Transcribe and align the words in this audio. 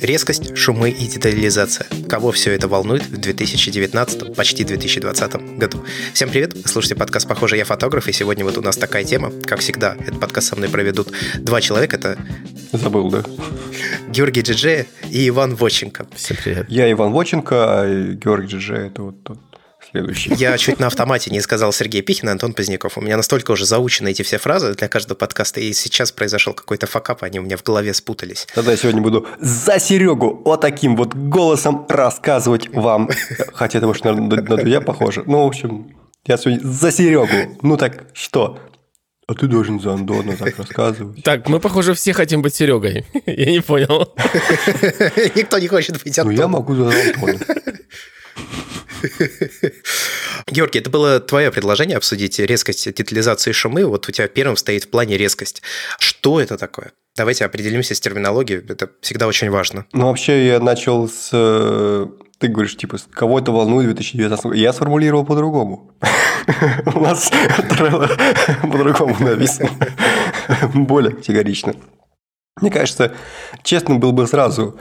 Резкость, 0.00 0.56
шумы 0.56 0.90
и 0.90 1.06
детализация. 1.06 1.86
Кого 2.06 2.32
все 2.32 2.52
это 2.52 2.68
волнует 2.68 3.06
в 3.06 3.16
2019, 3.16 4.34
почти 4.34 4.64
2020 4.64 5.56
году? 5.56 5.82
Всем 6.12 6.28
привет, 6.28 6.52
вы 6.52 6.68
слушаете 6.68 6.96
подкаст 6.96 7.26
«Похоже, 7.26 7.56
я 7.56 7.64
фотограф», 7.64 8.08
и 8.08 8.12
сегодня 8.12 8.44
вот 8.44 8.58
у 8.58 8.60
нас 8.60 8.76
такая 8.76 9.04
тема. 9.04 9.32
Как 9.46 9.60
всегда, 9.60 9.96
этот 10.00 10.20
подкаст 10.20 10.48
со 10.48 10.56
мной 10.56 10.68
проведут 10.68 11.08
два 11.38 11.62
человека. 11.62 11.96
Это 11.96 12.18
Забыл, 12.72 13.10
да? 13.10 13.24
Георгий 14.08 14.42
Джиджея 14.42 14.86
и 15.10 15.28
Иван 15.28 15.54
Воченко. 15.54 16.06
Всем 16.14 16.36
привет. 16.42 16.66
Я 16.68 16.90
Иван 16.90 17.12
Воченко, 17.12 17.80
а 17.80 18.12
Георгий 18.14 18.48
Джиджея 18.48 18.86
это 18.86 19.02
вот 19.02 19.22
тот 19.22 19.38
следующий. 19.90 20.34
Я 20.34 20.56
чуть 20.58 20.78
на 20.78 20.88
автомате 20.88 21.30
не 21.30 21.40
сказал 21.40 21.72
Сергей 21.72 22.02
Пихин 22.02 22.28
и 22.28 22.32
Антон 22.32 22.52
Поздняков. 22.52 22.98
У 22.98 23.00
меня 23.00 23.16
настолько 23.16 23.52
уже 23.52 23.64
заучены 23.64 24.10
эти 24.10 24.22
все 24.22 24.38
фразы 24.38 24.74
для 24.74 24.88
каждого 24.88 25.16
подкаста, 25.16 25.60
и 25.60 25.72
сейчас 25.72 26.12
произошел 26.12 26.52
какой-то 26.52 26.86
факап, 26.86 27.22
они 27.22 27.38
у 27.38 27.42
меня 27.42 27.56
в 27.56 27.62
голове 27.62 27.94
спутались. 27.94 28.46
Тогда 28.54 28.72
я 28.72 28.76
сегодня 28.76 29.00
буду 29.00 29.26
за 29.40 29.78
Серегу 29.78 30.42
вот 30.44 30.60
таким 30.60 30.96
вот 30.96 31.14
голосом 31.14 31.86
рассказывать 31.88 32.68
вам. 32.68 33.08
Хотя 33.52 33.78
это, 33.78 33.86
может, 33.86 34.04
на, 34.04 34.12
на 34.12 34.56
Дудя 34.56 34.80
похоже. 34.80 35.22
Ну, 35.26 35.44
в 35.44 35.46
общем, 35.46 35.96
я 36.26 36.36
сегодня 36.36 36.60
за 36.62 36.92
Серегу. 36.92 37.58
Ну 37.62 37.76
так 37.76 38.04
что? 38.12 38.58
А 39.28 39.34
ты 39.34 39.46
должен 39.46 39.78
за 39.78 39.92
Андона 39.92 40.36
так 40.36 40.56
рассказывать. 40.58 41.22
Так, 41.22 41.48
мы, 41.50 41.60
похоже, 41.60 41.92
все 41.92 42.14
хотим 42.14 42.40
быть 42.40 42.54
Серегой. 42.54 43.04
Я 43.26 43.52
не 43.52 43.60
понял. 43.60 44.14
Никто 45.34 45.58
не 45.58 45.68
хочет 45.68 46.02
быть 46.02 46.18
Антоном. 46.18 46.34
Ну, 46.34 46.42
я 46.42 46.48
могу 46.48 46.74
за 46.74 46.88
Антона. 46.88 47.38
Георгий, 50.50 50.78
это 50.78 50.88
было 50.88 51.20
твое 51.20 51.52
предложение 51.52 51.98
обсудить 51.98 52.38
резкость 52.38 52.90
детализации 52.94 53.52
шумы. 53.52 53.84
Вот 53.84 54.08
у 54.08 54.12
тебя 54.12 54.28
первым 54.28 54.56
стоит 54.56 54.84
в 54.84 54.88
плане 54.88 55.18
резкость. 55.18 55.62
Что 55.98 56.40
это 56.40 56.56
такое? 56.56 56.92
Давайте 57.14 57.44
определимся 57.44 57.94
с 57.94 58.00
терминологией. 58.00 58.64
Это 58.66 58.90
всегда 59.02 59.26
очень 59.26 59.50
важно. 59.50 59.84
Ну, 59.92 60.06
вообще, 60.06 60.46
я 60.46 60.58
начал 60.58 61.06
с... 61.06 62.08
Ты 62.38 62.48
говоришь, 62.48 62.76
типа, 62.76 62.98
кого 63.10 63.40
это 63.40 63.50
волнует 63.50 63.90
в 63.90 63.94
2019 63.94 64.54
Я 64.54 64.72
сформулировал 64.72 65.24
по-другому. 65.24 65.90
У 66.94 67.00
нас 67.00 67.30
по-другому 68.62 69.16
написано. 69.18 69.70
Более 70.74 71.16
категорично. 71.16 71.74
Мне 72.60 72.70
кажется, 72.70 73.12
честно 73.62 73.96
было 73.96 74.12
бы 74.12 74.26
сразу 74.26 74.78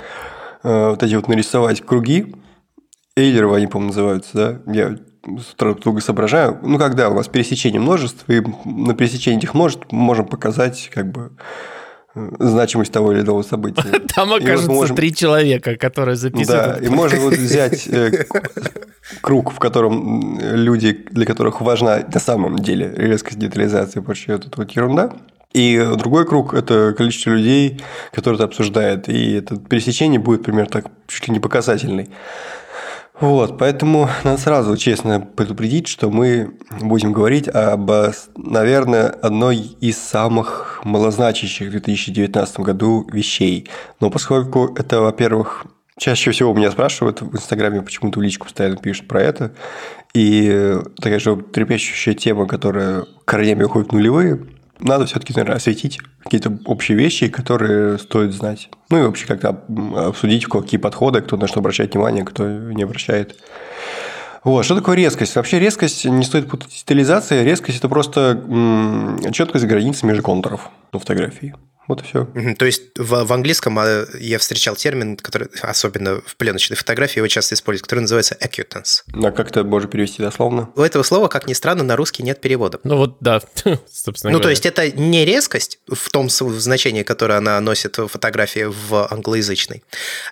э, 0.64 0.90
вот 0.90 1.02
эти 1.02 1.16
вот 1.16 1.28
нарисовать 1.28 1.82
круги, 1.82 2.36
Эйлеровы, 3.16 3.58
они, 3.58 3.68
по-моему, 3.68 3.90
называются, 3.90 4.30
да? 4.34 4.72
Я 4.72 4.98
с 5.40 5.54
утра 5.54 5.74
долго 5.74 6.02
соображаю. 6.02 6.60
Ну, 6.62 6.78
когда 6.78 7.10
у 7.10 7.16
вас 7.16 7.28
пересечение 7.28 7.82
множеств, 7.82 8.24
и 8.30 8.44
на 8.66 8.94
пересечении 8.94 9.40
этих 9.40 9.56
множеств 9.56 9.92
можем 9.92 10.28
показать, 10.28 10.90
как 10.94 11.12
бы, 11.12 11.32
значимость 12.40 12.92
того 12.92 13.12
или 13.12 13.22
иного 13.22 13.44
события. 13.44 13.84
Там 14.16 14.34
окажется 14.34 14.68
вот 14.68 14.76
можем... 14.76 14.96
три 14.96 15.14
человека, 15.14 15.76
которые 15.76 16.16
записывают. 16.16 16.80
Да, 16.80 16.86
и 16.86 16.90
можно 16.90 17.20
вот 17.20 17.34
взять 17.34 17.88
э, 17.88 18.26
круг, 19.22 19.52
в 19.52 19.60
котором 19.60 20.40
люди, 20.40 21.06
для 21.12 21.26
которых 21.26 21.62
важна 21.62 22.04
на 22.14 22.20
самом 22.20 22.58
деле 22.58 22.94
резкость 22.96 23.40
детализации, 23.40 24.00
прочее, 24.00 24.36
это 24.38 24.50
вот 24.56 24.72
ерунда. 24.72 25.14
И 25.54 25.78
другой 25.98 26.26
круг– 26.26 26.54
это 26.56 26.94
количество 26.96 27.32
людей, 27.32 27.82
которые 28.12 28.36
это 28.36 28.46
обсуждают. 28.46 29.08
И 29.10 29.34
это 29.34 29.58
пересечение 29.58 30.20
будет, 30.20 30.44
примерно 30.44 30.70
так, 30.70 30.86
чуть 31.08 31.28
ли 31.28 31.34
не 31.34 31.40
показательный. 31.40 32.10
Вот, 33.20 33.58
поэтому 33.58 34.08
надо 34.24 34.40
сразу 34.40 34.78
честно 34.78 35.20
предупредить, 35.20 35.88
что 35.88 36.12
мы 36.12 36.54
будем 36.82 37.14
говорить 37.14 37.48
об, 37.48 37.90
наверное, 38.36 39.08
одной 39.08 39.58
из 39.58 39.98
самых 39.98 40.82
малозначащих 40.84 41.70
в 41.70 41.72
2019 41.72 42.60
году 42.60 43.08
вещей. 43.12 43.70
Но 44.00 44.12
поскольку 44.12 44.76
это, 44.78 45.02
во-первых, 45.02 45.66
чаще 45.98 46.30
всего 46.30 46.54
меня 46.54 46.70
спрашивают 46.70 47.22
в 47.22 47.36
Инстаграме, 47.36 47.82
почему-то 47.82 48.20
в 48.20 48.22
личку 48.24 48.46
постоянно 48.46 48.78
пишут 48.78 49.08
про 49.08 49.24
это, 49.24 49.52
и 50.14 50.78
такая 51.02 51.20
же 51.20 51.38
трепещущая 51.38 52.14
тема, 52.14 52.46
которая 52.46 53.06
корнями 53.26 53.64
уходит 53.64 53.90
в 53.90 53.94
нулевые– 53.94 54.46
надо 54.80 55.06
все-таки, 55.06 55.34
наверное, 55.34 55.58
осветить 55.58 56.00
какие-то 56.24 56.58
общие 56.66 56.98
вещи, 56.98 57.28
которые 57.28 57.98
стоит 57.98 58.34
знать. 58.34 58.70
Ну 58.90 59.00
и 59.00 59.02
вообще 59.04 59.26
как-то 59.26 59.64
обсудить, 59.96 60.46
какие 60.46 60.80
подходы, 60.80 61.22
кто 61.22 61.38
на 61.38 61.48
что 61.48 61.60
обращает 61.60 61.94
внимание, 61.94 62.24
кто 62.24 62.48
не 62.48 62.84
обращает. 62.84 63.36
Вот. 64.44 64.64
Что 64.64 64.76
такое 64.76 64.96
резкость? 64.96 65.36
Вообще 65.36 65.60
резкость 65.60 66.06
не 66.06 66.24
стоит 66.24 66.48
путать 66.50 66.72
с 66.72 66.84
детализацией. 66.84 67.44
Резкость– 67.44 67.78
это 67.80 67.90
просто 67.90 68.42
четкость 69.34 69.66
границы 69.66 70.06
между 70.06 70.24
контуров 70.24 70.70
на 70.94 71.00
фотографии. 71.00 71.56
Вот 71.88 72.02
и 72.02 72.06
все. 72.06 72.26
То 72.58 72.66
есть 72.66 72.84
в, 72.98 73.24
в 73.24 73.34
английском 73.34 73.78
а, 73.80 74.06
я 74.20 74.40
встречал 74.40 74.76
термин, 74.76 75.16
который 75.16 75.48
особенно 75.62 76.22
в 76.26 76.36
пленочной 76.36 76.76
фотографии 76.76 77.20
его 77.20 77.28
часто 77.28 77.56
используют, 77.56 77.84
который 77.86 78.02
называется 78.02 78.36
acutance. 78.42 79.04
А 79.14 79.32
как 79.32 79.50
это 79.50 79.64
можно 79.64 79.90
перевести 79.90 80.22
дословно? 80.22 80.70
У 80.76 80.82
этого 80.82 81.04
слова, 81.04 81.28
как 81.28 81.48
ни 81.48 81.54
странно, 81.54 81.84
на 81.84 81.96
русский 81.96 82.24
нет 82.24 82.42
перевода. 82.42 82.80
Ну 82.84 82.98
вот 82.98 83.18
да, 83.22 83.42
собственно 83.90 84.32
Ну 84.32 84.40
говоря. 84.40 84.44
то 84.44 84.50
есть 84.50 84.66
это 84.66 84.92
не 84.92 85.26
резкость 85.26 85.80
в 85.88 86.10
том 86.10 86.30
значении, 86.30 87.04
которое 87.04 87.36
она 87.38 87.60
носит 87.62 87.98
в 87.98 88.08
фотографии 88.08 88.66
в 88.68 89.08
англоязычной. 89.10 89.84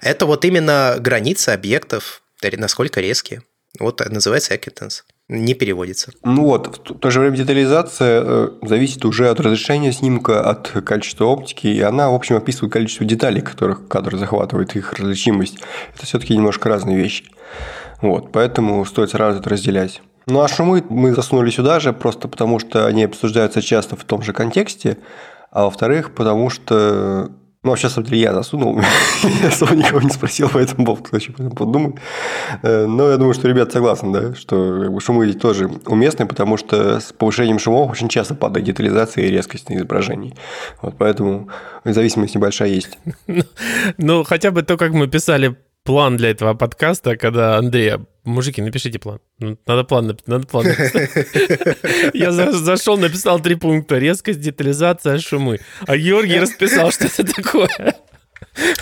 Это 0.02 0.26
вот 0.26 0.44
именно 0.46 0.98
границы 1.00 1.50
объектов, 1.50 2.22
насколько 2.42 3.02
резкие. 3.02 3.44
Вот 3.80 4.02
называется 4.10 4.54
acutance 4.54 5.04
не 5.28 5.56
переводится. 5.56 6.12
Ну 6.24 6.44
вот, 6.44 6.90
в 6.90 7.00
то 7.00 7.10
же 7.10 7.20
время 7.20 7.38
детализация 7.38 8.22
э, 8.24 8.50
зависит 8.62 9.06
уже 9.06 9.30
от 9.30 9.40
разрешения 9.40 9.92
снимка, 9.92 10.48
от 10.48 10.70
качества 10.86 11.26
оптики, 11.26 11.68
и 11.68 11.82
она, 11.82 12.10
в 12.10 12.14
общем, 12.14 12.36
описывает 12.36 12.74
количество 12.74 13.06
деталей, 13.06 13.42
которых 13.42 13.88
кадр 13.88 14.18
захватывает, 14.18 14.76
их 14.76 14.94
различимость. 14.94 15.58
Это 15.96 16.06
все-таки 16.06 16.36
немножко 16.36 16.70
разные 16.70 16.98
вещи. 16.98 17.26
Вот, 18.02 18.32
поэтому 18.32 18.86
стоит 18.86 19.10
сразу 19.10 19.40
это 19.40 19.50
разделять. 19.50 20.02
Ну 20.28 20.42
а 20.42 20.48
шумы 20.48 20.84
мы 20.90 21.14
засунули 21.14 21.50
сюда 21.50 21.80
же, 21.80 21.94
просто 21.94 22.28
потому 22.28 22.60
что 22.60 22.86
они 22.88 23.04
обсуждаются 23.04 23.62
часто 23.62 23.96
в 23.96 24.04
том 24.04 24.22
же 24.22 24.34
контексте, 24.34 24.98
а 25.52 25.66
во-вторых, 25.66 26.14
потому 26.14 26.50
что 26.50 27.32
ну, 27.66 27.72
вообще, 27.72 27.88
а 27.88 27.90
смотри, 27.90 28.20
я 28.20 28.32
засунул. 28.32 28.80
я 29.42 29.48
особо 29.48 29.76
никого 29.76 30.00
не 30.00 30.12
спросил 30.12 30.50
по 30.50 30.60
этому 30.60 30.86
поводу, 30.86 31.04
кто 31.04 31.18
еще 31.18 31.32
подумает. 31.32 31.96
Э, 32.62 32.86
но 32.86 33.10
я 33.10 33.18
думаю, 33.18 33.34
что 33.34 33.48
ребята 33.48 33.72
согласны, 33.72 34.12
да, 34.12 34.36
что 34.36 35.00
шумы 35.00 35.26
здесь 35.26 35.42
тоже 35.42 35.68
уместны, 35.88 36.28
потому 36.28 36.58
что 36.58 37.00
с 37.00 37.12
повышением 37.12 37.58
шумов 37.58 37.92
очень 37.92 38.08
часто 38.08 38.36
падает 38.36 38.68
детализация 38.68 39.26
и 39.26 39.32
резкость 39.32 39.68
на 39.70 39.78
изображении. 39.78 40.36
Вот 40.84 40.94
поэтому 41.00 41.50
зависимость 41.84 42.36
небольшая 42.36 42.70
есть. 42.70 43.00
ну, 43.98 44.24
хотя 44.24 44.52
бы 44.52 44.62
то, 44.62 44.78
как 44.78 44.92
мы 44.92 45.08
писали 45.08 45.56
план 45.84 46.18
для 46.18 46.30
этого 46.30 46.54
подкаста, 46.54 47.18
когда 47.18 47.58
Андрея 47.58 48.06
Мужики, 48.26 48.62
напишите 48.62 48.98
план. 49.00 49.20
Ну, 49.40 49.58
надо 49.68 49.84
план, 49.84 50.18
надо 50.26 50.48
план 50.48 50.66
Я 52.14 52.32
зашел, 52.32 52.98
написал 52.98 53.40
три 53.40 53.56
пункта. 53.56 54.00
Резкость, 54.00 54.42
детализация, 54.42 55.20
шумы. 55.20 55.60
А 55.86 55.96
Георгий 55.96 56.40
расписал, 56.40 56.92
что 56.92 57.06
это 57.06 57.24
такое. 57.24 57.96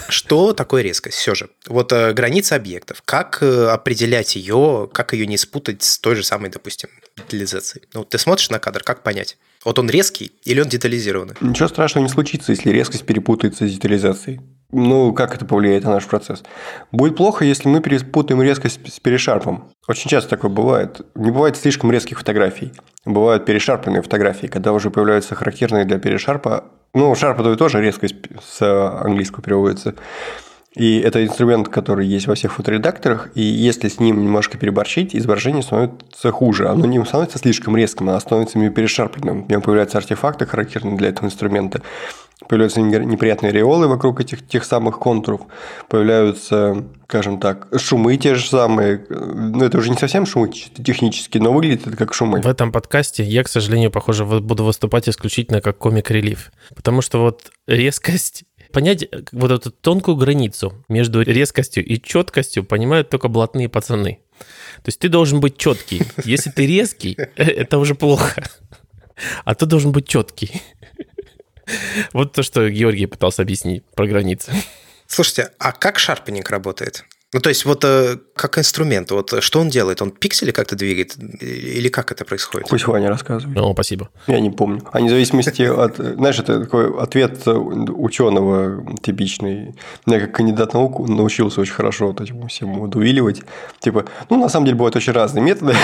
Что 0.07 0.53
такое 0.53 0.81
резкость? 0.81 1.17
Все 1.17 1.35
же. 1.35 1.49
Вот 1.67 1.91
э, 1.91 2.13
граница 2.13 2.55
объектов. 2.55 3.01
Как 3.05 3.39
э, 3.41 3.67
определять 3.67 4.35
ее, 4.35 4.89
как 4.91 5.13
ее 5.13 5.25
не 5.25 5.37
спутать 5.37 5.83
с 5.83 5.97
той 5.99 6.15
же 6.15 6.23
самой, 6.23 6.49
допустим, 6.49 6.89
детализацией? 7.17 7.85
Ну, 7.93 8.03
ты 8.03 8.17
смотришь 8.17 8.49
на 8.49 8.59
кадр, 8.59 8.83
как 8.83 9.03
понять? 9.03 9.37
Вот 9.65 9.79
он 9.79 9.89
резкий 9.89 10.31
или 10.43 10.61
он 10.61 10.67
детализированный? 10.67 11.35
Ничего 11.41 11.67
страшного 11.67 12.05
не 12.05 12.11
случится, 12.11 12.51
если 12.51 12.69
резкость 12.69 13.05
перепутается 13.05 13.67
с 13.67 13.71
детализацией. 13.71 14.41
Ну, 14.71 15.13
как 15.13 15.35
это 15.35 15.45
повлияет 15.45 15.83
на 15.83 15.91
наш 15.91 16.05
процесс? 16.05 16.43
Будет 16.91 17.15
плохо, 17.15 17.45
если 17.45 17.67
мы 17.69 17.79
перепутаем 17.79 18.41
резкость 18.41 18.79
с 18.91 18.99
перешарпом. 18.99 19.71
Очень 19.87 20.09
часто 20.09 20.31
такое 20.31 20.49
бывает. 20.49 21.01
Не 21.15 21.29
бывает 21.29 21.57
слишком 21.57 21.91
резких 21.91 22.17
фотографий. 22.17 22.73
Бывают 23.05 23.45
перешарпанные 23.45 24.01
фотографии, 24.01 24.47
когда 24.47 24.73
уже 24.73 24.89
появляются 24.89 25.35
характерные 25.35 25.85
для 25.85 25.99
перешарпа. 25.99 26.65
Ну, 26.95 27.15
шарпа 27.15 27.55
тоже 27.55 27.81
резкость 27.81 28.15
с 28.39 28.61
английского 28.61 29.41
переводится. 29.41 29.95
И 30.75 30.99
это 30.99 31.23
инструмент, 31.23 31.69
который 31.69 32.07
есть 32.07 32.27
во 32.27 32.35
всех 32.35 32.53
фоторедакторах, 32.53 33.29
и 33.35 33.41
если 33.41 33.87
с 33.87 33.99
ним 33.99 34.23
немножко 34.23 34.57
переборщить, 34.57 35.15
изображение 35.15 35.61
становится 35.61 36.31
хуже. 36.31 36.67
Оно 36.67 36.85
не 36.85 37.03
становится 37.05 37.37
слишком 37.37 37.77
резким, 37.77 38.09
оно 38.09 38.19
становится 38.19 38.59
перешарпленным. 38.69 39.45
В 39.45 39.49
нем 39.49 39.61
появляются 39.61 39.99
артефакты, 39.99 40.45
характерные 40.45 40.97
для 40.97 41.09
этого 41.09 41.27
инструмента 41.27 41.81
появляются 42.47 42.81
неприятные 42.81 43.51
ореолы 43.51 43.87
вокруг 43.87 44.19
этих 44.21 44.45
тех 44.47 44.63
самых 44.63 44.99
контуров, 44.99 45.41
появляются, 45.87 46.83
скажем 47.07 47.39
так, 47.39 47.67
шумы 47.77 48.17
те 48.17 48.35
же 48.35 48.45
самые. 48.47 49.05
Ну, 49.09 49.63
это 49.63 49.77
уже 49.77 49.89
не 49.89 49.97
совсем 49.97 50.25
шумы 50.25 50.49
технические, 50.49 51.41
но 51.41 51.53
выглядит 51.53 51.87
это 51.87 51.95
как 51.95 52.13
шумы. 52.13 52.41
В 52.41 52.47
этом 52.47 52.71
подкасте 52.71 53.23
я, 53.23 53.43
к 53.43 53.47
сожалению, 53.47 53.91
похоже, 53.91 54.25
буду 54.25 54.63
выступать 54.63 55.07
исключительно 55.07 55.61
как 55.61 55.77
комик-релив. 55.77 56.51
Потому 56.75 57.01
что 57.01 57.19
вот 57.21 57.51
резкость 57.67 58.43
понять 58.73 59.07
вот 59.31 59.51
эту 59.51 59.71
тонкую 59.71 60.17
границу 60.17 60.73
между 60.89 61.21
резкостью 61.21 61.85
и 61.85 62.01
четкостью 62.01 62.65
понимают 62.65 63.09
только 63.09 63.29
блатные 63.29 63.69
пацаны. 63.69 64.19
То 64.77 64.87
есть 64.87 64.99
ты 64.99 65.07
должен 65.07 65.39
быть 65.39 65.57
четкий. 65.57 66.01
Если 66.25 66.49
ты 66.49 66.65
резкий, 66.65 67.15
это 67.35 67.77
уже 67.77 67.95
плохо. 67.95 68.43
А 69.45 69.55
ты 69.55 69.65
должен 69.65 69.91
быть 69.91 70.07
четкий. 70.07 70.61
Вот 72.11 72.33
то, 72.33 72.43
что 72.43 72.69
Георгий 72.69 73.05
пытался 73.05 73.43
объяснить 73.43 73.85
про 73.95 74.05
границы. 74.07 74.51
Слушайте, 75.07 75.51
а 75.59 75.71
как 75.71 75.99
шарпенинг 75.99 76.49
работает? 76.49 77.05
Ну, 77.33 77.39
то 77.39 77.49
есть, 77.49 77.65
вот 77.65 77.83
э, 77.83 78.17
как 78.35 78.59
инструмент, 78.59 79.09
вот 79.11 79.43
что 79.43 79.59
он 79.59 79.69
делает? 79.69 80.01
Он 80.01 80.11
пиксели 80.11 80.51
как-то 80.51 80.75
двигает? 80.75 81.15
Или 81.41 81.89
как 81.89 82.11
это 82.11 82.25
происходит? 82.25 82.69
Пусть 82.69 82.85
Ваня 82.87 83.09
рассказывает. 83.09 83.57
О, 83.57 83.73
спасибо. 83.73 84.09
Я 84.27 84.39
не 84.39 84.51
помню. 84.51 84.81
А 84.91 84.99
вне 84.99 85.09
зависимости 85.09 85.63
от... 85.63 85.97
Знаешь, 85.97 86.39
это 86.39 86.59
такой 86.61 86.95
ответ 87.01 87.41
ученого 87.47 88.85
типичный. 89.01 89.75
Я 90.05 90.19
как 90.19 90.35
кандидат 90.35 90.73
наук 90.73 91.07
научился 91.07 91.61
очень 91.61 91.73
хорошо 91.73 92.07
вот 92.07 92.21
этим 92.21 92.47
всем 92.47 92.79
удувиливать. 92.79 93.41
Типа, 93.79 94.05
ну, 94.29 94.39
на 94.39 94.49
самом 94.49 94.65
деле, 94.65 94.77
бывают 94.77 94.95
очень 94.95 95.13
разные 95.13 95.43
методы. 95.43 95.75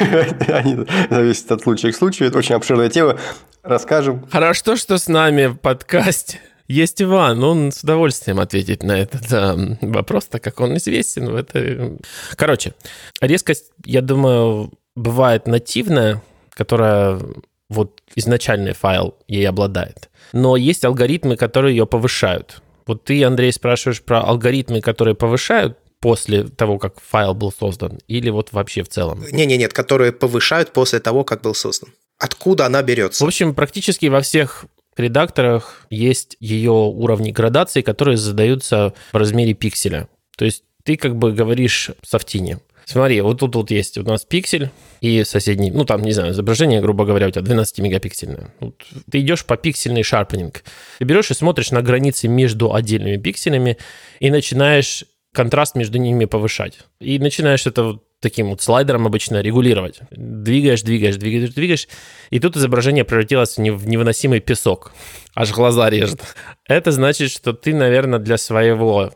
Они 0.48 0.86
зависят 1.08 1.52
от 1.52 1.62
случая 1.62 1.92
к 1.92 1.96
случаю. 1.96 2.28
Это 2.28 2.38
очень 2.38 2.56
обширная 2.56 2.88
тема. 2.88 3.16
Расскажем. 3.62 4.26
Хорошо, 4.30 4.74
что 4.74 4.98
с 4.98 5.06
нами 5.06 5.46
в 5.46 5.56
подкасте 5.56 6.40
есть 6.70 7.02
Иван, 7.02 7.42
он 7.42 7.72
с 7.72 7.82
удовольствием 7.82 8.38
ответит 8.38 8.84
на 8.84 9.00
этот 9.00 9.32
э, 9.32 9.76
вопрос, 9.80 10.26
так 10.26 10.42
как 10.42 10.60
он 10.60 10.76
известен 10.76 11.28
в 11.30 11.34
этой... 11.34 11.98
Короче, 12.36 12.74
резкость, 13.20 13.72
я 13.84 14.02
думаю, 14.02 14.72
бывает 14.94 15.48
нативная, 15.48 16.22
которая 16.50 17.20
вот 17.68 18.00
изначальный 18.14 18.72
файл 18.72 19.16
ей 19.26 19.48
обладает. 19.48 20.10
Но 20.32 20.56
есть 20.56 20.84
алгоритмы, 20.84 21.36
которые 21.36 21.76
ее 21.76 21.86
повышают. 21.86 22.62
Вот 22.86 23.02
ты, 23.04 23.24
Андрей, 23.24 23.52
спрашиваешь 23.52 24.02
про 24.02 24.20
алгоритмы, 24.20 24.80
которые 24.80 25.16
повышают 25.16 25.76
после 25.98 26.44
того, 26.44 26.78
как 26.78 27.00
файл 27.00 27.34
был 27.34 27.52
создан, 27.52 27.98
или 28.06 28.30
вот 28.30 28.52
вообще 28.52 28.84
в 28.84 28.88
целом? 28.88 29.24
Не-не, 29.32 29.56
нет, 29.56 29.72
которые 29.72 30.12
повышают 30.12 30.72
после 30.72 31.00
того, 31.00 31.24
как 31.24 31.42
был 31.42 31.54
создан. 31.54 31.90
Откуда 32.18 32.66
она 32.66 32.82
берется? 32.82 33.24
В 33.24 33.26
общем, 33.26 33.54
практически 33.54 34.06
во 34.06 34.20
всех 34.20 34.66
редакторах 34.98 35.86
есть 35.90 36.36
ее 36.40 36.72
уровни 36.72 37.30
градации, 37.30 37.82
которые 37.82 38.16
задаются 38.16 38.94
в 39.12 39.16
размере 39.16 39.54
пикселя. 39.54 40.08
То 40.36 40.44
есть 40.44 40.64
ты 40.84 40.96
как 40.96 41.16
бы 41.16 41.32
говоришь 41.32 41.90
софтине. 42.02 42.58
Смотри, 42.84 43.20
вот 43.20 43.38
тут 43.38 43.54
вот 43.54 43.70
есть 43.70 43.98
у 43.98 44.02
нас 44.02 44.24
пиксель 44.24 44.70
и 45.00 45.22
соседний, 45.22 45.70
ну 45.70 45.84
там, 45.84 46.02
не 46.02 46.10
знаю, 46.10 46.32
изображение, 46.32 46.80
грубо 46.80 47.04
говоря, 47.04 47.28
у 47.28 47.30
тебя 47.30 47.42
12-мегапиксельное. 47.42 48.50
Вот 48.58 48.82
ты 49.08 49.20
идешь 49.20 49.44
по 49.44 49.56
пиксельный 49.56 50.02
шарпенинг. 50.02 50.64
Ты 50.98 51.04
берешь 51.04 51.30
и 51.30 51.34
смотришь 51.34 51.70
на 51.70 51.82
границы 51.82 52.26
между 52.26 52.74
отдельными 52.74 53.16
пикселями 53.16 53.78
и 54.18 54.30
начинаешь 54.30 55.04
контраст 55.32 55.76
между 55.76 55.98
ними 55.98 56.24
повышать. 56.24 56.80
И 56.98 57.20
начинаешь 57.20 57.64
это 57.66 58.00
таким 58.20 58.50
вот 58.50 58.62
слайдером 58.62 59.06
обычно 59.06 59.40
регулировать. 59.40 60.00
Двигаешь, 60.10 60.82
двигаешь, 60.82 61.16
двигаешь, 61.16 61.54
двигаешь, 61.54 61.88
и 62.30 62.38
тут 62.38 62.56
изображение 62.56 63.04
превратилось 63.04 63.56
в 63.56 63.60
невыносимый 63.60 64.40
песок. 64.40 64.92
Аж 65.34 65.52
глаза 65.52 65.90
режет. 65.90 66.22
Это 66.66 66.92
значит, 66.92 67.30
что 67.30 67.52
ты, 67.52 67.74
наверное, 67.74 68.18
для 68.18 68.36
своего 68.36 69.12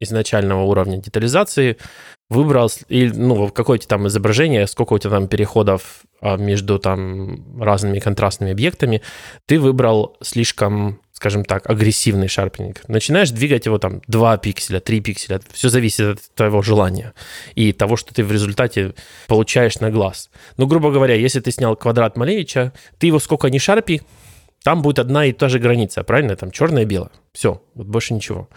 изначального 0.00 0.62
уровня 0.62 0.98
детализации 0.98 1.78
выбрал, 2.28 2.70
ну, 2.88 3.48
какое-то 3.48 3.86
там 3.86 4.08
изображение, 4.08 4.66
сколько 4.66 4.94
у 4.94 4.98
тебя 4.98 5.10
там 5.10 5.28
переходов 5.28 6.02
а, 6.20 6.36
между 6.36 6.78
там 6.78 7.60
разными 7.60 7.98
контрастными 7.98 8.52
объектами, 8.52 9.02
ты 9.46 9.60
выбрал 9.60 10.16
слишком 10.22 11.00
скажем 11.22 11.44
так, 11.44 11.70
агрессивный 11.70 12.26
шарпинг. 12.26 12.82
Начинаешь 12.88 13.30
двигать 13.30 13.66
его 13.66 13.78
там 13.78 14.02
2 14.08 14.38
пикселя, 14.38 14.80
3 14.80 15.00
пикселя. 15.00 15.40
Все 15.52 15.68
зависит 15.68 16.00
от 16.00 16.20
твоего 16.34 16.62
желания 16.62 17.14
и 17.54 17.72
того, 17.72 17.96
что 17.96 18.12
ты 18.12 18.24
в 18.24 18.32
результате 18.32 18.94
получаешь 19.28 19.78
на 19.78 19.92
глаз. 19.92 20.30
Ну, 20.56 20.66
грубо 20.66 20.90
говоря, 20.90 21.14
если 21.14 21.38
ты 21.38 21.52
снял 21.52 21.76
квадрат 21.76 22.16
Малевича, 22.16 22.72
ты 22.98 23.06
его 23.06 23.20
сколько 23.20 23.50
ни 23.50 23.58
шарпи, 23.58 24.02
там 24.64 24.82
будет 24.82 24.98
одна 24.98 25.26
и 25.26 25.32
та 25.32 25.48
же 25.48 25.60
граница, 25.60 26.02
правильно? 26.02 26.34
Там 26.34 26.50
черное 26.50 26.82
и 26.82 26.86
белое. 26.86 27.12
Все, 27.32 27.62
вот 27.74 27.86
больше 27.86 28.14
ничего. 28.14 28.48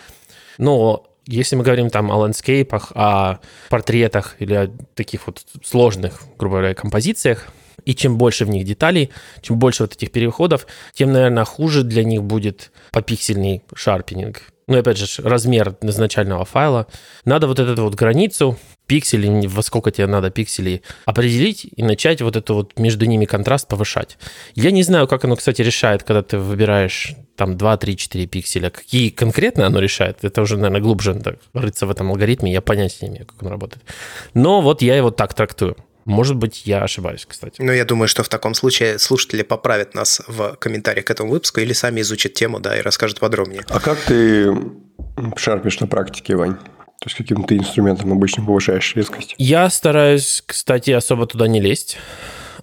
Но 0.57 1.05
если 1.27 1.55
мы 1.55 1.63
говорим 1.63 1.91
там 1.91 2.11
о 2.11 2.17
ландскейпах, 2.17 2.93
о 2.95 3.41
портретах 3.69 4.37
или 4.39 4.55
о 4.55 4.71
таких 4.95 5.27
вот 5.27 5.45
сложных, 5.63 6.23
грубо 6.39 6.57
говоря, 6.57 6.73
композициях, 6.73 7.47
и 7.83 7.93
чем 7.95 8.17
больше 8.17 8.45
в 8.45 8.49
них 8.49 8.65
деталей, 8.65 9.09
чем 9.41 9.59
больше 9.59 9.83
вот 9.83 9.93
этих 9.93 10.11
переходов, 10.11 10.67
тем, 10.93 11.11
наверное, 11.11 11.45
хуже 11.45 11.83
для 11.83 12.03
них 12.03 12.23
будет 12.23 12.71
попиксельный 12.91 13.63
шарпининг. 13.75 14.43
Ну, 14.67 14.79
опять 14.79 14.97
же, 14.97 15.21
размер 15.21 15.75
изначального 15.81 16.43
файла. 16.43 16.87
Надо 17.23 17.47
вот 17.47 17.59
эту 17.59 17.83
вот 17.83 17.93
границу, 17.93 18.57
пиксели, 18.87 19.45
во 19.47 19.61
сколько 19.61 19.91
тебе 19.91 20.07
надо 20.07 20.31
пикселей, 20.31 20.81
определить 21.05 21.67
и 21.75 21.83
начать 21.83 22.21
вот 22.21 22.35
эту 22.35 22.55
вот 22.55 22.79
между 22.79 23.05
ними 23.05 23.25
контраст 23.25 23.67
повышать. 23.67 24.17
Я 24.55 24.71
не 24.71 24.81
знаю, 24.81 25.07
как 25.07 25.23
оно, 25.23 25.35
кстати, 25.35 25.61
решает, 25.61 26.01
когда 26.03 26.23
ты 26.23 26.39
выбираешь 26.39 27.13
там 27.35 27.57
2, 27.57 27.77
3, 27.77 27.97
4 27.97 28.25
пикселя. 28.25 28.69
Какие 28.71 29.09
конкретно 29.09 29.67
оно 29.67 29.79
решает, 29.79 30.23
это 30.23 30.41
уже, 30.41 30.55
наверное, 30.55 30.81
глубже 30.81 31.13
так, 31.13 31.37
рыться 31.53 31.85
в 31.85 31.91
этом 31.91 32.09
алгоритме, 32.09 32.51
я 32.51 32.61
понятия 32.61 33.05
не 33.05 33.09
имею, 33.09 33.25
как 33.27 33.43
он 33.43 33.49
работает. 33.49 33.83
Но 34.33 34.61
вот 34.61 34.81
я 34.81 34.95
его 34.95 35.11
так 35.11 35.35
трактую. 35.35 35.77
Может 36.05 36.35
быть, 36.35 36.65
я 36.65 36.83
ошибаюсь, 36.83 37.25
кстати. 37.25 37.61
Но 37.61 37.73
я 37.73 37.83
думаю, 37.83 38.07
что 38.07 38.23
в 38.23 38.29
таком 38.29 38.53
случае 38.53 38.99
слушатели 38.99 39.41
поправят 39.41 39.95
нас 39.95 40.21
в 40.27 40.55
комментариях 40.57 41.05
к 41.05 41.11
этому 41.11 41.31
выпуску 41.31 41.59
или 41.59 41.73
сами 41.73 42.01
изучат 42.01 42.33
тему, 42.33 42.59
да, 42.59 42.77
и 42.77 42.81
расскажут 42.81 43.19
подробнее. 43.19 43.63
А 43.69 43.79
как 43.79 43.99
ты 43.99 44.55
шарпишь 45.35 45.79
на 45.79 45.87
практике, 45.87 46.35
Вань? 46.35 46.55
То 46.55 47.07
есть 47.07 47.17
каким 47.17 47.43
ты 47.43 47.57
инструментом 47.57 48.11
обычно 48.11 48.45
повышаешь 48.45 48.95
резкость? 48.95 49.35
Я 49.37 49.69
стараюсь, 49.69 50.43
кстати, 50.45 50.91
особо 50.91 51.25
туда 51.25 51.47
не 51.47 51.59
лезть. 51.59 51.97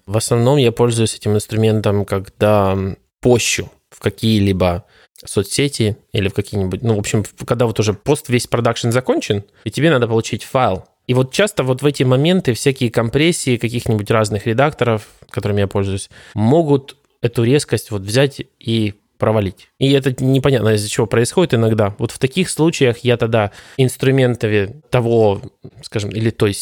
В 0.07 0.17
основном 0.17 0.57
я 0.57 0.73
пользуюсь 0.73 1.15
этим 1.17 1.35
инструментом, 1.35 2.05
когда 2.05 2.77
пощу 3.21 3.71
в 3.91 4.01
какие-либо 4.01 4.85
соцсети 5.25 5.97
или 6.13 6.29
в 6.29 6.35
какие-нибудь... 6.35 6.83
Ну, 6.83 6.95
в 6.95 6.99
общем, 6.99 7.25
когда 7.45 7.67
вот 7.67 7.79
уже 7.79 7.93
пост 7.93 8.29
весь 8.29 8.47
продакшн 8.47 8.91
закончен, 8.91 9.45
и 9.65 9.71
тебе 9.71 9.91
надо 9.91 10.09
получить 10.09 10.45
файл, 10.45 10.87
и 11.07 11.15
вот 11.15 11.33
часто 11.33 11.63
вот 11.63 11.83
в 11.83 11.87
эти 11.87 12.03
моменты 12.03 12.55
всякие 12.55 12.91
компрессии 12.91 13.57
каких-нибудь 13.57 14.11
разных 14.11 14.47
редакторов, 14.47 15.09
которыми 15.31 15.61
я 15.61 15.67
пользуюсь, 15.67 16.11
могут 16.35 16.97
эту 17.21 17.45
резкость 17.45 17.91
вот 17.91 18.03
взять 18.03 18.43
и 18.59 18.95
провалить. 19.19 19.69
И 19.79 19.93
это 19.93 20.13
непонятно, 20.25 20.71
из-за 20.71 20.89
чего 20.89 21.07
происходит 21.07 21.55
иногда. 21.55 21.95
Вот 21.99 22.11
в 22.11 22.19
таких 22.19 22.51
случаях 22.51 22.99
я 22.99 23.17
тогда 23.17 23.53
инструментами 23.77 24.83
того, 24.91 25.41
скажем, 25.83 26.11
или 26.11 26.31
той 26.31 26.57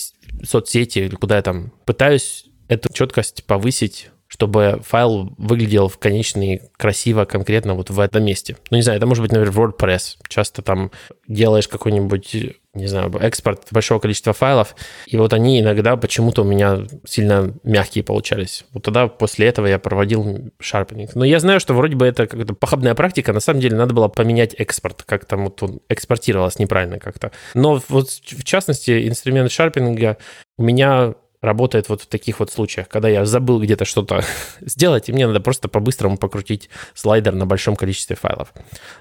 соцсети, 0.44 0.98
или 0.98 1.14
куда 1.14 1.36
я 1.36 1.42
там 1.42 1.72
пытаюсь 1.86 2.46
эту 2.68 2.92
четкость 2.92 3.44
повысить 3.44 4.10
чтобы 4.30 4.80
файл 4.84 5.34
выглядел 5.38 5.88
в 5.88 5.98
конечный 5.98 6.62
красиво, 6.76 7.24
конкретно 7.24 7.74
вот 7.74 7.90
в 7.90 7.98
этом 7.98 8.24
месте. 8.24 8.56
Ну, 8.70 8.76
не 8.76 8.82
знаю, 8.82 8.98
это 8.98 9.06
может 9.06 9.22
быть, 9.22 9.32
например, 9.32 9.52
WordPress. 9.52 10.18
Часто 10.28 10.62
там 10.62 10.92
делаешь 11.26 11.66
какой-нибудь, 11.66 12.36
не 12.74 12.86
знаю, 12.86 13.12
экспорт 13.20 13.66
большого 13.72 13.98
количества 13.98 14.32
файлов, 14.32 14.76
и 15.06 15.16
вот 15.16 15.32
они 15.32 15.60
иногда 15.60 15.96
почему-то 15.96 16.42
у 16.42 16.44
меня 16.44 16.86
сильно 17.04 17.52
мягкие 17.64 18.04
получались. 18.04 18.64
Вот 18.72 18.84
тогда 18.84 19.08
после 19.08 19.48
этого 19.48 19.66
я 19.66 19.78
проводил 19.78 20.52
шарпинг. 20.60 21.14
Но 21.14 21.24
я 21.24 21.40
знаю, 21.40 21.58
что 21.58 21.74
вроде 21.74 21.96
бы 21.96 22.06
это 22.06 22.26
какая-то 22.26 22.54
похабная 22.54 22.94
практика, 22.94 23.32
на 23.32 23.40
самом 23.40 23.60
деле 23.60 23.76
надо 23.76 23.92
было 23.92 24.08
поменять 24.08 24.54
экспорт, 24.54 25.02
как 25.02 25.24
там 25.24 25.44
вот 25.44 25.62
он 25.62 25.80
экспортировалось 25.88 26.58
неправильно 26.58 27.00
как-то. 27.00 27.32
Но 27.54 27.82
вот 27.88 28.08
в 28.08 28.44
частности 28.44 29.08
инструмент 29.08 29.50
шарпинга 29.50 30.18
у 30.56 30.62
меня 30.62 31.14
работает 31.40 31.88
вот 31.88 32.02
в 32.02 32.06
таких 32.06 32.40
вот 32.40 32.50
случаях, 32.50 32.88
когда 32.88 33.08
я 33.08 33.24
забыл 33.24 33.60
где-то 33.60 33.84
что-то 33.84 34.22
сделать, 34.60 35.08
и 35.08 35.12
мне 35.12 35.26
надо 35.26 35.40
просто 35.40 35.68
по-быстрому 35.68 36.16
покрутить 36.16 36.68
слайдер 36.94 37.34
на 37.34 37.46
большом 37.46 37.76
количестве 37.76 38.16
файлов. 38.16 38.52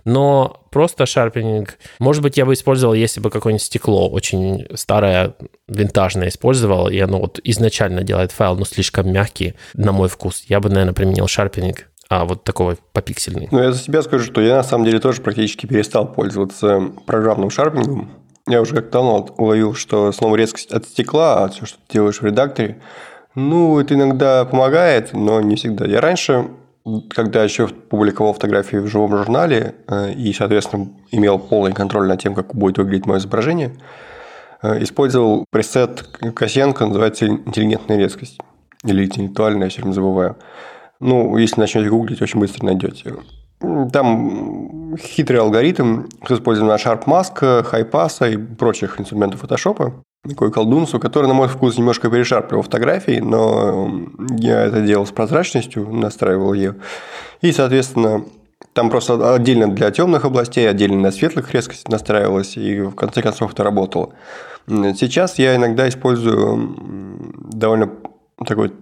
Но 0.06 0.64
просто 0.72 1.06
шарпинг, 1.06 1.78
может 2.00 2.24
быть, 2.24 2.38
я 2.38 2.46
бы 2.46 2.54
использовал, 2.54 2.94
если 2.94 3.20
бы 3.20 3.30
какое-нибудь 3.30 3.64
стекло 3.64 4.10
очень 4.10 4.68
старое, 4.76 5.36
винтажное 5.68 6.30
использовал, 6.30 6.90
и 6.90 7.00
оно 7.00 7.20
вот 7.20 7.40
изначально 7.44 8.04
делает 8.04 8.32
файл, 8.32 8.56
но 8.56 8.66
слишком 8.66 9.12
мягкий, 9.12 9.56
на 9.74 9.92
мой 9.92 10.08
вкус, 10.08 10.46
я 10.48 10.60
бы, 10.60 10.70
наверное, 10.70 10.94
применил 10.94 11.28
шарпинг 11.28 11.88
а 12.10 12.26
вот 12.26 12.44
такого 12.44 12.76
попиксельный. 12.92 13.48
Ну, 13.52 13.62
я 13.62 13.72
за 13.72 13.78
себя 13.78 14.02
скажу, 14.02 14.26
что 14.26 14.42
я 14.42 14.58
на 14.58 14.64
самом 14.64 14.86
деле 14.86 15.00
тоже 15.00 15.22
практически 15.22 15.68
перестал 15.68 16.12
пользоваться 16.12 16.92
программным 17.06 17.52
шарпингом. 17.52 18.10
Я 18.50 18.62
уже 18.62 18.74
как 18.74 18.90
давно 18.90 19.28
уловил, 19.38 19.76
что 19.76 20.12
снова 20.12 20.36
резкость 20.36 20.72
от 20.72 20.86
стекла, 20.86 21.44
а 21.44 21.50
все, 21.50 21.68
что 21.68 21.78
ты 21.88 21.94
делаешь 21.94 22.20
в 22.20 22.26
редакторе, 22.26 22.82
ну, 23.36 23.80
это 23.80 23.94
иногда 23.94 24.44
помогает, 24.44 25.14
но 25.14 25.40
не 25.40 25.56
всегда. 25.56 25.86
Я 25.86 26.02
раньше, 26.02 26.48
когда 27.12 27.44
еще 27.44 27.68
публиковал 27.68 28.34
фотографии 28.34 28.78
в 28.78 28.88
живом 28.88 29.16
журнале 29.16 29.76
э, 29.88 30.14
и, 30.14 30.34
соответственно, 30.34 30.90
имел 31.12 31.38
полный 31.38 31.74
контроль 31.74 32.08
над 32.08 32.24
тем, 32.24 32.34
как 32.34 32.56
будет 32.56 32.80
выглядеть 32.80 33.06
мое 33.06 33.20
изображение, 33.20 33.76
э, 34.64 34.82
использовал 34.82 35.46
пресет 35.52 36.02
Косенко, 36.34 36.88
называется 36.88 37.28
интеллигентная 37.28 37.98
резкость. 37.98 38.40
Или 38.84 39.06
интеллектуальная, 39.06 39.66
я 39.66 39.70
все 39.70 39.82
время 39.82 39.94
забываю. 39.94 40.38
Ну, 41.00 41.38
если 41.38 41.60
начнете 41.60 41.88
гуглить, 41.90 42.24
очень 42.24 42.40
быстро 42.40 42.66
найдете. 42.66 43.14
Там 43.60 44.96
хитрый 44.98 45.40
алгоритм 45.42 46.06
с 46.26 46.32
использованием 46.32 46.78
SharpMask, 46.78 47.64
HiPass 47.72 48.34
и 48.34 48.38
прочих 48.38 49.00
инструментов 49.00 49.44
Photoshop. 49.44 49.94
Такой 50.28 50.52
колдунство, 50.52 51.00
который, 51.00 51.28
на 51.28 51.34
мой 51.34 51.48
вкус, 51.48 51.78
немножко 51.78 52.10
перешарпливал 52.10 52.64
фотографии, 52.64 53.20
но 53.20 53.90
я 54.38 54.62
это 54.66 54.82
делал 54.82 55.06
с 55.06 55.12
прозрачностью, 55.12 55.90
настраивал 55.90 56.54
ее. 56.54 56.76
И, 57.42 57.52
соответственно, 57.52 58.26
там 58.74 58.90
просто 58.90 59.34
отдельно 59.34 59.68
для 59.68 59.92
темных 59.92 60.26
областей, 60.26 60.70
отдельно 60.70 61.00
для 61.02 61.12
светлых 61.12 61.54
резкость 61.54 61.88
настраивалась, 61.88 62.58
и 62.58 62.82
в 62.82 62.96
конце 62.96 63.22
концов 63.22 63.54
это 63.54 63.64
работало. 63.64 64.14
Сейчас 64.68 65.40
я 65.40 65.56
иногда 65.56 65.88
использую 65.88 66.76
довольно 67.52 67.92
такой 68.46 68.74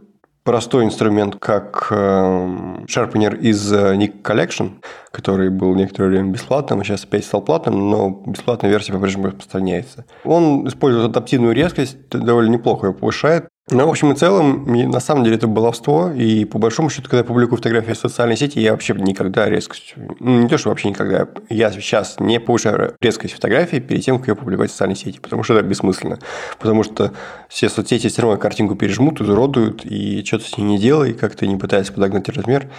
простой 0.48 0.86
инструмент, 0.86 1.36
как 1.42 1.88
шарпенер 1.90 3.36
э, 3.36 3.50
из 3.50 3.70
э, 3.74 3.96
Nick 3.96 4.22
Collection, 4.22 4.76
который 5.12 5.50
был 5.50 5.76
некоторое 5.76 6.08
время 6.08 6.32
бесплатным, 6.32 6.80
а 6.80 6.86
сейчас 6.86 7.04
опять 7.04 7.26
стал 7.26 7.42
платным, 7.42 7.90
но 7.90 8.24
бесплатная 8.26 8.70
версия 8.70 8.94
по-прежнему 8.94 9.28
распространяется. 9.28 10.06
Он 10.24 10.66
использует 10.66 11.10
адаптивную 11.10 11.54
резкость, 11.54 11.98
довольно 12.10 12.52
неплохо 12.54 12.88
ее 12.88 12.94
повышает, 12.94 13.50
ну, 13.70 13.86
в 13.86 13.90
общем 13.90 14.14
и 14.14 14.16
целом, 14.16 14.66
на 14.66 15.02
самом 15.02 15.26
деле 15.26 15.36
это 15.36 15.46
баловство, 15.46 16.10
и 16.10 16.46
по 16.46 16.58
большому 16.58 16.90
счету, 16.90 17.10
когда 17.10 17.18
я 17.18 17.24
публикую 17.26 17.58
фотографии 17.58 17.92
в 17.92 17.98
социальной 17.98 18.38
сети, 18.38 18.62
я 18.62 18.72
вообще 18.72 18.94
никогда 18.94 19.50
резкость, 19.50 19.94
ну, 20.22 20.40
не 20.40 20.48
то, 20.48 20.58
что 20.58 20.70
вообще 20.70 20.88
никогда, 20.88 21.28
я 21.50 21.70
сейчас 21.72 22.18
не 22.22 22.40
повышаю 22.40 22.96
резкость 23.02 23.34
фотографии 23.34 23.78
перед 23.78 24.06
тем, 24.06 24.20
как 24.20 24.30
ее 24.30 24.36
публиковать 24.36 24.70
в 24.70 24.72
социальной 24.72 24.96
сети, 24.96 25.20
потому 25.20 25.44
что 25.44 25.54
это 25.54 25.68
бессмысленно, 25.68 26.18
потому 26.60 26.84
что 26.84 27.12
все 27.50 27.68
соцсети 27.68 28.08
все 28.08 28.22
равно 28.22 28.38
картинку 28.38 28.76
пережмут, 28.76 29.20
изуродуют, 29.20 29.86
и 29.86 30.24
что-то 30.24 30.46
с 30.46 30.58
ней 30.58 30.64
не 30.64 30.78
делай, 30.78 31.12
как-то 31.14 31.46
не 31.46 31.58
пытаясь 31.58 31.90
подогнать 31.90 32.30
размер. 32.30 32.70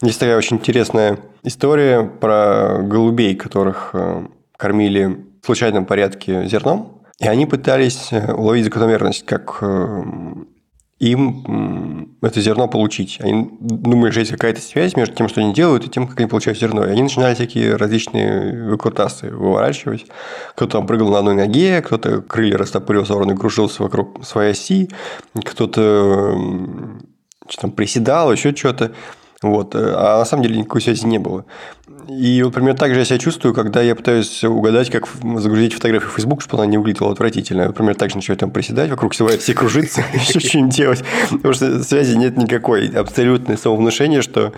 Есть 0.00 0.20
такая 0.20 0.36
очень 0.36 0.58
интересная 0.58 1.18
история 1.42 2.04
про 2.04 2.82
голубей, 2.82 3.34
которых 3.34 3.90
э, 3.94 4.26
кормили 4.56 5.24
в 5.42 5.46
случайном 5.46 5.86
порядке 5.86 6.46
зерном, 6.46 6.95
и 7.18 7.26
они 7.26 7.46
пытались 7.46 8.12
э, 8.12 8.32
уловить 8.32 8.64
закономерность, 8.64 9.24
как 9.24 9.58
э, 9.62 10.02
им 10.98 12.16
это 12.22 12.40
зерно 12.40 12.68
получить. 12.68 13.18
Они 13.20 13.50
думали, 13.60 14.10
что 14.10 14.20
есть 14.20 14.32
какая-то 14.32 14.60
связь 14.60 14.96
между 14.96 15.14
тем, 15.14 15.28
что 15.28 15.40
они 15.40 15.52
делают, 15.52 15.84
и 15.84 15.90
тем, 15.90 16.06
как 16.08 16.18
они 16.18 16.28
получают 16.28 16.58
зерно. 16.58 16.84
И 16.84 16.90
они 16.90 17.02
начинали 17.02 17.34
всякие 17.34 17.76
различные 17.76 18.70
выкрутасы 18.70 19.30
выворачивать. 19.30 20.06
Кто-то 20.54 20.72
там 20.72 20.86
прыгал 20.86 21.10
на 21.10 21.18
одной 21.18 21.34
ноге, 21.34 21.82
кто-то 21.82 22.22
крылья 22.22 22.56
растопырил 22.56 23.02
в 23.02 23.06
сторону 23.06 23.34
и 23.34 23.36
кружился 23.36 23.82
вокруг 23.82 24.24
своей 24.24 24.52
оси, 24.52 24.90
кто-то 25.44 26.38
что 27.48 27.60
там 27.60 27.72
приседал, 27.72 28.32
еще 28.32 28.54
что-то. 28.54 28.92
Вот. 29.42 29.74
А 29.74 30.18
на 30.18 30.24
самом 30.24 30.42
деле 30.42 30.58
никакой 30.58 30.80
связи 30.80 31.06
не 31.06 31.18
было. 31.18 31.44
И 32.08 32.42
вот 32.42 32.54
примерно 32.54 32.78
так 32.78 32.92
же 32.92 33.00
я 33.00 33.04
себя 33.04 33.18
чувствую, 33.18 33.54
когда 33.54 33.82
я 33.82 33.94
пытаюсь 33.94 34.44
угадать, 34.44 34.90
как 34.90 35.08
загрузить 35.38 35.74
фотографию 35.74 36.10
в 36.10 36.14
Facebook, 36.14 36.42
чтобы 36.42 36.62
она 36.62 36.70
не 36.70 36.78
выглядела 36.78 37.10
отвратительно. 37.10 37.66
Например, 37.66 37.94
так 37.94 38.10
же 38.10 38.16
начинаю 38.16 38.38
там 38.38 38.50
приседать, 38.50 38.90
вокруг 38.90 39.12
всего 39.12 39.28
все 39.28 39.54
кружиться, 39.54 40.04
еще 40.14 40.40
что-нибудь 40.40 40.74
делать. 40.74 41.04
Потому 41.30 41.54
что 41.54 41.82
связи 41.82 42.16
нет 42.16 42.36
никакой. 42.36 42.88
Абсолютное 42.88 43.56
самовнушение, 43.56 44.22
что 44.22 44.52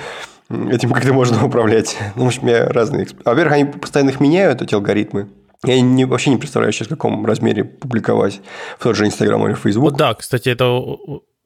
этим 0.50 0.92
как-то 0.92 1.12
можно 1.12 1.44
управлять. 1.44 1.96
Ну, 2.16 2.24
в 2.24 2.26
общем, 2.28 2.46
я 2.48 2.68
разные... 2.68 3.06
Во-первых, 3.24 3.54
они 3.54 3.64
постоянно 3.64 4.10
их 4.10 4.20
меняют, 4.20 4.62
эти 4.62 4.74
алгоритмы. 4.74 5.28
Я 5.64 5.80
не, 5.80 6.04
вообще 6.04 6.30
не 6.30 6.36
представляю 6.36 6.72
сейчас, 6.72 6.86
в 6.86 6.90
каком 6.90 7.26
размере 7.26 7.64
публиковать 7.64 8.40
в 8.78 8.82
тот 8.84 8.94
же 8.94 9.06
Инстаграм 9.06 9.44
или 9.46 9.54
Facebook. 9.54 9.90
Вот 9.90 9.96
да, 9.96 10.14
кстати, 10.14 10.48
это 10.50 10.70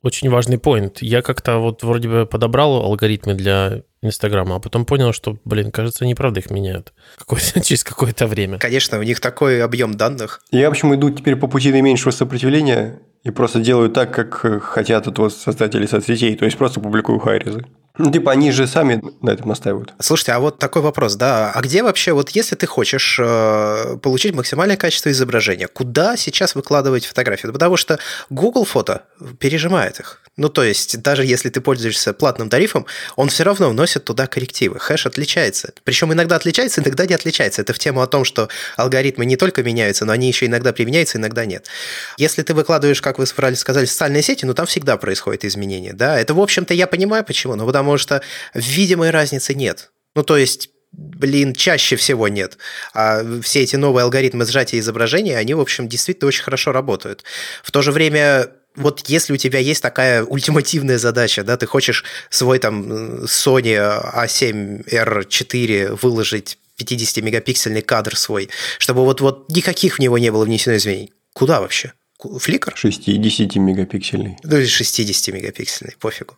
очень 0.02 0.30
важный 0.30 0.59
поинт. 0.59 1.00
Я 1.00 1.23
как-то 1.23 1.59
вот 1.59 1.82
вроде 1.82 2.09
бы 2.09 2.26
подобрал 2.26 2.82
алгоритмы 2.82 3.35
для 3.35 3.82
Инстаграма, 4.02 4.56
а 4.56 4.59
потом 4.59 4.85
понял, 4.85 5.12
что, 5.12 5.38
блин, 5.44 5.71
кажется, 5.71 6.04
они 6.04 6.14
правда 6.14 6.40
их 6.40 6.50
меняют 6.50 6.92
какое 7.18 7.40
через 7.40 7.85
какое-то 7.85 8.26
время. 8.26 8.59
Конечно, 8.59 8.99
у 8.99 9.02
них 9.02 9.21
такой 9.21 9.62
объем 9.62 9.94
данных. 9.94 10.40
Я, 10.50 10.68
в 10.68 10.73
общем, 10.73 10.94
иду 10.94 11.11
теперь 11.11 11.37
по 11.37 11.47
пути 11.47 11.71
наименьшего 11.71 12.11
сопротивления 12.11 13.00
и 13.23 13.30
просто 13.30 13.61
делаю 13.61 13.90
так, 13.90 14.12
как 14.12 14.62
хотят 14.62 15.06
от 15.06 15.18
вот 15.18 15.32
создатели 15.32 15.87
соцсетей, 15.87 16.35
то 16.37 16.44
есть 16.44 16.59
просто 16.59 16.80
публикую 16.80 17.21
хайрезы. 17.21 17.64
Ну, 17.99 18.11
типа, 18.11 18.32
они 18.32 18.52
же 18.52 18.66
сами 18.66 19.02
на 19.20 19.30
этом 19.30 19.49
настаивают. 19.49 19.92
Слушайте, 19.99 20.32
а 20.32 20.40
вот 20.40 20.58
такой 20.58 20.80
вопрос, 20.82 21.14
да, 21.16 21.52
а 21.54 21.61
где 21.61 21.82
вообще, 21.82 22.12
вот 22.12 22.30
если 22.30 22.56
ты 22.56 22.66
хочешь 22.66 23.18
э, 23.22 23.99
получить 24.02 24.34
максимальное 24.34 24.76
качество 24.76 25.11
изображения, 25.11 25.68
куда 25.68 26.16
сейчас 26.16 26.54
выкладывать 26.54 27.04
фотографии? 27.04 27.49
Потому 27.49 27.76
что 27.76 27.99
Google 28.30 28.64
фото 28.64 29.02
пережимает 29.38 30.00
их. 30.00 30.22
Ну, 30.38 30.48
то 30.48 30.64
есть, 30.64 31.02
даже 31.02 31.26
если 31.26 31.50
ты 31.50 31.60
пользуешься 31.60 32.14
платным 32.14 32.48
тарифом, 32.48 32.86
он 33.16 33.28
все 33.28 33.44
равно 33.44 33.68
вносит 33.68 34.04
туда 34.04 34.26
коррективы. 34.26 34.78
Хэш 34.78 35.04
отличается. 35.04 35.74
Причем 35.84 36.10
иногда 36.12 36.36
отличается, 36.36 36.80
иногда 36.80 37.04
не 37.04 37.12
отличается. 37.12 37.60
Это 37.60 37.74
в 37.74 37.78
тему 37.78 38.00
о 38.00 38.06
том, 38.06 38.24
что 38.24 38.48
алгоритмы 38.76 39.26
не 39.26 39.36
только 39.36 39.62
меняются, 39.62 40.06
но 40.06 40.12
они 40.12 40.28
еще 40.28 40.46
иногда 40.46 40.72
применяются, 40.72 41.18
иногда 41.18 41.44
нет. 41.44 41.66
Если 42.16 42.42
ты 42.42 42.54
выкладываешь, 42.54 43.02
как 43.02 43.18
вы 43.18 43.26
сказали, 43.26 43.84
в 43.84 43.90
социальные 43.90 44.22
сети, 44.22 44.46
ну, 44.46 44.54
там 44.54 44.64
всегда 44.64 44.96
происходит 44.96 45.44
изменение, 45.44 45.92
да. 45.92 46.18
Это, 46.18 46.32
в 46.32 46.40
общем-то, 46.40 46.72
я 46.72 46.86
понимаю, 46.86 47.24
почему. 47.24 47.54
Но 47.54 47.66
потому 47.66 47.98
что 47.98 48.22
видимой 48.54 49.10
разницы 49.10 49.54
нет. 49.54 49.90
Ну, 50.14 50.22
то 50.22 50.38
есть, 50.38 50.70
блин, 50.92 51.54
чаще 51.54 51.96
всего 51.96 52.28
нет. 52.28 52.56
А 52.94 53.22
все 53.42 53.60
эти 53.60 53.76
новые 53.76 54.04
алгоритмы 54.04 54.46
сжатия 54.46 54.78
изображения, 54.78 55.36
они, 55.36 55.52
в 55.52 55.60
общем, 55.60 55.88
действительно 55.88 56.28
очень 56.28 56.42
хорошо 56.42 56.72
работают. 56.72 57.22
В 57.62 57.70
то 57.70 57.82
же 57.82 57.92
время 57.92 58.48
вот 58.76 59.00
если 59.09 59.33
у 59.33 59.37
тебя 59.37 59.59
есть 59.59 59.83
такая 59.83 60.25
ультимативная 60.25 60.99
задача, 60.99 61.45
да, 61.45 61.57
ты 61.57 61.67
хочешь 61.67 62.05
свой 62.31 62.59
там 62.59 63.25
Sony 63.25 63.76
A7R4 64.14 65.99
выложить 66.00 66.59
50-мегапиксельный 66.79 67.83
кадр 67.83 68.17
свой, 68.17 68.49
чтобы 68.79 69.05
вот, 69.05 69.21
вот 69.21 69.49
никаких 69.50 69.97
в 69.97 69.99
него 69.99 70.19
не 70.19 70.31
было 70.31 70.45
внесено 70.45 70.76
изменений. 70.76 71.12
Куда 71.33 71.61
вообще? 71.61 71.93
Фликр? 72.19 72.73
60 72.76 73.57
мегапиксельный. 73.57 74.38
Ну 74.45 74.57
или 74.57 74.67
60 74.67 75.35
мегапиксельный, 75.35 75.95
пофигу. 75.99 76.37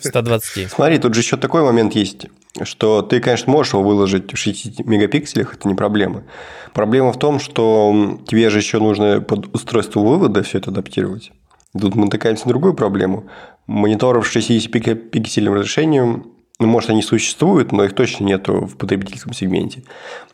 120. 0.00 0.70
Смотри, 0.74 0.98
тут 0.98 1.14
же 1.14 1.20
еще 1.20 1.36
такой 1.36 1.62
момент 1.62 1.94
есть, 1.94 2.26
что 2.62 3.02
ты, 3.02 3.20
конечно, 3.20 3.50
можешь 3.50 3.72
его 3.72 3.82
выложить 3.82 4.32
в 4.32 4.36
60 4.36 4.86
мегапикселях, 4.86 5.54
это 5.54 5.66
не 5.66 5.74
проблема. 5.74 6.24
Проблема 6.72 7.12
в 7.12 7.18
том, 7.18 7.40
что 7.40 8.20
тебе 8.28 8.48
же 8.50 8.58
еще 8.58 8.78
нужно 8.78 9.20
под 9.20 9.52
устройство 9.54 10.00
вывода 10.00 10.42
все 10.42 10.58
это 10.58 10.70
адаптировать. 10.70 11.32
Тут 11.80 11.94
мы 11.94 12.06
натыкаемся 12.06 12.46
на 12.46 12.50
другую 12.50 12.74
проблему. 12.74 13.24
Мониторов 13.66 14.26
с 14.26 14.36
60-пиксельным 14.36 15.54
разрешением 15.54 16.32
ну, 16.60 16.66
может, 16.66 16.90
они 16.90 17.02
существуют, 17.02 17.70
но 17.70 17.84
их 17.84 17.94
точно 17.94 18.24
нет 18.24 18.48
в 18.48 18.76
потребительском 18.76 19.32
сегменте. 19.32 19.84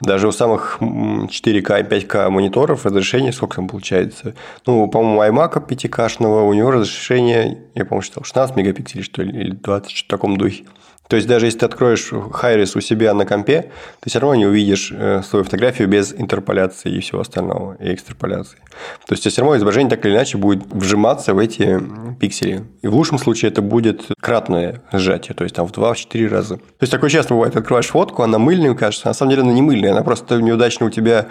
Даже 0.00 0.26
у 0.26 0.32
самых 0.32 0.78
4К 0.80 1.80
и 1.80 1.82
5К 1.82 2.30
мониторов 2.30 2.86
разрешение 2.86 3.30
сколько 3.30 3.56
там 3.56 3.68
получается? 3.68 4.34
Ну, 4.64 4.88
по-моему, 4.88 5.42
iMac 5.42 5.68
5К-шного, 5.68 6.48
у 6.48 6.54
него 6.54 6.70
разрешение, 6.70 7.64
я, 7.74 7.84
по-моему, 7.84 8.02
считал 8.02 8.24
16 8.24 8.56
мегапикселей, 8.56 9.04
что 9.04 9.22
ли, 9.22 9.38
или 9.38 9.50
20, 9.50 9.90
что 9.90 10.06
в 10.06 10.08
таком 10.08 10.38
духе. 10.38 10.64
То 11.08 11.16
есть, 11.16 11.28
даже 11.28 11.46
если 11.46 11.58
ты 11.58 11.66
откроешь 11.66 12.10
Хайрис 12.32 12.76
у 12.76 12.80
себя 12.80 13.12
на 13.12 13.26
компе, 13.26 13.70
ты 14.00 14.08
все 14.08 14.20
равно 14.20 14.36
не 14.36 14.46
увидишь 14.46 14.90
э, 14.90 15.22
свою 15.22 15.44
фотографию 15.44 15.86
без 15.86 16.14
интерполяции 16.14 16.90
и 16.90 17.00
всего 17.00 17.20
остального, 17.20 17.76
и 17.78 17.92
экстраполяции. 17.92 18.58
То 19.06 19.12
есть, 19.12 19.28
все 19.28 19.40
равно 19.42 19.56
изображение 19.58 19.90
так 19.90 20.04
или 20.06 20.14
иначе 20.14 20.38
будет 20.38 20.64
вжиматься 20.72 21.34
в 21.34 21.38
эти 21.38 21.78
пиксели. 22.18 22.64
И 22.80 22.88
в 22.88 22.94
лучшем 22.94 23.18
случае 23.18 23.50
это 23.50 23.60
будет 23.60 24.06
кратное 24.18 24.82
сжатие, 24.92 25.34
то 25.34 25.44
есть, 25.44 25.54
там 25.54 25.66
в 25.68 25.72
2-4 25.72 26.26
раза. 26.28 26.56
То 26.56 26.62
есть, 26.80 26.92
такое 26.92 27.10
часто 27.10 27.34
бывает, 27.34 27.54
открываешь 27.54 27.88
фотку, 27.88 28.22
она 28.22 28.38
мыльная 28.38 28.74
кажется, 28.74 29.08
а 29.08 29.10
на 29.10 29.14
самом 29.14 29.30
деле 29.30 29.42
она 29.42 29.52
не 29.52 29.62
мыльная, 29.62 29.92
она 29.92 30.02
просто 30.02 30.40
неудачно 30.40 30.86
у 30.86 30.90
тебя 30.90 31.26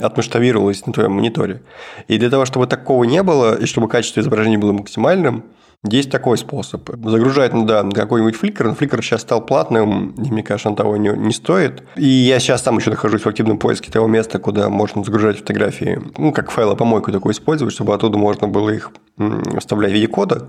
отмасштабировалась 0.00 0.84
на 0.84 0.92
твоем 0.92 1.12
мониторе. 1.12 1.62
И 2.08 2.18
для 2.18 2.28
того, 2.28 2.44
чтобы 2.44 2.66
такого 2.66 3.04
не 3.04 3.22
было, 3.22 3.54
и 3.54 3.66
чтобы 3.66 3.88
качество 3.88 4.20
изображения 4.20 4.58
было 4.58 4.72
максимальным, 4.72 5.44
есть 5.88 6.10
такой 6.10 6.38
способ. 6.38 6.88
Загружать 7.04 7.52
ну, 7.52 7.64
да, 7.64 7.82
какой-нибудь 7.82 8.36
фликер, 8.36 8.72
фликер 8.74 9.02
сейчас 9.02 9.22
стал 9.22 9.44
платным, 9.44 10.10
и 10.10 10.30
мне 10.30 10.42
кажется, 10.44 10.68
он 10.68 10.76
того 10.76 10.96
не, 10.96 11.08
не 11.08 11.32
стоит. 11.32 11.82
И 11.96 12.06
я 12.06 12.38
сейчас 12.38 12.62
сам 12.62 12.78
еще 12.78 12.90
нахожусь 12.90 13.22
в 13.22 13.26
активном 13.28 13.58
поиске 13.58 13.90
того 13.90 14.06
места, 14.06 14.38
куда 14.38 14.68
можно 14.68 15.02
загружать 15.02 15.38
фотографии, 15.38 16.00
ну, 16.16 16.32
как 16.32 16.52
файлопомойку 16.52 17.10
такой 17.10 17.32
использовать, 17.32 17.74
чтобы 17.74 17.94
оттуда 17.94 18.16
можно 18.16 18.46
было 18.46 18.70
их 18.70 18.92
вставлять 19.58 19.90
в 19.90 19.94
виде 19.94 20.06
кода 20.06 20.48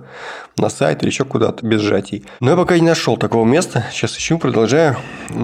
на 0.58 0.70
сайт 0.70 1.02
или 1.02 1.10
еще 1.10 1.26
куда-то 1.26 1.66
без 1.66 1.82
сжатий. 1.82 2.26
Но 2.40 2.52
я 2.52 2.58
пока 2.58 2.78
не 2.78 2.88
нашел 2.88 3.18
такого 3.18 3.46
места. 3.46 3.86
Сейчас 3.92 4.16
ищу, 4.16 4.38
продолжаю. 4.38 4.98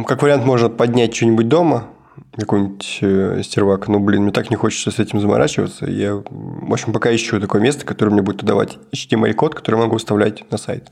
Как 0.05 0.21
вариант, 0.21 0.45
можно 0.45 0.69
поднять 0.69 1.15
что-нибудь 1.15 1.47
дома, 1.47 1.87
какой-нибудь 2.35 2.99
э, 3.01 3.41
стервак. 3.43 3.87
Ну, 3.87 3.99
блин, 3.99 4.23
мне 4.23 4.31
так 4.31 4.49
не 4.49 4.55
хочется 4.55 4.91
с 4.91 4.99
этим 4.99 5.19
заморачиваться. 5.19 5.85
Я, 5.85 6.15
в 6.15 6.73
общем, 6.73 6.93
пока 6.93 7.13
ищу 7.13 7.39
такое 7.39 7.61
место, 7.61 7.85
которое 7.85 8.11
мне 8.11 8.21
будет 8.21 8.43
давать 8.43 8.77
HTML-код, 8.93 9.55
который 9.55 9.75
я 9.75 9.83
могу 9.85 9.97
вставлять 9.97 10.49
на 10.51 10.57
сайт. 10.57 10.87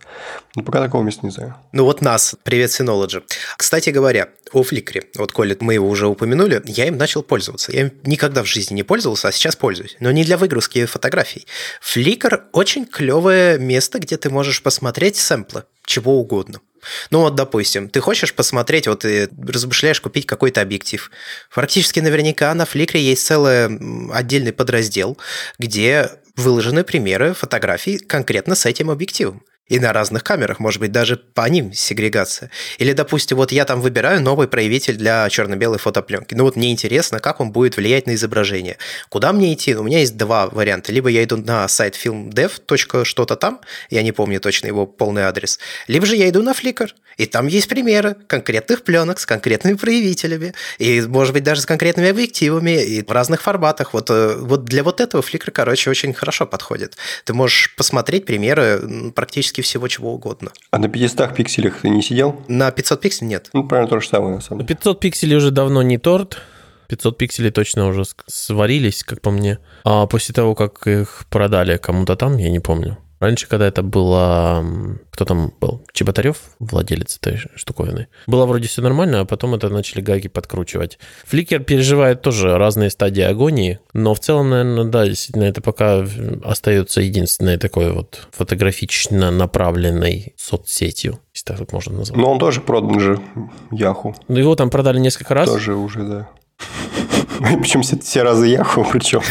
Но 0.56 0.64
пока 0.64 0.82
такого 0.82 1.04
места 1.04 1.26
не 1.26 1.32
знаю. 1.32 1.56
Ну 1.72 1.86
вот 1.86 2.02
нас, 2.02 2.36
привет, 2.44 2.70
Synology. 2.70 3.24
Кстати 3.58 3.90
говоря, 3.90 4.30
о 4.54 4.64
Flickr, 4.64 5.04
вот, 5.18 5.32
Коля, 5.32 5.56
мы 5.60 5.74
его 5.74 5.88
уже 5.88 6.08
упомянули, 6.08 6.62
я 6.66 6.88
им 6.88 6.98
начал 6.98 7.24
пользоваться. 7.24 7.72
Я 7.72 7.82
им 7.82 7.92
никогда 8.04 8.44
в 8.44 8.48
жизни 8.48 8.76
не 8.76 8.84
пользовался, 8.84 9.28
а 9.28 9.32
сейчас 9.32 9.56
пользуюсь. 9.56 9.98
Но 10.00 10.12
не 10.12 10.24
для 10.24 10.38
выгрузки 10.38 10.86
фотографий. 10.86 11.46
Flickr 11.82 12.44
очень 12.54 12.86
клевое 12.86 13.60
место, 13.60 14.00
где 14.00 14.18
ты 14.18 14.30
можешь 14.30 14.62
посмотреть 14.62 15.18
сэмплы 15.18 15.64
чего 15.88 16.20
угодно. 16.20 16.60
Ну 17.10 17.22
вот, 17.22 17.36
допустим, 17.36 17.90
ты 17.90 18.00
хочешь 18.00 18.34
посмотреть, 18.34 18.88
вот 18.88 19.00
ты 19.00 19.30
размышляешь 19.48 20.02
купить 20.02 20.26
какой-то 20.26 20.62
объектив. 20.62 21.12
Практически 21.54 22.00
наверняка 22.00 22.54
на 22.54 22.64
Flickr 22.64 22.98
есть 22.98 23.26
целый 23.26 23.66
отдельный 24.12 24.54
подраздел, 24.54 25.18
где 25.60 26.12
выложены 26.36 26.84
примеры 26.84 27.34
фотографий 27.34 27.98
конкретно 27.98 28.56
с 28.56 28.66
этим 28.66 28.90
объективом. 28.90 29.44
И 29.68 29.80
на 29.80 29.92
разных 29.92 30.24
камерах, 30.24 30.60
может 30.60 30.80
быть, 30.80 30.92
даже 30.92 31.18
по 31.18 31.48
ним 31.50 31.74
сегрегация. 31.74 32.50
Или, 32.78 32.94
допустим, 32.94 33.38
вот 33.38 33.52
я 33.52 33.66
там 33.66 33.82
выбираю 33.82 34.22
новый 34.22 34.48
проявитель 34.48 34.96
для 34.96 35.30
черно-белой 35.30 35.78
фотопленки. 35.78 36.34
Ну 36.36 36.44
вот 36.44 36.56
мне 36.56 36.72
интересно, 36.72 37.20
как 37.20 37.42
он 37.42 37.52
будет 37.52 37.76
влиять 37.76 38.08
на 38.08 38.16
изображение. 38.16 38.78
Куда 39.10 39.34
мне 39.34 39.54
идти? 39.54 39.76
У 39.76 39.84
меня 39.84 40.00
есть 40.00 40.16
два 40.16 40.48
варианта. 40.48 40.92
Либо 40.92 41.10
я 41.10 41.24
иду 41.24 41.38
на 41.38 41.68
сайт 41.68 41.96
filmdev. 41.96 43.04
что-то 43.04 43.36
там, 43.36 43.60
я 43.90 44.04
не 44.04 44.12
помню 44.12 44.40
точно 44.40 44.68
его 44.68 44.86
полный 44.86 45.24
адрес. 45.24 45.60
Либо 45.88 46.06
же 46.06 46.16
я 46.16 46.30
иду 46.30 46.42
на 46.42 46.52
Flickr, 46.52 46.92
и 47.18 47.26
там 47.26 47.48
есть 47.48 47.68
примеры 47.68 48.16
конкретных 48.28 48.84
пленок 48.84 49.20
с 49.20 49.26
конкретными 49.26 49.76
проявителями, 49.76 50.54
и, 50.78 51.02
может 51.02 51.34
быть, 51.34 51.44
даже 51.44 51.62
с 51.62 51.66
конкретными 51.66 52.10
объективами, 52.10 52.84
и 52.84 53.04
в 53.04 53.12
разных 53.12 53.42
форматах. 53.42 53.94
Вот, 53.94 54.10
э, 54.10 54.36
вот 54.38 54.66
для 54.66 54.84
вот 54.84 55.02
этого 55.02 55.22
Flickr, 55.22 55.52
короче, 55.52 55.90
очень 55.90 56.14
хорошо 56.14 56.46
подходит. 56.46 56.96
Ты 57.26 57.34
можешь 57.34 57.76
посмотреть 57.76 58.26
примеры 58.26 59.12
практически 59.16 59.57
практически 59.58 59.62
всего 59.62 59.88
чего 59.88 60.14
угодно. 60.14 60.52
А 60.72 60.78
на 60.78 60.88
500 60.88 61.36
пикселях 61.36 61.82
ты 61.82 61.90
не 61.90 62.02
сидел? 62.02 62.36
На 62.48 62.72
500 62.72 63.02
пикселей 63.02 63.30
нет. 63.30 63.50
Ну, 63.54 63.68
правильно 63.68 63.90
то 63.90 64.00
же 64.00 64.08
самое, 64.08 64.36
на 64.36 64.42
самом 64.42 64.66
деле. 64.66 64.76
500 64.76 65.00
пикселей 65.00 65.38
уже 65.38 65.52
давно 65.52 65.84
не 65.84 65.98
торт. 65.98 66.38
500 66.90 67.18
пикселей 67.18 67.52
точно 67.52 67.88
уже 67.88 68.04
сварились, 68.28 69.04
как 69.04 69.22
по 69.22 69.32
мне. 69.32 69.58
А 69.84 70.06
после 70.06 70.34
того, 70.34 70.56
как 70.56 70.88
их 70.88 71.26
продали 71.30 71.78
кому-то 71.78 72.16
там, 72.16 72.38
я 72.38 72.50
не 72.50 72.60
помню. 72.60 72.98
Раньше, 73.20 73.48
когда 73.48 73.68
это 73.68 73.82
было... 73.82 74.64
Кто 75.12 75.26
там 75.26 75.54
был? 75.60 75.84
Чеботарев, 75.92 76.38
владелец 76.60 77.18
этой 77.18 77.40
штуковины. 77.56 78.08
Было 78.28 78.46
вроде 78.46 78.68
все 78.68 78.82
нормально, 78.82 79.22
а 79.22 79.26
потом 79.26 79.56
это 79.56 79.70
начали 79.70 80.02
гайки 80.02 80.28
подкручивать. 80.28 81.00
Фликер 81.26 81.64
переживает 81.64 82.22
тоже 82.22 82.58
разные 82.58 82.92
стадии 82.92 83.24
агонии, 83.24 83.80
но 83.94 84.14
в 84.14 84.20
целом, 84.20 84.52
наверное, 84.52 84.86
да, 84.86 85.06
действительно, 85.08 85.46
это 85.46 85.62
пока 85.62 86.06
остается 86.44 87.02
единственной 87.02 87.58
такой 87.58 87.92
вот 87.92 88.28
фотографично 88.32 89.32
направленной 89.32 90.34
соцсетью, 90.38 91.20
если 91.34 91.56
так 91.56 91.72
можно 91.74 91.98
назвать. 91.98 92.18
Но 92.18 92.32
он 92.32 92.40
тоже 92.40 92.62
продан 92.62 93.00
же 93.00 93.20
Яху. 93.72 94.16
Ну, 94.28 94.38
его 94.38 94.56
там 94.56 94.70
продали 94.70 95.00
несколько 95.00 95.34
раз. 95.34 95.50
Тоже 95.50 95.74
уже, 95.74 96.04
да. 96.04 96.30
Причем 97.62 97.82
все, 97.82 97.98
все 98.00 98.24
разы 98.24 98.48
Яху, 98.48 98.86
причем. 98.92 99.22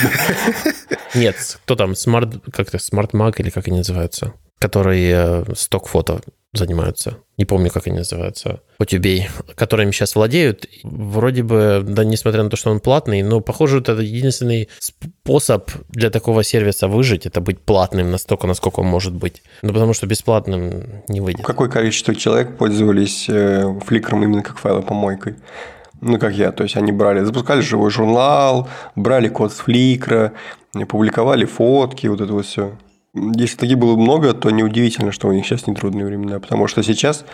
Нет, 1.15 1.37
кто 1.65 1.77
там, 1.77 1.95
смарт, 1.95 2.43
как-то 2.53 2.79
Smart 2.79 3.11
Mag 3.13 3.35
или 3.39 3.51
как 3.51 3.69
они 3.69 3.79
называются, 3.79 4.35
которые 4.59 5.45
э, 5.49 5.55
сток-фото 5.55 6.21
занимаются. 6.57 7.19
Не 7.37 7.45
помню, 7.45 7.71
как 7.71 7.87
они 7.87 7.99
называются. 7.99 8.61
Хоть 8.79 8.95
убей. 8.95 9.29
Которыми 9.55 9.91
сейчас 9.91 10.15
владеют. 10.15 10.67
Вроде 10.83 11.43
бы, 11.43 11.83
да, 11.87 12.05
несмотря 12.05 12.43
на 12.43 12.51
то, 12.51 12.57
что 12.57 12.71
он 12.71 12.81
платный, 12.81 13.23
но, 13.23 13.41
похоже, 13.41 13.81
это 13.81 13.93
единственный 13.93 14.69
способ 14.79 15.71
для 15.91 16.11
такого 16.11 16.43
сервиса 16.43 16.89
выжить, 16.89 17.27
это 17.27 17.41
быть 17.41 17.61
платным 17.61 18.11
настолько, 18.11 18.47
насколько 18.47 18.81
он 18.81 18.87
может 18.87 19.13
быть. 19.13 19.43
Ну, 19.63 19.73
потому 19.73 19.93
что 19.93 20.07
бесплатным 20.07 21.03
не 21.09 21.21
выйдет. 21.21 21.45
Какое 21.45 21.69
количество 21.69 22.15
человек 22.15 22.57
пользовались 22.57 23.27
э, 23.29 23.79
фликером 23.85 24.25
именно 24.25 24.43
как 24.43 24.59
файлопомойкой? 24.59 25.37
Ну, 26.01 26.19
как 26.19 26.35
я, 26.35 26.53
то 26.53 26.63
есть 26.63 26.77
они 26.77 26.93
брали, 26.93 27.25
запускали 27.25 27.61
живой 27.61 27.91
журнал, 27.91 28.69
брали 28.95 29.29
код 29.29 29.53
с 29.53 29.57
фликра, 29.57 30.33
публиковали 30.89 31.45
фотки, 31.45 32.07
вот 32.07 32.21
это 32.21 32.33
вот 32.33 32.47
все. 32.47 32.73
Если 33.15 33.57
таких 33.57 33.79
было 33.79 33.97
много, 33.97 34.35
то 34.35 34.51
неудивительно, 34.51 35.11
что 35.11 35.29
у 35.29 35.33
них 35.33 35.47
сейчас 35.47 35.67
нетрудные 35.67 36.05
времена, 36.05 36.39
потому 36.39 36.67
что 36.67 36.83
сейчас 36.83 37.25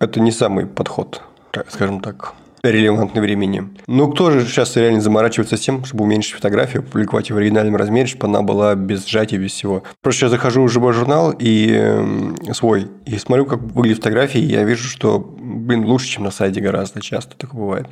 это 0.00 0.20
не 0.20 0.32
самый 0.32 0.66
подход, 0.66 1.22
скажем 1.68 2.00
так 2.00 2.34
релевантны 2.62 3.20
времени. 3.20 3.68
Ну, 3.86 4.10
кто 4.10 4.30
же 4.30 4.44
сейчас 4.46 4.76
реально 4.76 5.00
заморачивается 5.00 5.56
тем, 5.56 5.84
чтобы 5.84 6.04
уменьшить 6.04 6.34
фотографию, 6.34 6.82
публиковать 6.82 7.30
в 7.30 7.36
оригинальном 7.36 7.76
размере, 7.76 8.06
чтобы 8.06 8.26
она 8.26 8.42
была 8.42 8.74
без 8.74 9.06
сжатия, 9.06 9.38
без 9.38 9.52
всего. 9.52 9.82
Просто 10.02 10.26
я 10.26 10.30
захожу 10.30 10.64
в 10.64 10.70
живой 10.70 10.92
журнал 10.92 11.34
и 11.38 11.72
э, 11.72 12.52
свой, 12.52 12.88
и 13.06 13.16
смотрю, 13.18 13.46
как 13.46 13.60
выглядят 13.60 13.98
фотографии, 13.98 14.40
и 14.40 14.52
я 14.52 14.64
вижу, 14.64 14.88
что, 14.88 15.18
блин, 15.18 15.84
лучше, 15.84 16.08
чем 16.08 16.24
на 16.24 16.30
сайте 16.30 16.60
гораздо 16.60 17.00
часто 17.00 17.36
такое 17.36 17.60
бывает. 17.60 17.86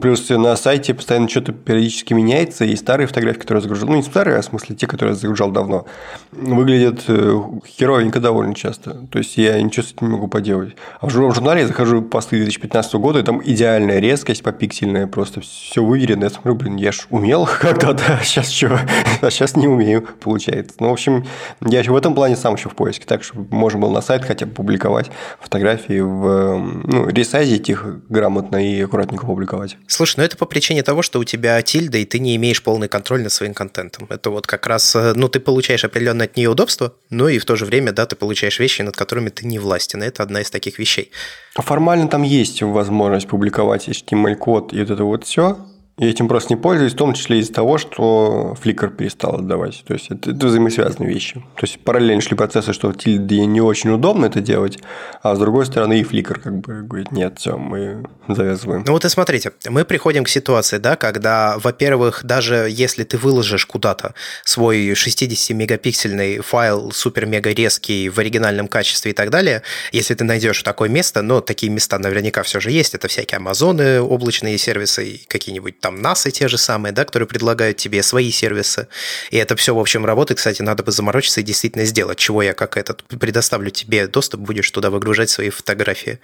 Плюс 0.00 0.30
на 0.30 0.56
сайте 0.56 0.94
постоянно 0.94 1.28
что-то 1.28 1.52
периодически 1.52 2.14
меняется, 2.14 2.64
и 2.64 2.74
старые 2.74 3.06
фотографии, 3.06 3.40
которые 3.40 3.60
я 3.60 3.62
загружал, 3.64 3.88
ну 3.90 3.96
не 3.96 4.02
старые, 4.02 4.38
а 4.38 4.40
в 4.40 4.44
смысле 4.46 4.76
те, 4.76 4.86
которые 4.86 5.12
я 5.12 5.20
загружал 5.20 5.50
давно, 5.50 5.84
выглядят 6.32 7.04
э, 7.08 7.40
херовенько 7.66 8.18
довольно 8.18 8.54
часто. 8.54 9.06
То 9.10 9.18
есть 9.18 9.36
я 9.36 9.60
ничего 9.60 9.84
с 9.84 9.92
этим 9.92 10.06
не 10.06 10.14
могу 10.14 10.28
поделать. 10.28 10.74
А 11.00 11.06
в 11.06 11.10
журнале 11.10 11.60
я 11.60 11.66
захожу 11.66 12.00
посты 12.00 12.36
2015 12.36 12.94
года, 12.94 13.18
и 13.18 13.22
там 13.22 13.42
идеальная 13.44 13.93
резкость 14.00 14.42
попиксельная, 14.42 15.06
просто 15.06 15.40
все 15.40 15.82
выверено. 15.82 16.24
Я 16.24 16.30
смотрю, 16.30 16.54
блин, 16.54 16.76
я 16.76 16.92
ж 16.92 17.06
умел 17.10 17.48
когда-то, 17.60 18.18
а 18.20 18.24
сейчас 18.24 18.50
что? 18.50 18.80
А 19.20 19.30
сейчас 19.30 19.56
не 19.56 19.66
умею, 19.66 20.06
получается. 20.20 20.76
Ну, 20.80 20.90
в 20.90 20.92
общем, 20.92 21.26
я 21.62 21.82
в 21.82 21.96
этом 21.96 22.14
плане 22.14 22.36
сам 22.36 22.56
еще 22.56 22.68
в 22.68 22.74
поиске, 22.74 23.04
так 23.06 23.24
что 23.24 23.38
можно 23.50 23.80
было 23.80 23.90
на 23.90 24.02
сайт 24.02 24.24
хотя 24.24 24.46
бы 24.46 24.52
публиковать 24.52 25.10
фотографии 25.40 26.00
в 26.00 26.58
ну, 26.84 27.08
ресайзить 27.08 27.68
их 27.70 27.86
грамотно 28.08 28.56
и 28.56 28.82
аккуратненько 28.82 29.26
публиковать. 29.26 29.76
Слушай, 29.86 30.16
ну 30.18 30.24
это 30.24 30.36
по 30.36 30.46
причине 30.46 30.82
того, 30.82 31.02
что 31.02 31.18
у 31.18 31.24
тебя 31.24 31.60
тильда, 31.62 31.98
и 31.98 32.04
ты 32.04 32.18
не 32.18 32.36
имеешь 32.36 32.62
полный 32.62 32.88
контроль 32.88 33.22
над 33.22 33.32
своим 33.32 33.54
контентом. 33.54 34.06
Это 34.10 34.30
вот 34.30 34.46
как 34.46 34.66
раз, 34.66 34.94
э, 34.94 35.12
ну, 35.14 35.28
ты 35.28 35.40
получаешь 35.40 35.84
определенное 35.84 36.26
от 36.26 36.36
нее 36.36 36.50
удобство, 36.50 36.94
но 37.10 37.28
и 37.28 37.38
в 37.38 37.44
то 37.44 37.56
же 37.56 37.64
время, 37.64 37.92
да, 37.92 38.06
ты 38.06 38.16
получаешь 38.16 38.58
вещи, 38.58 38.82
над 38.82 38.96
которыми 38.96 39.30
ты 39.30 39.46
не 39.46 39.58
властен. 39.58 40.02
Это 40.02 40.22
одна 40.22 40.40
из 40.40 40.50
таких 40.50 40.78
вещей. 40.78 41.10
А 41.56 41.62
формально 41.62 42.08
там 42.08 42.22
есть 42.22 42.62
возможность 42.62 43.28
публиковать 43.28 43.83
HTML-код 43.88 44.72
и 44.72 44.78
вот 44.78 44.90
это 44.90 45.04
вот 45.04 45.24
все, 45.24 45.58
я 45.96 46.10
этим 46.10 46.26
просто 46.26 46.54
не 46.54 46.60
пользуюсь, 46.60 46.92
в 46.92 46.96
том 46.96 47.14
числе 47.14 47.38
из-за 47.38 47.52
того, 47.52 47.78
что 47.78 48.56
Flickr 48.60 48.90
перестал 48.96 49.36
отдавать. 49.36 49.84
То 49.86 49.94
есть, 49.94 50.10
это, 50.10 50.32
это 50.32 50.46
взаимосвязанные 50.46 51.08
вещи. 51.08 51.34
То 51.34 51.62
есть, 51.62 51.78
параллельно 51.84 52.20
шли 52.20 52.36
процессы, 52.36 52.72
что 52.72 52.90
в 52.90 52.96
Tilde 52.96 53.44
не 53.44 53.60
очень 53.60 53.90
удобно 53.90 54.26
это 54.26 54.40
делать, 54.40 54.78
а 55.22 55.36
с 55.36 55.38
другой 55.38 55.66
стороны 55.66 56.00
и 56.00 56.02
Flickr 56.02 56.40
как 56.40 56.58
бы 56.58 56.82
говорит, 56.82 57.12
нет, 57.12 57.38
все, 57.38 57.56
мы 57.56 58.04
завязываем. 58.26 58.82
Ну 58.84 58.92
вот 58.92 59.04
и 59.04 59.08
смотрите, 59.08 59.52
мы 59.68 59.84
приходим 59.84 60.24
к 60.24 60.28
ситуации, 60.28 60.78
да, 60.78 60.96
когда, 60.96 61.58
во-первых, 61.58 62.24
даже 62.24 62.66
если 62.68 63.04
ты 63.04 63.16
выложишь 63.16 63.64
куда-то 63.64 64.14
свой 64.44 64.92
60-мегапиксельный 64.92 66.40
файл 66.40 66.90
супер-мега 66.90 67.52
резкий 67.52 68.08
в 68.08 68.18
оригинальном 68.18 68.66
качестве 68.66 69.12
и 69.12 69.14
так 69.14 69.30
далее, 69.30 69.62
если 69.92 70.14
ты 70.14 70.24
найдешь 70.24 70.60
такое 70.64 70.88
место, 70.88 71.22
но 71.22 71.40
такие 71.40 71.70
места 71.70 72.00
наверняка 72.00 72.42
все 72.42 72.58
же 72.58 72.72
есть, 72.72 72.94
это 72.94 73.06
всякие 73.06 73.36
Амазоны, 73.36 74.00
облачные 74.00 74.58
сервисы, 74.58 75.20
какие-нибудь 75.28 75.80
там 75.84 76.00
НАСА 76.00 76.30
те 76.30 76.48
же 76.48 76.56
самые, 76.56 76.92
да, 76.92 77.04
которые 77.04 77.28
предлагают 77.28 77.76
тебе 77.76 78.02
свои 78.02 78.30
сервисы. 78.30 78.88
И 79.30 79.36
это 79.36 79.54
все, 79.54 79.74
в 79.74 79.78
общем, 79.78 80.06
работает. 80.06 80.38
Кстати, 80.38 80.62
надо 80.62 80.82
бы 80.82 80.92
заморочиться 80.92 81.42
и 81.42 81.44
действительно 81.44 81.84
сделать, 81.84 82.16
чего 82.16 82.40
я 82.42 82.54
как 82.54 82.78
этот 82.78 83.04
предоставлю 83.04 83.70
тебе 83.70 84.06
доступ, 84.06 84.40
будешь 84.40 84.70
туда 84.70 84.88
выгружать 84.88 85.28
свои 85.28 85.50
фотографии. 85.50 86.20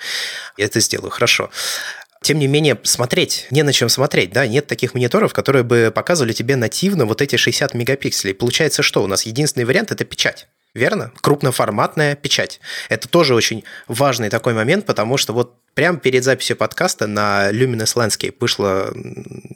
Я 0.57 0.65
это 0.65 0.81
сделаю, 0.81 1.11
хорошо. 1.11 1.51
Тем 2.23 2.39
не 2.39 2.47
менее, 2.47 2.79
смотреть, 2.85 3.49
не 3.51 3.63
на 3.63 3.75
чем 3.75 3.91
смотреть, 3.91 4.33
да, 4.33 4.47
нет 4.47 4.67
таких 4.67 4.95
мониторов, 4.95 5.35
которые 5.35 5.63
бы 5.63 5.93
показывали 5.95 6.33
тебе 6.33 6.57
нативно 6.57 7.05
вот 7.05 7.21
эти 7.21 7.37
60 7.37 7.75
мегапикселей. 7.75 8.33
Получается, 8.33 8.83
что 8.83 9.03
у 9.03 9.07
нас 9.07 9.27
единственный 9.27 9.65
вариант– 9.65 9.91
это 9.93 10.07
печать. 10.07 10.49
Верно? 10.73 11.13
Крупноформатная 11.21 12.15
печать. 12.15 12.61
Это 12.89 13.09
тоже 13.09 13.35
очень 13.35 13.65
важный 13.89 14.31
такой 14.31 14.55
момент, 14.55 14.87
потому 14.87 15.19
что 15.19 15.35
вот 15.35 15.57
Прямо 15.75 15.99
перед 15.99 16.25
записью 16.25 16.57
подкаста 16.57 17.07
на 17.07 17.51
Luminous 17.53 17.95
Landscape 17.95 18.35
вышла 18.41 18.93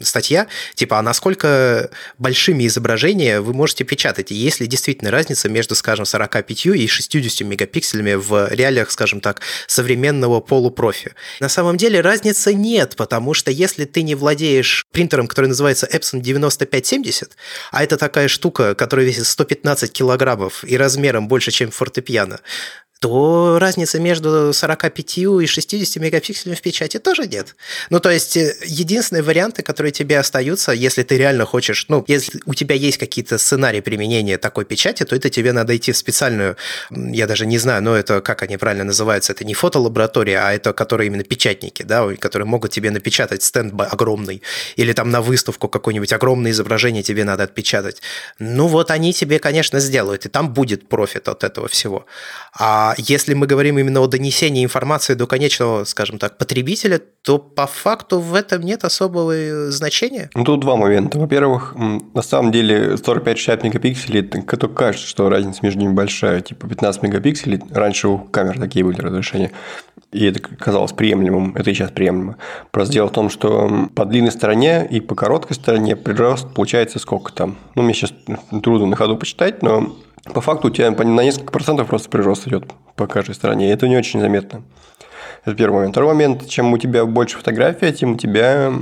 статья, 0.00 0.46
типа, 0.74 0.98
а 0.98 1.02
насколько 1.02 1.90
большими 2.18 2.66
изображения 2.66 3.40
вы 3.40 3.52
можете 3.52 3.84
печатать, 3.84 4.30
и 4.30 4.34
есть 4.34 4.60
ли 4.60 4.66
действительно 4.66 5.10
разница 5.10 5.48
между, 5.48 5.74
скажем, 5.74 6.04
45 6.04 6.66
и 6.66 6.86
60 6.86 7.46
мегапикселями 7.46 8.14
в 8.14 8.48
реалиях, 8.50 8.90
скажем 8.90 9.20
так, 9.20 9.40
современного 9.66 10.40
полупрофи. 10.40 11.14
На 11.40 11.48
самом 11.48 11.76
деле 11.76 12.00
разницы 12.00 12.54
нет, 12.54 12.94
потому 12.96 13.34
что 13.34 13.50
если 13.50 13.84
ты 13.84 14.02
не 14.02 14.14
владеешь 14.14 14.86
принтером, 14.92 15.26
который 15.26 15.46
называется 15.46 15.86
Epson 15.86 16.20
9570, 16.20 17.36
а 17.72 17.82
это 17.82 17.96
такая 17.96 18.28
штука, 18.28 18.74
которая 18.74 19.04
весит 19.04 19.26
115 19.26 19.92
килограммов 19.92 20.64
и 20.64 20.76
размером 20.76 21.26
больше, 21.26 21.50
чем 21.50 21.70
фортепиано, 21.70 22.40
то 23.00 23.58
разницы 23.58 24.00
между 24.00 24.52
45 24.52 25.18
и 25.18 25.46
60 25.46 26.02
мегапикселями 26.02 26.56
в 26.56 26.62
печати 26.62 26.98
тоже 26.98 27.26
нет. 27.26 27.56
Ну, 27.90 28.00
то 28.00 28.10
есть, 28.10 28.36
э, 28.36 28.54
единственные 28.64 29.22
варианты, 29.22 29.62
которые 29.62 29.92
тебе 29.92 30.18
остаются, 30.18 30.72
если 30.72 31.02
ты 31.02 31.18
реально 31.18 31.44
хочешь, 31.44 31.86
ну, 31.88 32.04
если 32.08 32.40
у 32.46 32.54
тебя 32.54 32.74
есть 32.74 32.98
какие-то 32.98 33.38
сценарии 33.38 33.80
применения 33.80 34.38
такой 34.38 34.64
печати, 34.64 35.04
то 35.04 35.14
это 35.16 35.28
тебе 35.28 35.52
надо 35.52 35.76
идти 35.76 35.92
в 35.92 35.96
специальную, 35.96 36.56
я 36.90 37.26
даже 37.26 37.46
не 37.46 37.58
знаю, 37.58 37.82
но 37.82 37.94
это, 37.94 38.20
как 38.20 38.42
они 38.42 38.56
правильно 38.56 38.84
называются, 38.84 39.32
это 39.32 39.44
не 39.44 39.54
фотолаборатория, 39.54 40.38
а 40.38 40.52
это 40.52 40.72
которые 40.72 41.08
именно 41.08 41.24
печатники, 41.24 41.82
да, 41.82 42.08
которые 42.16 42.46
могут 42.46 42.72
тебе 42.72 42.90
напечатать 42.90 43.42
стенд 43.42 43.74
огромный, 43.80 44.42
или 44.76 44.92
там 44.92 45.10
на 45.10 45.20
выставку 45.20 45.68
какое-нибудь 45.68 46.12
огромное 46.12 46.52
изображение 46.52 47.02
тебе 47.02 47.24
надо 47.24 47.42
отпечатать. 47.44 48.02
Ну, 48.38 48.66
вот 48.66 48.90
они 48.90 49.12
тебе, 49.12 49.38
конечно, 49.38 49.80
сделают, 49.80 50.26
и 50.26 50.28
там 50.28 50.52
будет 50.52 50.88
профит 50.88 51.28
от 51.28 51.44
этого 51.44 51.68
всего. 51.68 52.06
А 52.52 52.83
А 52.86 52.94
если 52.98 53.32
мы 53.32 53.46
говорим 53.46 53.78
именно 53.78 54.02
о 54.02 54.06
донесении 54.06 54.62
информации 54.62 55.14
до 55.14 55.26
конечного, 55.26 55.84
скажем 55.84 56.18
так, 56.18 56.36
потребителя, 56.36 57.00
то 57.22 57.38
по 57.38 57.66
факту 57.66 58.20
в 58.20 58.34
этом 58.34 58.60
нет 58.60 58.84
особого 58.84 59.70
значения. 59.70 60.28
Ну, 60.34 60.44
тут 60.44 60.60
два 60.60 60.76
момента. 60.76 61.18
Во-первых, 61.18 61.74
на 61.76 62.20
самом 62.20 62.52
деле 62.52 62.96
45-60 62.96 63.64
мегапикселей, 63.64 64.20
это 64.20 64.68
кажется, 64.68 65.08
что 65.08 65.30
разница 65.30 65.60
между 65.62 65.80
ними 65.80 65.94
большая. 65.94 66.42
Типа 66.42 66.68
15 66.68 67.02
мегапикселей, 67.04 67.62
раньше 67.70 68.08
у 68.08 68.18
камер 68.18 68.58
такие 68.58 68.84
были 68.84 69.00
разрешения, 69.00 69.52
и 70.12 70.26
это 70.26 70.40
казалось 70.40 70.92
приемлемым, 70.92 71.56
это 71.56 71.70
и 71.70 71.74
сейчас 71.74 71.90
приемлемо. 71.90 72.36
Просто 72.70 72.92
дело 72.92 73.08
в 73.08 73.12
том, 73.12 73.30
что 73.30 73.88
по 73.94 74.04
длинной 74.04 74.32
стороне 74.32 74.86
и 74.90 75.00
по 75.00 75.14
короткой 75.14 75.56
стороне 75.56 75.96
прирост 75.96 76.52
получается 76.52 76.98
сколько 76.98 77.32
там. 77.32 77.56
Ну, 77.76 77.82
мне 77.82 77.94
сейчас 77.94 78.12
трудно 78.62 78.88
на 78.88 78.96
ходу 78.96 79.16
почитать, 79.16 79.62
но 79.62 79.96
по 80.32 80.40
факту 80.40 80.68
у 80.68 80.70
тебя 80.70 80.90
на 80.90 81.22
несколько 81.22 81.52
процентов 81.52 81.88
просто 81.88 82.08
прирост 82.08 82.46
идет 82.46 82.64
по 82.96 83.06
каждой 83.06 83.34
стороне, 83.34 83.70
это 83.72 83.88
не 83.88 83.96
очень 83.96 84.20
заметно. 84.20 84.62
Это 85.44 85.54
первый 85.56 85.74
момент. 85.74 85.92
Второй 85.92 86.14
момент, 86.14 86.48
чем 86.48 86.72
у 86.72 86.78
тебя 86.78 87.04
больше 87.04 87.36
фотография, 87.36 87.92
тем 87.92 88.12
у 88.12 88.16
тебя 88.16 88.72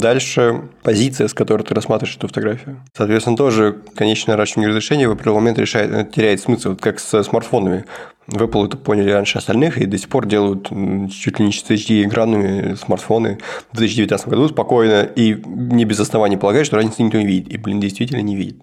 дальше 0.00 0.62
позиция, 0.82 1.28
с 1.28 1.34
которой 1.34 1.62
ты 1.62 1.74
рассматриваешь 1.74 2.16
эту 2.16 2.28
фотографию. 2.28 2.82
Соответственно, 2.96 3.36
тоже 3.36 3.82
конечное 3.94 4.34
наращивание 4.34 4.70
разрешения 4.70 5.08
в 5.08 5.12
определенный 5.12 5.40
момент 5.40 5.58
решает, 5.58 6.12
теряет 6.12 6.40
смысл, 6.40 6.70
вот 6.70 6.80
как 6.80 7.00
с 7.00 7.22
смартфонами. 7.22 7.84
Apple 8.28 8.66
это 8.66 8.76
поняли 8.76 9.10
раньше 9.10 9.38
остальных 9.38 9.78
и 9.78 9.86
до 9.86 9.98
сих 9.98 10.08
пор 10.08 10.26
делают 10.26 10.68
чуть 11.12 11.38
ли 11.38 11.46
не 11.46 11.52
с 11.52 11.62
HD-экранами 11.62 12.74
смартфоны 12.74 13.38
в 13.72 13.76
2019 13.76 14.28
году 14.28 14.48
спокойно 14.48 15.02
и 15.02 15.34
не 15.46 15.84
без 15.84 16.00
оснований 16.00 16.36
полагают, 16.36 16.66
что 16.66 16.76
разницы 16.76 17.02
никто 17.02 17.18
не 17.18 17.26
видит. 17.26 17.52
И, 17.52 17.56
блин, 17.56 17.80
действительно 17.80 18.20
не 18.20 18.36
видит. 18.36 18.56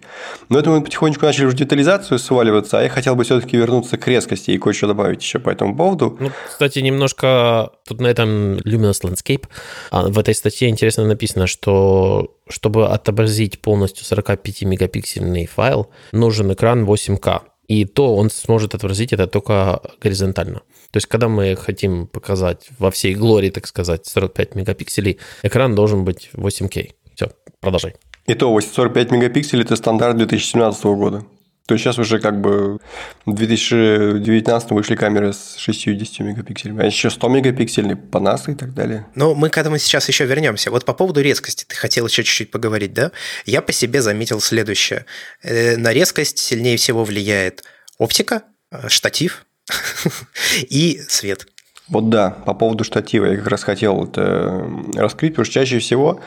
Но 0.50 0.60
это 0.60 0.70
мы 0.70 0.82
потихонечку 0.82 1.26
начали 1.26 1.46
уже 1.46 1.56
детализацию 1.56 2.20
сваливаться, 2.20 2.80
а 2.80 2.84
я 2.84 2.90
хотел 2.90 3.16
бы 3.16 3.24
все-таки 3.24 3.58
вернуться 3.58 3.98
к 3.98 4.08
резкости 4.08 4.52
и 4.52 4.58
кое-что 4.58 4.88
добавить 4.88 5.22
еще 5.22 5.40
по 5.40 5.50
этому 5.50 5.76
поводу. 5.76 6.18
Ну, 6.20 6.32
кстати, 6.48 6.80
немножко 6.80 7.72
тут 7.88 8.02
на 8.02 8.08
этом 8.08 8.58
Luminous 8.58 9.02
Landscape 9.04 9.46
а 9.92 10.08
в 10.08 10.20
этой 10.20 10.34
статье 10.34 10.70
интересно 10.70 11.06
написано, 11.06 11.48
что 11.48 12.36
чтобы 12.50 12.88
отобразить 12.88 13.62
полностью 13.62 14.06
45-мегапиксельный 14.06 15.46
файл, 15.46 15.90
нужен 16.12 16.52
экран 16.52 16.86
8К. 16.86 17.42
И 17.68 17.86
то 17.86 18.16
он 18.16 18.30
сможет 18.30 18.76
отобразить 18.76 19.14
это 19.14 19.28
только 19.28 19.82
горизонтально. 20.02 20.62
То 20.92 20.98
есть, 20.98 21.08
когда 21.08 21.28
мы 21.28 21.56
хотим 21.56 22.08
показать 22.08 22.70
во 22.78 22.92
всей 22.92 23.16
глории, 23.16 23.50
так 23.50 23.66
сказать, 23.68 24.06
45 24.06 24.56
мегапикселей, 24.56 25.20
экран 25.42 25.76
должен 25.76 26.06
быть 26.06 26.30
8К. 26.34 26.92
Все, 27.16 27.32
продолжай. 27.60 27.96
И 28.28 28.36
то 28.36 28.60
45 28.60 29.12
мегапикселей– 29.12 29.64
это 29.66 29.76
стандарт 29.76 30.18
2017 30.18 30.84
года. 30.86 31.26
То 31.66 31.76
есть 31.76 31.84
сейчас 31.84 31.98
уже 31.98 32.20
как 32.20 32.42
бы 32.42 32.80
в 33.26 33.34
2019 33.34 34.72
вышли 34.72 34.96
камеры 34.96 35.32
с 35.32 35.56
60 35.58 36.20
мегапикселями, 36.20 36.84
а 36.84 36.86
еще 36.86 37.10
100 37.10 37.30
мегапиксельные 37.30 37.96
по 37.96 38.18
NASA 38.18 38.52
и 38.52 38.56
так 38.56 38.74
далее. 38.74 39.06
Ну, 39.16 39.34
мы 39.34 39.50
к 39.50 39.58
этому 39.58 39.78
сейчас 39.78 40.10
еще 40.10 40.26
вернемся. 40.26 40.72
Вот 40.72 40.84
по 40.84 40.94
поводу 40.94 41.22
резкости 41.22 41.64
ты 41.64 41.76
хотел 41.76 42.08
еще 42.08 42.24
чуть-чуть 42.24 42.52
поговорить, 42.52 42.94
да? 42.94 43.12
Я 43.46 43.62
по 43.62 43.72
себе 43.72 44.02
заметил 44.02 44.42
следующее. 44.42 45.06
Э, 45.42 45.78
на 45.78 45.94
резкость 45.94 46.38
сильнее 46.38 46.76
всего 46.76 47.06
влияет 47.06 47.64
оптика, 47.98 48.44
э, 48.70 48.90
штатив 48.90 49.46
и 50.70 51.02
свет. 51.08 51.48
Вот 51.88 52.10
да, 52.10 52.32
по 52.32 52.54
поводу 52.54 52.84
штатива 52.84 53.26
я 53.26 53.38
как 53.38 53.48
раз 53.48 53.64
хотел 53.64 54.04
это 54.04 54.70
раскрыть, 54.96 55.34
потому 55.34 55.46
что 55.46 55.54
чаще 55.54 55.80
всего 55.80 56.20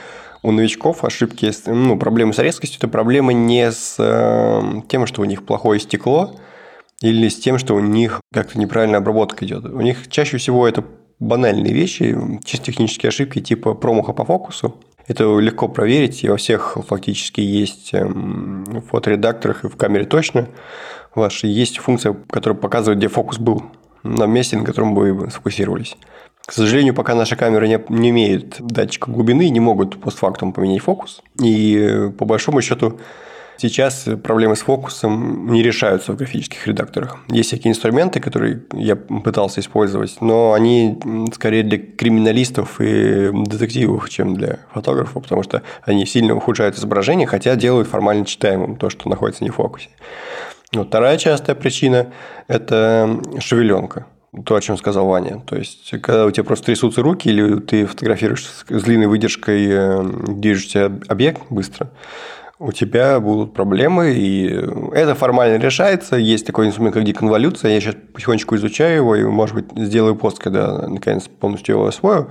у 0.43 0.53
новичков 0.53 1.05
ошибки, 1.05 1.51
ну, 1.67 1.99
проблемы 1.99 2.33
с 2.33 2.39
резкостью– 2.39 2.79
это 2.81 2.89
проблема 2.89 3.33
не 3.33 3.71
с 3.71 3.97
э, 3.99 4.83
тем, 4.89 5.07
что 5.07 5.23
у 5.23 5.25
них 5.25 5.45
плохое 5.45 5.81
стекло, 5.81 6.37
или 7.01 7.29
с 7.29 7.37
тем, 7.39 7.59
что 7.59 7.75
у 7.75 7.81
них 7.81 8.21
как-то 8.33 8.59
неправильная 8.59 8.99
обработка 8.99 9.45
идет. 9.45 9.65
У 9.65 9.81
них 9.81 10.09
чаще 10.09 10.39
всего 10.39 10.67
это 10.67 10.85
банальные 11.19 11.73
вещи, 11.73 12.17
чисто 12.45 12.67
технические 12.67 13.09
ошибки 13.09 13.41
типа 13.41 13.75
промаха 13.75 14.13
по 14.13 14.25
фокусу. 14.25 14.77
Это 15.07 15.39
легко 15.39 15.69
проверить, 15.69 16.25
и 16.25 16.29
во 16.29 16.37
всех 16.37 16.77
фактически 16.89 17.41
есть 17.41 17.95
эм, 17.95 18.65
фоторедакторах 18.91 19.65
и 19.65 19.69
в 19.69 19.77
камере 19.77 20.05
точно. 20.05 20.49
Ваши 21.15 21.47
есть 21.47 21.79
функция, 21.79 22.17
которая 22.29 22.59
показывает, 22.59 22.99
где 22.99 23.09
фокус 23.09 23.39
был 23.39 23.63
на 24.03 24.27
месте, 24.27 24.57
на 24.57 24.65
котором 24.65 24.95
вы 24.95 25.31
сфокусировались. 25.31 25.97
К 26.47 26.53
сожалению, 26.53 26.95
пока 26.95 27.17
наши 27.17 27.35
камеры 27.35 27.67
не, 27.67 27.81
не 27.89 28.11
имеют 28.11 28.57
датчика 28.61 29.11
глубины, 29.11 29.49
не 29.49 29.59
могут 29.59 30.01
постфактум 30.01 30.53
поменять 30.53 30.81
фокус. 30.81 31.21
И 31.43 31.77
э, 31.77 32.11
по 32.11 32.25
большому 32.25 32.63
счету 32.63 33.01
сейчас 33.57 34.07
проблемы 34.23 34.55
с 34.55 34.61
фокусом 34.61 35.51
не 35.51 35.65
решаются 35.65 36.13
в 36.13 36.17
графических 36.17 36.65
редакторах. 36.69 37.19
Есть 37.27 37.49
всякие 37.49 37.73
инструменты, 37.73 38.21
которые 38.21 38.63
я 38.73 38.95
пытался 38.95 39.59
использовать, 39.59 40.19
но 40.21 40.53
они 40.53 40.97
скорее 41.35 41.65
для 41.65 41.79
криминалистов 41.79 42.81
и 42.81 43.31
детективов, 43.33 44.09
чем 44.09 44.35
для 44.35 44.61
фотографов, 44.73 45.25
потому 45.25 45.43
что 45.43 45.63
они 45.83 46.07
сильно 46.07 46.37
ухудшают 46.37 46.77
изображение, 46.77 47.27
хотя 47.27 47.57
делают 47.57 47.89
формально 47.89 48.25
читаемым 48.25 48.77
то, 48.77 48.89
что 48.89 49.09
находится 49.09 49.43
не 49.43 49.51
в 49.51 49.57
фокусе. 49.57 49.89
Вот 50.73 50.89
вторая 50.89 51.17
частая 51.19 51.57
причина– 51.57 52.13
это 52.49 53.21
шевеленка 53.41 54.07
то, 54.45 54.55
о 54.55 54.61
чем 54.61 54.77
сказал 54.77 55.07
Ваня. 55.07 55.43
То 55.47 55.57
есть, 55.57 55.91
когда 56.03 56.27
у 56.27 56.31
тебя 56.31 56.45
просто 56.45 56.67
трясутся 56.67 57.03
руки, 57.03 57.29
или 57.29 57.61
ты 57.61 57.87
фотографируешь 57.87 58.47
с 58.47 58.83
длинной 58.83 59.07
выдержкой 59.07 59.67
э, 59.69 60.03
движущийся 60.29 60.93
объект 61.09 61.43
быстро, 61.51 61.91
у 62.59 62.73
тебя 62.73 63.21
будут 63.21 63.53
проблемы, 63.53 64.15
и 64.15 64.47
это 64.93 65.15
формально 65.15 65.63
решается. 65.63 66.17
Есть 66.17 66.47
такой 66.47 66.67
инструмент, 66.67 66.95
как 66.95 67.05
деконволюция. 67.05 67.73
Я 67.73 67.81
сейчас 67.81 67.97
потихонечку 68.15 68.57
изучаю 68.57 68.97
его, 68.97 69.15
и, 69.15 69.25
может 69.25 69.55
быть, 69.55 69.67
сделаю 69.77 70.17
пост, 70.17 70.39
когда 70.39 70.89
наконец 70.89 71.25
полностью 71.29 71.75
его 71.75 71.87
освою 71.87 72.31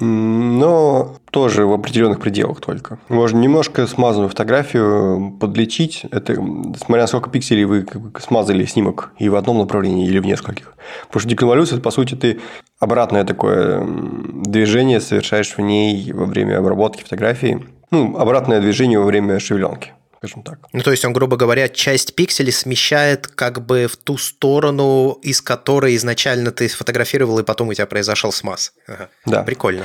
но 0.00 1.16
тоже 1.30 1.66
в 1.66 1.72
определенных 1.72 2.20
пределах 2.20 2.60
только. 2.60 2.98
Можно 3.08 3.38
немножко 3.38 3.86
смазанную 3.86 4.28
фотографию 4.28 5.36
подлечить. 5.38 6.04
Это 6.10 6.34
смотря 6.82 7.06
сколько 7.06 7.30
пикселей 7.30 7.64
вы 7.64 7.86
смазали 8.18 8.64
снимок 8.64 9.12
и 9.18 9.28
в 9.28 9.36
одном 9.36 9.58
направлении, 9.58 10.06
или 10.06 10.18
в 10.18 10.26
нескольких. 10.26 10.74
Потому 11.06 11.20
что 11.20 11.28
деконволюция, 11.28 11.80
по 11.80 11.90
сути, 11.90 12.14
ты 12.14 12.40
обратное 12.78 13.24
такое 13.24 13.86
движение 13.86 15.00
совершаешь 15.00 15.56
в 15.56 15.60
ней 15.60 16.12
во 16.12 16.24
время 16.24 16.58
обработки 16.58 17.02
фотографии. 17.02 17.64
Ну, 17.90 18.16
обратное 18.16 18.60
движение 18.60 18.98
во 18.98 19.04
время 19.04 19.38
шевеленки 19.38 19.92
скажем 20.20 20.42
так. 20.42 20.58
Ну, 20.74 20.82
то 20.82 20.90
есть 20.90 21.02
он, 21.04 21.14
грубо 21.14 21.38
говоря, 21.38 21.68
часть 21.70 22.14
пикселей 22.14 22.52
смещает 22.52 23.26
как 23.26 23.64
бы 23.64 23.86
в 23.86 23.96
ту 23.96 24.18
сторону, 24.18 25.18
из 25.22 25.40
которой 25.40 25.96
изначально 25.96 26.50
ты 26.50 26.68
сфотографировал, 26.68 27.38
и 27.38 27.42
потом 27.42 27.68
у 27.68 27.74
тебя 27.74 27.86
произошел 27.86 28.30
смаз. 28.30 28.74
Ага. 28.86 29.08
Да. 29.24 29.42
Прикольно. 29.42 29.84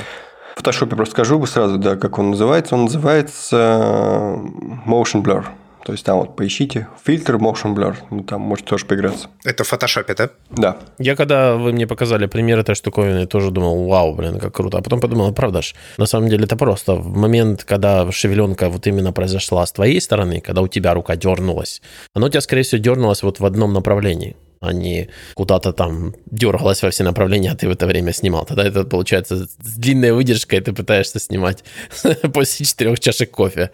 В 0.54 0.58
фотошопе 0.58 0.94
просто 0.94 1.12
скажу 1.12 1.44
сразу, 1.46 1.78
да, 1.78 1.96
как 1.96 2.18
он 2.18 2.32
называется. 2.32 2.74
Он 2.74 2.84
называется 2.84 3.56
э, 3.56 4.88
Motion 4.88 5.22
Blur. 5.22 5.46
То 5.86 5.92
есть 5.92 6.04
там 6.04 6.18
вот 6.18 6.34
поищите 6.34 6.88
фильтр 7.04 7.36
Motion 7.36 7.76
Blur, 7.76 7.94
ну, 8.10 8.24
там 8.24 8.40
можете 8.40 8.70
тоже 8.70 8.86
поиграться. 8.86 9.28
Это 9.44 9.62
в 9.62 9.68
фотошопе, 9.68 10.14
да? 10.14 10.30
Да. 10.50 10.76
Я 10.98 11.14
когда 11.14 11.54
вы 11.54 11.72
мне 11.72 11.86
показали 11.86 12.26
пример 12.26 12.58
этой 12.58 12.74
штуковины, 12.74 13.26
тоже 13.28 13.52
думал, 13.52 13.86
вау, 13.86 14.12
блин, 14.12 14.40
как 14.40 14.52
круто. 14.52 14.78
А 14.78 14.82
потом 14.82 15.00
подумал, 15.00 15.32
правда 15.32 15.62
ж, 15.62 15.76
на 15.96 16.06
самом 16.06 16.28
деле 16.28 16.44
это 16.44 16.56
просто 16.56 16.96
в 16.96 17.16
момент, 17.16 17.62
когда 17.62 18.10
шевеленка 18.10 18.68
вот 18.68 18.84
именно 18.88 19.12
произошла 19.12 19.64
с 19.64 19.70
твоей 19.70 20.00
стороны, 20.00 20.40
когда 20.40 20.60
у 20.60 20.66
тебя 20.66 20.92
рука 20.92 21.14
дернулась, 21.14 21.80
она 22.14 22.26
у 22.26 22.30
тебя, 22.30 22.40
скорее 22.40 22.62
всего, 22.62 22.82
дернулась 22.82 23.22
вот 23.22 23.38
в 23.38 23.46
одном 23.46 23.72
направлении 23.72 24.34
а 24.60 24.72
не 24.72 25.08
куда-то 25.34 25.72
там 25.72 26.14
дергалась 26.26 26.82
во 26.82 26.90
все 26.90 27.04
направления, 27.04 27.52
а 27.52 27.56
ты 27.56 27.68
в 27.68 27.70
это 27.70 27.86
время 27.86 28.12
снимал. 28.12 28.44
Тогда 28.44 28.64
это 28.64 28.84
получается 28.84 29.46
с 29.46 29.76
длинной 29.76 30.12
выдержкой 30.12 30.60
ты 30.60 30.72
пытаешься 30.72 31.18
снимать 31.18 31.64
после 32.32 32.66
четырех 32.66 33.00
чашек 33.00 33.30
кофе. 33.30 33.70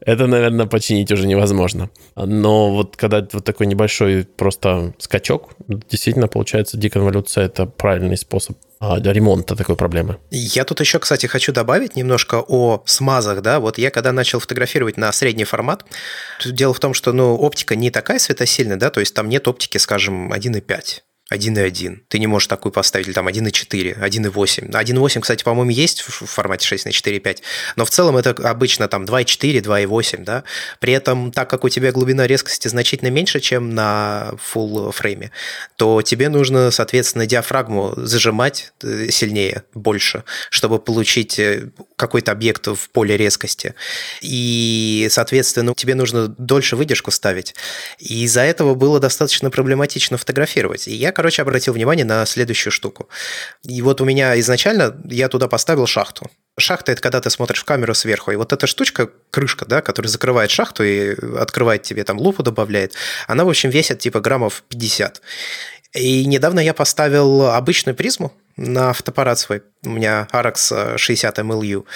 Это, 0.00 0.26
наверное, 0.26 0.66
починить 0.66 1.12
уже 1.12 1.26
невозможно. 1.26 1.90
Но 2.16 2.72
вот 2.72 2.96
когда 2.96 3.26
вот 3.32 3.44
такой 3.44 3.66
небольшой 3.66 4.24
просто 4.36 4.94
скачок, 4.98 5.50
действительно 5.68 6.28
получается 6.28 6.76
деконволюция– 6.76 7.44
это 7.46 7.66
правильный 7.66 8.16
способ 8.16 8.56
ремонта 8.80 9.56
такой 9.56 9.76
проблемы. 9.76 10.18
Я 10.30 10.64
тут 10.64 10.80
еще, 10.80 10.98
кстати, 10.98 11.26
хочу 11.26 11.52
добавить 11.52 11.96
немножко 11.96 12.44
о 12.46 12.82
смазах, 12.86 13.42
да, 13.42 13.60
вот 13.60 13.78
я 13.78 13.90
когда 13.90 14.12
начал 14.12 14.38
фотографировать 14.38 14.96
на 14.96 15.10
средний 15.12 15.44
формат, 15.44 15.84
дело 16.44 16.74
в 16.74 16.80
том, 16.80 16.94
что, 16.94 17.12
ну, 17.12 17.34
оптика 17.36 17.76
не 17.76 17.90
такая 17.90 18.18
светосильная, 18.18 18.76
да, 18.76 18.90
то 18.90 19.00
есть 19.00 19.14
там 19.14 19.28
нет 19.28 19.48
оптики, 19.48 19.78
скажем, 19.78 20.32
1.5, 20.32 21.00
1.1. 21.32 22.02
Ты 22.08 22.18
не 22.20 22.28
можешь 22.28 22.46
такую 22.46 22.72
поставить, 22.72 23.08
или 23.08 23.14
там 23.14 23.26
1.4, 23.26 23.98
1.8. 23.98 24.70
1.8, 24.70 25.20
кстати, 25.20 25.42
по-моему, 25.42 25.70
есть 25.70 26.02
в 26.02 26.26
формате 26.26 26.66
6 26.68 26.84
на 26.84 26.90
4.5, 26.90 27.38
но 27.74 27.84
в 27.84 27.90
целом 27.90 28.16
это 28.16 28.30
обычно 28.48 28.86
там 28.86 29.04
2.4, 29.04 29.60
2.8, 29.60 30.24
да. 30.24 30.44
При 30.78 30.92
этом, 30.92 31.32
так 31.32 31.50
как 31.50 31.64
у 31.64 31.68
тебя 31.68 31.90
глубина 31.90 32.28
резкости 32.28 32.68
значительно 32.68 33.08
меньше, 33.08 33.40
чем 33.40 33.74
на 33.74 34.34
full 34.52 34.92
фрейме, 34.92 35.32
то 35.74 36.00
тебе 36.02 36.28
нужно, 36.28 36.70
соответственно, 36.70 37.26
диафрагму 37.26 37.94
зажимать 37.96 38.72
э, 38.84 39.08
сильнее, 39.10 39.64
больше, 39.74 40.22
чтобы 40.50 40.78
получить 40.78 41.40
э, 41.40 41.70
какой-то 41.96 42.30
объект 42.30 42.68
в 42.68 42.88
поле 42.90 43.16
резкости. 43.16 43.74
И, 44.20 45.08
соответственно, 45.10 45.74
тебе 45.74 45.96
нужно 45.96 46.28
дольше 46.28 46.76
выдержку 46.76 47.10
ставить. 47.10 47.56
И 47.98 48.22
из-за 48.24 48.42
этого 48.42 48.74
было 48.74 49.00
достаточно 49.00 49.50
проблематично 49.50 50.18
фотографировать. 50.18 50.86
И 50.86 50.94
я 50.94 51.15
короче, 51.16 51.40
обратил 51.40 51.72
внимание 51.72 52.04
на 52.04 52.26
следующую 52.26 52.70
штуку. 52.70 53.08
И 53.62 53.80
вот 53.80 54.02
у 54.02 54.04
меня 54.04 54.38
изначально 54.40 54.94
я 55.06 55.30
туда 55.30 55.48
поставил 55.48 55.86
шахту. 55.86 56.30
Шахта– 56.58 56.92
это 56.92 57.00
когда 57.00 57.22
ты 57.22 57.30
смотришь 57.30 57.60
в 57.60 57.64
камеру 57.64 57.94
сверху. 57.94 58.32
И 58.32 58.36
вот 58.36 58.52
эта 58.52 58.66
штучка, 58.66 59.08
крышка, 59.30 59.64
да, 59.64 59.80
которая 59.80 60.10
закрывает 60.10 60.50
шахту 60.50 60.84
и 60.84 61.16
открывает 61.38 61.84
тебе 61.84 62.04
там 62.04 62.18
лупу, 62.18 62.42
добавляет, 62.42 62.92
она, 63.26 63.46
в 63.46 63.48
общем, 63.48 63.70
весит 63.70 63.98
типа 63.98 64.20
граммов 64.20 64.62
50. 64.68 65.22
И 65.94 66.26
недавно 66.26 66.60
я 66.60 66.74
поставил 66.74 67.46
обычную 67.46 67.96
призму 67.96 68.34
на 68.58 68.92
фотоаппарат 68.92 69.38
свой. 69.38 69.62
У 69.86 69.88
меня 69.88 70.28
Arax 70.34 70.98
60 70.98 71.38
MLU. 71.38 71.86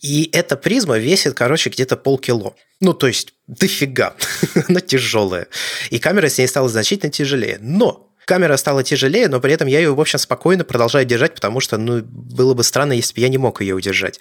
И 0.00 0.30
эта 0.32 0.56
призма 0.56 0.96
весит, 0.96 1.34
короче, 1.34 1.70
где-то 1.70 1.96
полкило. 1.96 2.54
Ну, 2.78 2.94
то 2.94 3.08
есть, 3.08 3.34
дофига. 3.48 4.14
Она 4.68 4.80
тяжелая. 4.80 5.48
И 5.90 5.98
камера 5.98 6.28
с 6.28 6.38
ней 6.38 6.46
стала 6.46 6.68
значительно 6.68 7.10
тяжелее. 7.10 7.58
Но 7.60 8.09
камера 8.30 8.56
стала 8.56 8.84
тяжелее, 8.84 9.26
но 9.26 9.40
при 9.40 9.52
этом 9.52 9.66
я 9.66 9.80
ее, 9.80 9.92
в 9.92 10.00
общем, 10.00 10.20
спокойно 10.20 10.62
продолжаю 10.62 11.04
держать, 11.04 11.34
потому 11.34 11.58
что, 11.58 11.78
ну, 11.78 12.00
было 12.04 12.54
бы 12.54 12.62
странно, 12.62 12.92
если 12.92 13.12
бы 13.12 13.20
я 13.22 13.28
не 13.28 13.38
мог 13.38 13.60
ее 13.60 13.74
удержать. 13.74 14.20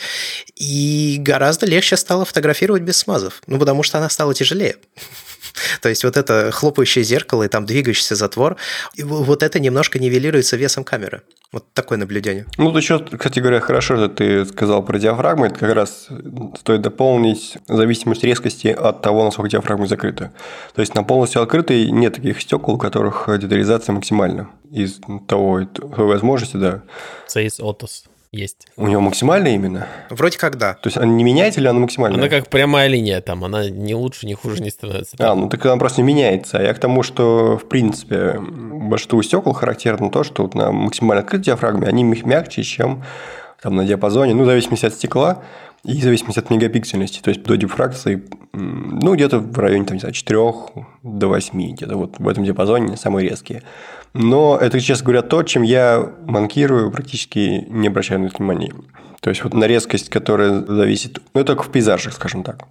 И 0.56 1.18
гораздо 1.20 1.68
легче 1.68 1.96
стало 1.96 2.26
фотографировать 2.26 2.82
без 2.82 2.98
смазов, 2.98 3.44
ну, 3.46 3.60
потому 3.60 3.84
что 3.84 4.00
она 4.00 4.10
стала 4.10 4.34
тяжелее. 4.34 4.78
То 5.82 5.90
есть 5.90 6.04
вот 6.04 6.18
это 6.18 6.52
хлопающее 6.52 7.04
зеркало 7.04 7.44
и 7.44 7.48
там 7.48 7.66
двигающийся 7.66 8.16
затвор, 8.16 8.58
вот 8.98 9.44
это 9.44 9.60
немножко 9.60 10.00
нивелируется 10.00 10.58
весом 10.58 10.84
камеры. 10.84 11.22
Вот 11.52 11.66
такое 11.74 11.98
наблюдение. 11.98 12.46
Ну, 12.58 12.72
тут 12.72 12.82
еще, 12.82 13.00
кстати 13.00 13.40
говоря, 13.40 13.60
хорошо, 13.60 13.96
что 13.96 14.08
ты 14.08 14.46
сказал 14.46 14.84
про 14.84 15.00
диафрагму. 15.00 15.46
Это 15.46 15.56
как 15.56 15.74
раз 15.74 16.08
стоит 16.60 16.82
дополнить 16.82 17.58
зависимость 17.68 18.24
резкости 18.24 18.68
от 18.68 19.02
того, 19.02 19.26
насколько 19.26 19.50
диафрагма 19.50 19.88
закрыта. 19.88 20.32
То 20.76 20.82
есть 20.82 20.94
на 20.94 21.04
полностью 21.04 21.42
открытой 21.42 21.90
нет 21.90 22.16
таких 22.16 22.40
стекол, 22.42 22.76
у 22.76 22.78
которых 22.78 23.28
детализация 23.40 23.94
максимальна. 23.94 24.50
Из 24.72 25.00
того, 25.28 25.66
той 25.66 26.06
возможности, 26.06 26.58
да. 26.58 26.84
Сейс 27.28 27.60
Отос 27.60 28.06
есть. 28.32 28.68
У 28.78 28.88
него 28.88 29.02
максимальная 29.02 29.54
именно? 29.56 29.88
Вроде 30.10 30.38
как 30.38 30.58
да. 30.58 30.74
То 30.76 30.88
есть 30.88 30.98
она 30.98 31.08
не 31.08 31.24
меняется 31.24 31.60
или 31.60 31.68
она 31.68 31.80
максимальная? 31.80 32.20
Она 32.20 32.30
как 32.30 32.48
прямая 32.48 32.88
линия 32.88 33.22
там, 33.22 33.44
она 33.44 33.70
не 33.70 33.96
лучше, 33.96 34.28
не 34.28 34.36
хуже 34.36 34.62
не 34.62 34.70
становится. 34.70 35.16
А, 35.20 35.36
ну 35.36 35.50
так 35.50 35.66
она 35.66 35.78
просто 35.78 36.02
не 36.02 36.08
меняется. 36.08 36.60
А 36.60 36.62
я 36.62 36.74
к 36.74 36.80
тому, 36.80 37.04
что 37.04 37.58
в 37.58 37.68
принципе 37.68 38.40
большинству 38.40 39.22
стекол 39.24 39.54
характерно 39.54 40.12
то, 40.12 40.24
что 40.24 40.44
вот 40.44 40.54
на 40.54 40.72
максимально 40.72 41.24
открытой 41.24 41.46
диафрагме 41.46 41.88
они 41.88 42.04
мягче, 42.04 42.64
чем 42.64 43.04
там 43.62 43.76
на 43.76 43.86
диапазоне, 43.86 44.34
ну, 44.34 44.44
в 44.44 44.46
зависимости 44.46 44.86
от 44.86 44.94
стекла 44.94 45.44
и 45.84 46.00
в 46.00 46.04
зависимости 46.04 46.40
от 46.40 46.50
мегапиксельности, 46.50 47.22
то 47.22 47.30
есть 47.30 47.44
до 47.44 47.56
дифракции, 47.56 48.24
ну, 48.54 49.16
где-то 49.16 49.40
в 49.40 49.58
районе, 49.58 49.86
там, 49.86 49.96
не 49.96 50.00
знаю, 50.00 50.14
4 50.14 50.40
до 51.04 51.28
8, 51.28 51.72
где-то 51.74 51.98
вот 51.98 52.20
в 52.20 52.28
этом 52.28 52.44
диапазоне 52.44 52.98
самые 52.98 53.30
резкие. 53.30 53.64
Но 54.14 54.58
это, 54.60 54.80
честно 54.80 55.06
говоря, 55.06 55.22
то, 55.22 55.44
чем 55.44 55.64
я 55.64 56.12
манкирую, 56.26 56.92
практически 56.92 57.66
не 57.70 57.88
обращаю 57.88 58.22
на 58.22 58.26
это 58.28 58.38
внимания. 58.38 58.74
То 59.22 59.30
есть, 59.30 59.44
вот 59.44 59.54
на 59.54 59.66
резкость, 59.66 60.10
которая 60.10 60.66
зависит... 60.66 61.20
Ну, 61.34 61.42
это 61.42 61.54
только 61.54 61.64
в 61.64 61.72
пейзажах, 61.72 62.14
скажем 62.14 62.44
так. 62.44 62.66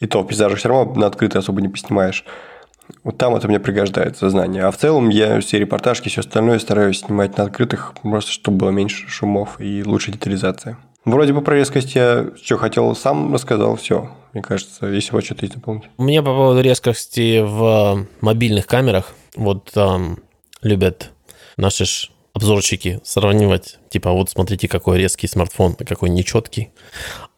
И 0.00 0.06
то 0.06 0.22
в 0.22 0.26
пейзажах 0.26 0.58
все 0.58 0.68
равно 0.68 0.94
на 0.94 1.06
открытый 1.06 1.40
особо 1.40 1.60
не 1.60 1.68
поснимаешь. 1.68 2.24
Вот 3.04 3.18
там 3.18 3.34
это 3.34 3.48
мне 3.48 3.60
пригождается 3.60 4.30
знание. 4.30 4.64
А 4.64 4.70
в 4.70 4.76
целом 4.76 5.08
я 5.08 5.40
все 5.40 5.58
репортажки, 5.58 6.08
все 6.08 6.20
остальное 6.20 6.58
стараюсь 6.58 7.00
снимать 7.00 7.36
на 7.36 7.44
открытых, 7.44 7.94
просто 8.02 8.30
чтобы 8.32 8.58
было 8.58 8.70
меньше 8.70 9.08
шумов 9.08 9.60
и 9.60 9.82
лучше 9.84 10.10
детализация. 10.10 10.78
Вроде 11.04 11.32
бы 11.32 11.42
про 11.42 11.56
резкость 11.56 11.94
я 11.94 12.28
что 12.42 12.56
хотел 12.56 12.94
сам 12.94 13.32
рассказал, 13.32 13.76
все. 13.76 14.10
Мне 14.32 14.42
кажется, 14.42 14.86
если 14.86 15.12
вы 15.12 15.22
что-то 15.22 15.44
есть 15.44 15.54
дополнить. 15.54 15.84
У 15.96 16.02
меня 16.02 16.22
по 16.22 16.34
поводу 16.34 16.60
резкости 16.60 17.40
в 17.40 18.06
мобильных 18.20 18.66
камерах, 18.66 19.14
вот 19.36 19.70
там 19.72 20.18
любят 20.62 21.10
наши 21.56 21.84
ж 21.84 22.10
обзорщики 22.32 23.00
сравнивать, 23.04 23.78
типа, 23.90 24.12
вот 24.12 24.30
смотрите, 24.30 24.68
какой 24.68 24.98
резкий 24.98 25.26
смартфон, 25.26 25.76
а 25.78 25.84
какой 25.84 26.10
нечеткий. 26.10 26.70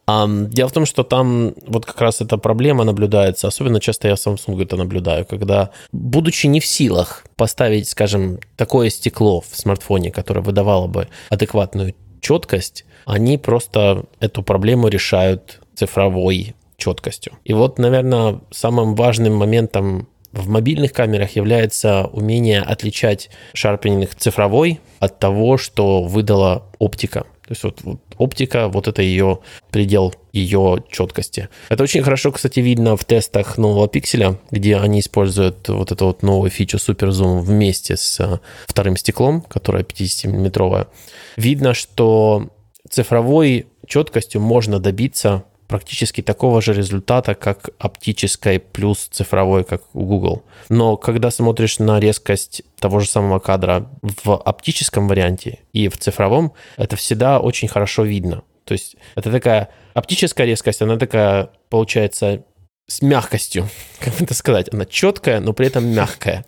А, 0.06 0.26
дело 0.28 0.68
в 0.68 0.72
том, 0.72 0.87
что 0.87 1.04
там 1.04 1.54
вот 1.66 1.87
как 1.87 2.00
раз 2.00 2.20
эта 2.20 2.37
проблема 2.37 2.85
наблюдается, 2.85 3.48
особенно 3.48 3.80
часто 3.80 4.09
я 4.09 4.14
Samsung 4.14 4.62
это 4.62 4.76
наблюдаю, 4.76 5.24
когда, 5.24 5.70
будучи 5.92 6.48
не 6.48 6.61
в 6.61 6.66
силах 6.66 7.24
поставить, 7.37 7.88
скажем, 7.88 8.40
такое 8.56 8.90
стекло 8.90 9.40
в 9.40 9.56
смартфоне, 9.56 10.11
которое 10.11 10.40
выдавало 10.40 10.88
бы 10.88 11.09
адекватную 11.28 11.94
четкость, 12.20 12.85
они 13.06 13.38
просто 13.38 14.04
эту 14.18 14.42
проблему 14.42 14.88
решают 14.88 15.61
цифровой 15.74 16.54
четкостью. 16.76 17.35
И 17.44 17.54
вот, 17.54 17.78
наверное, 17.78 18.40
самым 18.50 18.94
важным 18.94 19.37
моментом 19.37 20.09
в 20.33 20.49
мобильных 20.49 20.93
камерах 20.93 21.37
является 21.37 22.05
умение 22.05 22.61
отличать 22.61 23.31
шарпининг 23.55 24.14
цифровой 24.14 24.81
от 24.99 25.19
того, 25.19 25.59
что 25.59 26.03
выдала 26.03 26.64
оптика. 26.79 27.25
То 27.51 27.53
есть 27.53 27.64
вот, 27.64 27.81
вот 27.83 28.01
оптика, 28.16 28.69
вот 28.69 28.87
это 28.87 29.03
ее 29.03 29.40
предел 29.73 30.14
ее 30.33 30.85
четкости. 30.88 31.49
Это 31.69 31.83
очень 31.83 32.03
хорошо, 32.03 32.31
кстати, 32.31 32.61
видно 32.61 32.97
в 32.97 33.05
тестах 33.05 33.59
нового 33.59 33.88
пикселя, 33.88 34.38
где 34.53 34.77
они 34.77 35.01
используют 35.01 35.69
вот 35.69 35.90
эту 35.90 36.07
вот 36.07 36.23
новую 36.23 36.51
фичу 36.51 36.77
Super 36.77 37.09
Zoom 37.09 37.40
вместе 37.40 37.97
с 37.97 38.21
э, 38.21 38.38
вторым 38.69 38.97
стеклом, 38.97 39.40
которое 39.40 39.83
50-миллиметровое. 39.83 40.87
Видно, 41.37 41.75
что 41.75 42.51
цифровой 42.88 43.66
четкостью 43.85 44.40
можно 44.40 44.79
добиться 44.79 45.45
практически 45.70 46.20
такого 46.20 46.61
же 46.61 46.74
результата, 46.74 47.37
как 47.37 47.70
оптической 47.78 48.59
плюс 48.59 49.06
цифровой, 49.06 49.62
как 49.62 49.83
у 49.94 50.04
Google. 50.04 50.42
Но 50.68 50.96
когда 50.96 51.30
смотришь 51.30 51.78
на 51.78 52.00
резкость 52.00 52.62
того 52.80 52.98
же 52.98 53.06
самого 53.06 53.38
кадра 53.38 53.88
в 54.02 54.35
оптическом 54.35 55.06
варианте 55.06 55.61
и 55.72 55.87
в 55.87 55.96
цифровом, 55.96 56.52
это 56.76 56.96
всегда 56.96 57.38
очень 57.38 57.68
хорошо 57.68 58.02
видно. 58.02 58.42
То 58.64 58.72
есть 58.72 58.96
это 59.14 59.30
такая 59.30 59.68
оптическая 59.94 60.44
резкость, 60.44 60.83
она 60.83 60.96
такая, 60.96 61.50
получается, 61.68 62.42
с 62.88 63.00
мягкостью, 63.00 63.68
как 64.00 64.20
это 64.20 64.35
сказать. 64.35 64.74
Она 64.74 64.85
четкая, 64.85 65.38
но 65.38 65.52
при 65.52 65.68
этом 65.68 65.87
мягкая. 65.87 66.44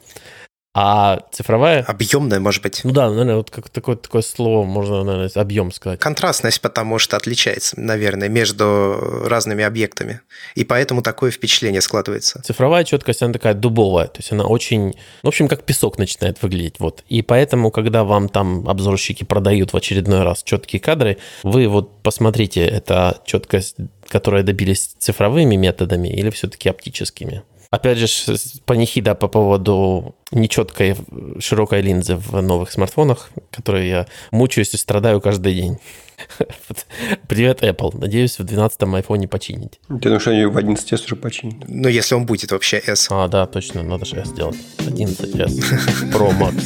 А 0.74 1.20
цифровая... 1.32 1.82
Объемная, 1.82 2.40
может 2.40 2.62
быть. 2.62 2.80
Ну 2.82 2.92
да, 2.92 3.10
наверное, 3.10 3.36
вот 3.36 3.50
как 3.50 3.68
такое, 3.68 3.96
такое 3.96 4.22
слово 4.22 4.64
можно, 4.64 5.04
наверное, 5.04 5.30
объем 5.34 5.70
сказать. 5.70 6.00
Контрастность, 6.00 6.62
потому 6.62 6.98
что 6.98 7.18
отличается, 7.18 7.78
наверное, 7.78 8.30
между 8.30 9.24
разными 9.26 9.64
объектами. 9.64 10.22
И 10.54 10.64
поэтому 10.64 11.02
такое 11.02 11.30
впечатление 11.30 11.82
складывается. 11.82 12.40
Цифровая 12.42 12.84
четкость, 12.84 13.22
она 13.22 13.34
такая 13.34 13.52
дубовая. 13.52 14.06
То 14.06 14.20
есть 14.20 14.32
она 14.32 14.44
очень... 14.44 14.94
В 15.22 15.28
общем, 15.28 15.46
как 15.46 15.64
песок 15.64 15.98
начинает 15.98 16.40
выглядеть. 16.40 16.76
Вот. 16.78 17.04
И 17.06 17.20
поэтому, 17.20 17.70
когда 17.70 18.04
вам 18.04 18.30
там 18.30 18.66
обзорщики 18.66 19.24
продают 19.24 19.74
в 19.74 19.76
очередной 19.76 20.22
раз 20.22 20.42
четкие 20.42 20.80
кадры, 20.80 21.18
вы 21.42 21.68
вот 21.68 22.02
посмотрите, 22.02 22.64
это 22.64 23.20
четкость, 23.26 23.76
которая 24.08 24.42
добились 24.42 24.94
цифровыми 24.98 25.56
методами 25.56 26.08
или 26.08 26.30
все-таки 26.30 26.70
оптическими. 26.70 27.42
Опять 27.72 27.96
же, 27.96 28.06
панихида 28.66 29.14
по 29.14 29.28
поводу 29.28 30.14
нечеткой 30.30 30.94
широкой 31.38 31.80
линзы 31.80 32.16
в 32.16 32.38
новых 32.42 32.70
смартфонах, 32.70 33.30
которые 33.50 33.88
я 33.88 34.06
мучаюсь 34.30 34.74
и 34.74 34.76
страдаю 34.76 35.22
каждый 35.22 35.54
день. 35.54 35.78
Привет, 37.28 37.62
Apple. 37.62 37.96
Надеюсь, 37.98 38.38
в 38.38 38.42
12-м 38.44 38.94
айфоне 38.94 39.26
починить. 39.26 39.80
Ты 39.88 39.94
думаешь, 39.94 40.26
они 40.26 40.44
в 40.44 40.58
11s 40.58 41.02
уже 41.06 41.16
починят? 41.16 41.66
Ну, 41.66 41.88
если 41.88 42.14
он 42.14 42.26
будет 42.26 42.52
вообще 42.52 42.76
S. 42.86 43.08
А, 43.10 43.26
да, 43.28 43.46
точно, 43.46 43.82
надо 43.82 44.04
же 44.04 44.16
S 44.16 44.28
сделать. 44.28 44.56
11s 44.76 46.12
Pro 46.12 46.30
Max. 46.38 46.62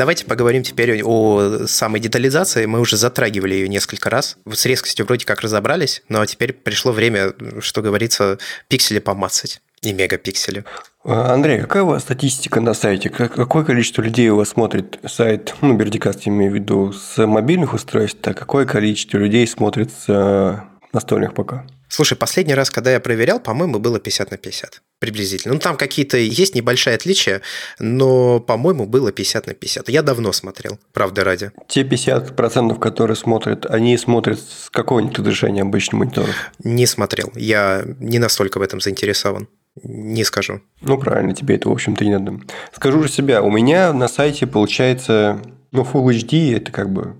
Давайте 0.00 0.24
поговорим 0.24 0.62
теперь 0.62 1.02
о 1.04 1.66
самой 1.66 2.00
детализации. 2.00 2.64
Мы 2.64 2.80
уже 2.80 2.96
затрагивали 2.96 3.52
ее 3.52 3.68
несколько 3.68 4.08
раз. 4.08 4.38
С 4.50 4.64
резкостью 4.64 5.04
вроде 5.04 5.26
как 5.26 5.42
разобрались, 5.42 6.02
но 6.08 6.24
теперь 6.24 6.54
пришло 6.54 6.90
время, 6.90 7.34
что 7.60 7.82
говорится, 7.82 8.38
пиксели 8.68 8.98
помацать 8.98 9.60
и 9.82 9.92
мегапиксели. 9.92 10.64
А, 11.04 11.34
Андрей, 11.34 11.60
какая 11.60 11.82
у 11.82 11.88
вас 11.88 12.00
статистика 12.04 12.62
на 12.62 12.72
сайте? 12.72 13.10
Какое 13.10 13.62
количество 13.62 14.00
людей 14.00 14.30
у 14.30 14.36
вас 14.36 14.48
смотрит 14.48 14.98
сайт, 15.06 15.54
ну, 15.60 15.74
Бердикаст 15.74 16.26
имею 16.26 16.50
в 16.50 16.54
виду, 16.54 16.94
с 16.94 17.26
мобильных 17.26 17.74
устройств, 17.74 18.26
а 18.26 18.32
какое 18.32 18.64
количество 18.64 19.18
людей 19.18 19.46
смотрит 19.46 19.90
с 19.92 20.04
э, 20.08 20.60
настольных 20.92 21.34
ПК? 21.34 21.64
Слушай, 21.88 22.16
последний 22.16 22.54
раз, 22.54 22.70
когда 22.70 22.92
я 22.92 23.00
проверял, 23.00 23.40
по-моему, 23.40 23.80
было 23.80 23.98
50 23.98 24.30
на 24.30 24.36
50. 24.36 24.80
Приблизительно. 25.00 25.54
Ну, 25.54 25.60
там 25.60 25.76
какие-то 25.76 26.16
есть 26.18 26.54
небольшие 26.54 26.94
отличия, 26.94 27.42
но, 27.80 28.38
по-моему, 28.38 28.86
было 28.86 29.10
50 29.10 29.48
на 29.48 29.54
50. 29.54 29.88
Я 29.88 30.02
давно 30.02 30.32
смотрел, 30.32 30.78
правда 30.92 31.24
ради. 31.24 31.50
Те 31.66 31.82
50%, 31.82 32.78
которые 32.78 33.16
смотрят, 33.16 33.66
они 33.66 33.98
смотрят 33.98 34.38
с 34.38 34.70
какого-нибудь 34.70 35.18
разрешения 35.18 35.62
обычный 35.62 35.96
монитор? 35.96 36.28
Не 36.62 36.86
смотрел. 36.86 37.32
Я 37.34 37.82
не 37.98 38.20
настолько 38.20 38.58
в 38.58 38.62
этом 38.62 38.80
заинтересован. 38.80 39.48
Не 39.82 40.22
скажу. 40.22 40.60
Ну, 40.80 40.96
правильно, 40.96 41.34
тебе 41.34 41.56
это, 41.56 41.68
в 41.68 41.72
общем-то, 41.72 42.04
не 42.04 42.16
надо. 42.16 42.40
Скажу 42.72 43.02
же 43.02 43.08
себя, 43.08 43.42
у 43.42 43.50
меня 43.50 43.92
на 43.92 44.06
сайте 44.06 44.46
получается, 44.46 45.40
ну, 45.72 45.82
Full 45.82 46.04
HD– 46.14 46.56
это 46.58 46.70
как 46.70 46.92
бы 46.92 47.16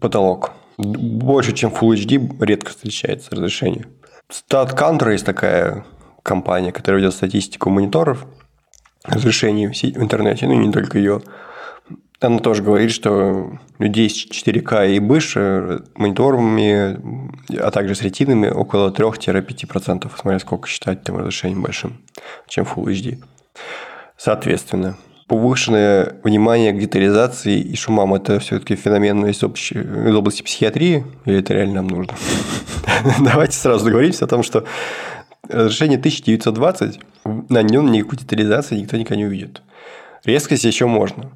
потолок 0.00 0.52
больше, 0.78 1.52
чем 1.52 1.70
Full 1.70 1.94
HD, 1.94 2.44
редко 2.44 2.70
встречается 2.70 3.32
разрешение. 3.32 3.86
StatCounter 4.30 5.12
есть 5.12 5.26
такая 5.26 5.84
компания, 6.22 6.72
которая 6.72 7.00
ведет 7.00 7.14
статистику 7.14 7.70
мониторов, 7.70 8.26
разрешений 9.04 9.66
в 9.66 10.02
интернете, 10.02 10.46
ну 10.46 10.54
и 10.54 10.66
не 10.66 10.72
только 10.72 10.98
ее. 10.98 11.22
Она 12.20 12.38
тоже 12.38 12.62
говорит, 12.62 12.90
что 12.90 13.58
людей 13.78 14.10
с 14.10 14.26
4К 14.28 14.90
и 14.92 14.98
выше 14.98 15.84
мониторами, 15.94 16.98
а 17.56 17.70
также 17.70 17.94
с 17.94 18.02
ретинами 18.02 18.48
около 18.48 18.90
3-5%, 18.90 20.10
смотря 20.18 20.38
сколько 20.40 20.68
считать 20.68 21.04
там 21.04 21.16
разрешением 21.16 21.62
большим, 21.62 21.98
чем 22.48 22.64
Full 22.64 22.86
HD. 22.86 23.22
Соответственно, 24.16 24.96
повышенное 25.28 26.16
внимание 26.24 26.72
к 26.72 26.78
детализации 26.78 27.60
и 27.60 27.76
шумам– 27.76 28.14
это 28.14 28.40
все-таки 28.40 28.74
феномен 28.74 29.26
из, 29.26 29.44
общей, 29.44 29.78
из 29.78 30.14
области 30.14 30.42
психиатрии, 30.42 31.04
или 31.26 31.38
это 31.38 31.52
реально 31.52 31.74
нам 31.76 31.88
нужно? 31.88 32.14
Давайте 33.20 33.56
сразу 33.56 33.84
договоримся 33.84 34.24
о 34.24 34.28
том, 34.28 34.42
что 34.42 34.64
разрешение 35.48 35.98
1920, 35.98 37.00
на 37.48 37.62
нем 37.62 37.92
никакой 37.92 38.18
детализации 38.18 38.76
никто 38.76 38.96
никогда 38.96 39.16
не 39.16 39.26
увидит. 39.26 39.62
Резкость 40.24 40.64
еще 40.64 40.86
можно. 40.86 41.30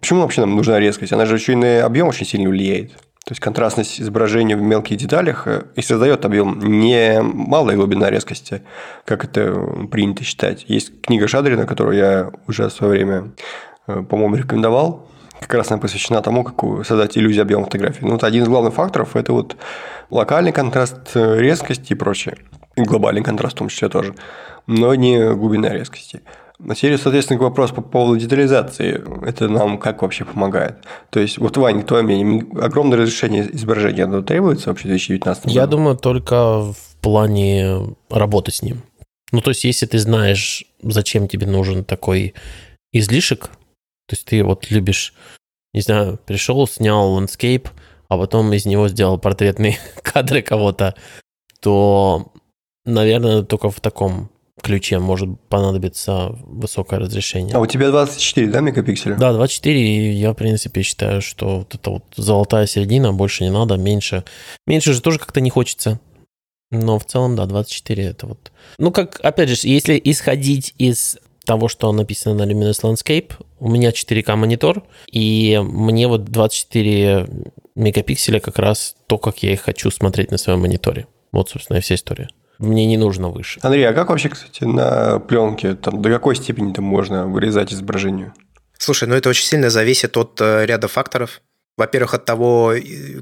Почему 0.00 0.22
вообще 0.22 0.42
нам 0.42 0.56
нужна 0.56 0.78
резкость? 0.78 1.12
Она 1.12 1.24
же 1.24 1.36
еще 1.36 1.52
и 1.52 1.56
на 1.56 1.84
объем 1.84 2.08
очень 2.08 2.26
сильно 2.26 2.50
влияет. 2.50 2.92
То 3.26 3.32
есть 3.32 3.40
контрастность 3.40 4.00
изображения 4.00 4.56
в 4.56 4.62
мелких 4.62 4.98
деталях 4.98 5.48
э, 5.48 5.64
и 5.74 5.82
создает 5.82 6.24
объем 6.24 6.60
не 6.60 7.20
малая 7.20 7.74
глубина 7.74 8.08
резкости, 8.08 8.62
как 9.04 9.24
это 9.24 9.52
принято 9.90 10.22
считать. 10.22 10.64
Есть 10.68 11.00
книга 11.00 11.26
Шадрина, 11.26 11.66
которую 11.66 11.96
я 11.96 12.30
уже 12.46 12.68
в 12.68 12.72
свое 12.72 12.92
время, 12.92 13.32
э, 13.88 14.04
по-моему, 14.08 14.36
рекомендовал. 14.36 15.08
Как 15.40 15.52
раз 15.54 15.72
она 15.72 15.80
посвящена 15.80 16.22
тому, 16.22 16.44
как 16.44 16.86
создать 16.86 17.18
иллюзию 17.18 17.42
объема 17.42 17.64
фотографии. 17.64 18.04
Ну, 18.04 18.12
вот 18.12 18.22
один 18.22 18.44
из 18.44 18.48
главных 18.48 18.74
факторов– 18.74 19.10
это 19.16 19.32
вот 19.32 19.56
локальный 20.08 20.52
контраст, 20.52 21.16
э, 21.16 21.40
резкость 21.40 21.90
и 21.90 21.96
прочее. 21.96 22.36
И 22.76 22.82
глобальный 22.82 23.24
контраст 23.24 23.56
в 23.56 23.58
том 23.58 23.68
числе 23.70 23.88
тоже. 23.88 24.14
Но 24.68 24.94
не 24.94 25.34
глубина 25.34 25.70
резкости. 25.70 26.22
Серию, 26.74 26.98
соответственно, 26.98 27.40
вопрос 27.40 27.70
по 27.70 27.82
поводу 27.82 28.18
детализации. 28.18 29.04
Это 29.26 29.48
нам 29.48 29.78
как 29.78 30.02
вообще 30.02 30.24
помогает? 30.24 30.76
То 31.10 31.20
есть, 31.20 31.38
вот, 31.38 31.56
Ваня, 31.56 31.82
твое 31.82 32.02
мнение, 32.02 32.46
огромное 32.60 32.98
разрешение 32.98 33.54
изображения 33.54 34.04
оно 34.04 34.22
требуется 34.22 34.70
вообще 34.70 34.84
в 34.84 34.88
2019 34.88 35.44
году? 35.44 35.54
Я 35.54 35.66
думаю, 35.66 35.96
только 35.96 36.62
в 36.62 36.96
плане 37.02 37.96
работы 38.08 38.52
с 38.52 38.62
ним. 38.62 38.82
Ну, 39.32 39.40
то 39.42 39.50
есть, 39.50 39.64
если 39.64 39.86
ты 39.86 39.98
знаешь, 39.98 40.64
зачем 40.82 41.28
тебе 41.28 41.46
нужен 41.46 41.84
такой 41.84 42.34
излишек, 42.92 43.50
то 44.06 44.12
есть 44.12 44.24
ты 44.24 44.42
вот 44.42 44.70
любишь, 44.70 45.12
не 45.74 45.82
знаю, 45.82 46.18
пришел, 46.24 46.66
снял 46.66 47.12
landscape, 47.12 47.68
а 48.08 48.16
потом 48.16 48.52
из 48.52 48.64
него 48.64 48.88
сделал 48.88 49.18
портретные 49.18 49.78
кадры 50.02 50.40
кого-то, 50.40 50.94
то, 51.60 52.32
наверное, 52.84 53.42
только 53.42 53.70
в 53.70 53.80
таком 53.80 54.30
ключе 54.62 54.98
может 54.98 55.40
понадобиться 55.48 56.34
высокое 56.44 56.98
разрешение. 56.98 57.54
А 57.54 57.60
у 57.60 57.66
тебя 57.66 57.90
24, 57.90 58.46
да, 58.48 58.60
мегапикселя? 58.60 59.16
Да, 59.16 59.32
24, 59.32 59.80
и 59.80 60.12
я, 60.12 60.32
в 60.32 60.34
принципе, 60.34 60.82
считаю, 60.82 61.20
что 61.20 61.58
вот 61.58 61.74
это 61.74 61.90
вот 61.90 62.04
золотая 62.16 62.66
середина, 62.66 63.12
больше 63.12 63.44
не 63.44 63.50
надо, 63.50 63.76
меньше. 63.76 64.24
Меньше 64.66 64.92
же 64.92 65.02
тоже 65.02 65.18
как-то 65.18 65.40
не 65.40 65.50
хочется. 65.50 66.00
Но 66.70 66.98
в 66.98 67.04
целом, 67.04 67.36
да, 67.36 67.46
24 67.46 68.04
это 68.04 68.26
вот... 68.26 68.50
Ну, 68.78 68.90
как, 68.90 69.20
опять 69.22 69.48
же, 69.50 69.68
если 69.68 70.00
исходить 70.02 70.74
из 70.78 71.18
того, 71.44 71.68
что 71.68 71.92
написано 71.92 72.34
на 72.44 72.50
Luminous 72.50 72.82
Landscape, 72.82 73.34
у 73.60 73.68
меня 73.68 73.90
4К 73.90 74.34
монитор, 74.34 74.82
и 75.12 75.60
мне 75.62 76.08
вот 76.08 76.24
24 76.24 77.28
мегапикселя 77.76 78.40
как 78.40 78.58
раз 78.58 78.96
то, 79.06 79.16
как 79.18 79.42
я 79.42 79.52
их 79.52 79.60
хочу 79.60 79.90
смотреть 79.90 80.32
на 80.32 80.38
своем 80.38 80.60
мониторе. 80.60 81.06
Вот, 81.30 81.50
собственно, 81.50 81.76
и 81.78 81.80
вся 81.80 81.94
история. 81.94 82.28
Мне 82.58 82.86
не 82.86 82.96
нужно 82.96 83.28
выше. 83.28 83.60
Андрей, 83.62 83.88
а 83.88 83.92
как 83.92 84.10
вообще, 84.10 84.28
кстати, 84.28 84.64
на 84.64 85.18
пленке, 85.18 85.74
там, 85.74 86.00
до 86.02 86.10
какой 86.10 86.36
степени 86.36 86.72
там 86.72 86.84
можно 86.84 87.26
вырезать 87.26 87.72
изображение? 87.72 88.32
Слушай, 88.78 89.08
ну 89.08 89.14
это 89.14 89.28
очень 89.28 89.46
сильно 89.46 89.70
зависит 89.70 90.16
от 90.16 90.40
э, 90.40 90.66
ряда 90.66 90.88
факторов. 90.88 91.42
Во-первых, 91.76 92.14
от 92.14 92.24
того, 92.24 92.72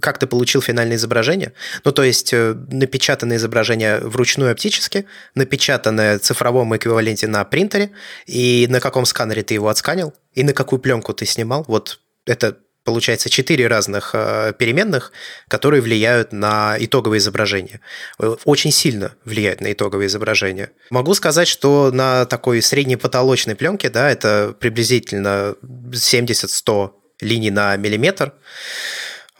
как 0.01 0.19
ты 0.19 0.29
получил 0.29 0.63
финальное 0.63 0.97
изображение. 0.97 1.55
Ну, 1.85 1.91
то 1.91 2.05
есть, 2.05 2.33
э, 2.33 2.55
напечатанное 2.71 3.37
изображение 3.37 3.99
вручную 3.99 4.53
оптически, 4.53 5.07
напечатанное 5.35 6.19
в 6.19 6.23
цифровом 6.23 6.77
эквиваленте 6.77 7.27
на 7.27 7.45
принтере, 7.45 7.91
и 8.27 8.67
на 8.71 8.79
каком 8.79 9.07
сканере 9.07 9.43
ты 9.43 9.55
его 9.55 9.69
отсканил, 9.69 10.15
и 10.35 10.45
на 10.45 10.53
какую 10.53 10.79
пленку 10.79 11.13
ты 11.13 11.27
снимал. 11.27 11.65
Вот 11.67 11.99
это 12.27 12.59
получается, 12.85 13.31
четыре 13.31 13.67
разных 13.67 14.11
э, 14.13 14.53
переменных, 14.59 15.11
которые 15.49 15.81
влияют 15.81 16.33
на 16.33 16.77
итоговое 16.79 17.19
изображение. 17.19 17.81
Э, 18.19 18.37
очень 18.45 18.71
сильно 18.71 19.15
влияют 19.25 19.61
на 19.61 19.73
итоговое 19.73 20.07
изображение. 20.07 20.71
Могу 20.91 21.15
сказать, 21.15 21.49
что 21.49 21.91
на 21.93 22.27
такой 22.27 22.61
средней 22.63 22.97
потолочной 22.97 23.57
пленке, 23.57 23.89
да, 23.89 24.11
это 24.11 24.55
приблизительно 24.59 25.57
70-100 25.63 26.93
линий 27.21 27.51
на 27.51 27.77
миллиметр, 27.77 28.35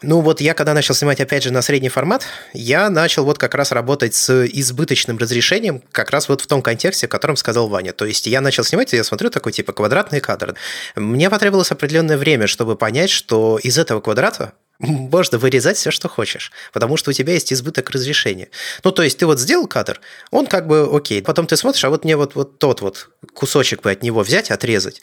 ну 0.01 0.19
вот 0.19 0.41
я 0.41 0.53
когда 0.53 0.73
начал 0.73 0.93
снимать 0.93 1.21
опять 1.21 1.43
же 1.43 1.53
на 1.53 1.61
средний 1.61 1.89
формат, 1.89 2.25
я 2.53 2.89
начал 2.89 3.23
вот 3.23 3.37
как 3.37 3.55
раз 3.55 3.71
работать 3.71 4.13
с 4.13 4.45
избыточным 4.45 5.17
разрешением, 5.17 5.81
как 5.91 6.11
раз 6.11 6.27
вот 6.27 6.41
в 6.41 6.47
том 6.47 6.61
контексте, 6.61 7.05
о 7.05 7.09
котором 7.09 7.37
сказал 7.37 7.69
Ваня. 7.69 7.93
То 7.93 8.05
есть 8.05 8.27
я 8.27 8.41
начал 8.41 8.63
снимать, 8.63 8.93
и 8.93 8.97
я 8.97 9.03
смотрю 9.03 9.29
такой 9.29 9.53
типа 9.53 9.71
квадратный 9.71 10.19
кадр. 10.19 10.55
Мне 10.95 11.29
потребовалось 11.29 11.71
определенное 11.71 12.17
время, 12.17 12.47
чтобы 12.47 12.75
понять, 12.75 13.09
что 13.09 13.57
из 13.63 13.77
этого 13.77 14.01
квадрата 14.01 14.53
можно 14.79 15.37
вырезать 15.37 15.77
все, 15.77 15.91
что 15.91 16.09
хочешь, 16.09 16.51
потому 16.73 16.97
что 16.97 17.11
у 17.11 17.13
тебя 17.13 17.33
есть 17.33 17.53
избыток 17.53 17.89
разрешения. 17.91 18.49
Ну, 18.83 18.91
то 18.91 19.03
есть 19.03 19.17
ты 19.17 19.25
вот 19.25 19.39
сделал 19.39 19.67
кадр, 19.67 20.01
он 20.31 20.47
как 20.47 20.67
бы 20.67 20.89
окей. 20.91 21.21
Потом 21.21 21.47
ты 21.47 21.55
смотришь, 21.55 21.83
а 21.85 21.89
вот 21.89 22.03
мне 22.03 22.17
вот, 22.17 22.35
вот 22.35 22.59
тот 22.59 22.81
вот 22.81 23.09
кусочек 23.33 23.81
бы 23.83 23.91
от 23.91 24.03
него 24.03 24.21
взять, 24.21 24.51
отрезать. 24.51 25.01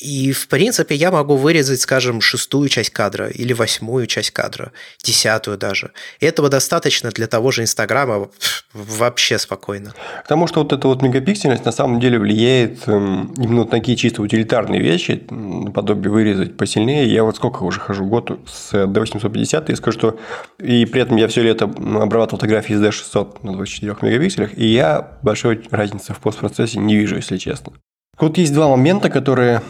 И, 0.00 0.32
в 0.32 0.48
принципе, 0.48 0.94
я 0.94 1.10
могу 1.10 1.36
вырезать, 1.36 1.80
скажем, 1.80 2.20
шестую 2.20 2.68
часть 2.68 2.90
кадра 2.90 3.28
или 3.28 3.52
восьмую 3.52 4.06
часть 4.06 4.30
кадра, 4.30 4.72
десятую 5.02 5.58
даже. 5.58 5.92
И 6.20 6.26
этого 6.26 6.48
достаточно 6.48 7.10
для 7.10 7.26
того 7.26 7.50
же 7.50 7.62
Инстаграма 7.62 8.30
вообще 8.72 9.38
спокойно. 9.38 9.94
Потому 10.22 10.46
что 10.46 10.62
вот 10.62 10.72
эта 10.72 10.88
вот 10.88 11.02
мегапиксельность 11.02 11.64
на 11.64 11.72
самом 11.72 12.00
деле 12.00 12.18
влияет 12.18 12.88
эм, 12.88 13.34
именно 13.34 13.64
на 13.64 13.66
такие 13.66 13.96
чисто 13.96 14.22
утилитарные 14.22 14.80
вещи, 14.80 15.22
наподобие 15.30 16.10
вырезать 16.10 16.56
посильнее. 16.56 17.06
Я 17.12 17.24
вот 17.24 17.36
сколько 17.36 17.62
уже 17.62 17.80
хожу, 17.80 18.04
год 18.06 18.38
с 18.50 18.86
850, 19.02 19.70
и 19.70 19.74
скажу, 19.74 19.98
что 19.98 20.18
и 20.58 20.86
при 20.86 21.02
этом 21.02 21.16
я 21.16 21.28
все 21.28 21.42
лето 21.42 21.64
обрабатывал 21.64 22.38
фотографии 22.38 22.74
с 22.74 22.82
D600 22.82 23.38
на 23.42 23.52
24 23.52 23.96
мегапикселях, 24.02 24.56
и 24.56 24.66
я 24.66 25.18
большой 25.22 25.62
разницы 25.70 26.14
в 26.14 26.18
постпроцессе 26.18 26.78
не 26.78 26.96
вижу, 26.96 27.16
если 27.16 27.36
честно. 27.36 27.72
Вот 28.18 28.38
есть 28.38 28.54
два 28.54 28.68
момента, 28.68 29.10
которые 29.10 29.62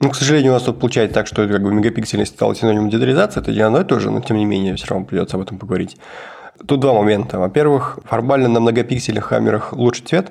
ну, 0.00 0.10
к 0.10 0.14
сожалению, 0.14 0.52
у 0.52 0.54
нас 0.54 0.62
тут 0.62 0.78
получается 0.78 1.14
так, 1.14 1.26
что 1.26 1.48
как 1.48 1.60
бы 1.60 1.72
мегапиксельность 1.72 2.34
стала 2.34 2.54
синонимом 2.54 2.88
детализации, 2.88 3.40
это 3.40 3.50
не 3.50 3.60
одно 3.60 3.80
и 3.80 3.84
то 3.84 3.98
же, 3.98 4.12
но 4.12 4.20
тем 4.20 4.36
не 4.36 4.44
менее 4.44 4.76
все 4.76 4.86
равно 4.86 5.04
придется 5.04 5.36
об 5.36 5.42
этом 5.42 5.58
поговорить. 5.58 5.96
Тут 6.66 6.80
два 6.80 6.92
момента. 6.92 7.38
Во-первых, 7.38 7.98
формально 8.04 8.48
на 8.48 8.60
многопиксельных 8.60 9.28
камерах 9.28 9.72
лучше 9.72 10.04
цвет, 10.04 10.30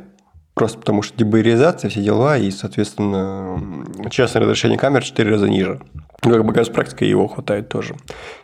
просто 0.58 0.80
потому 0.80 1.04
что 1.04 1.18
дебоеризация, 1.18 1.90
все 1.90 2.02
дела, 2.02 2.38
и, 2.38 2.50
соответственно, 2.52 3.62
честное 4.10 4.42
разрешение 4.42 4.78
камер 4.78 5.02
в 5.02 5.06
4 5.06 5.30
раза 5.30 5.48
ниже. 5.48 5.80
Ну, 6.24 6.44
как 6.44 6.66
с 6.66 6.70
практикой 6.70 7.08
его 7.08 7.28
хватает 7.28 7.70
тоже. 7.70 7.96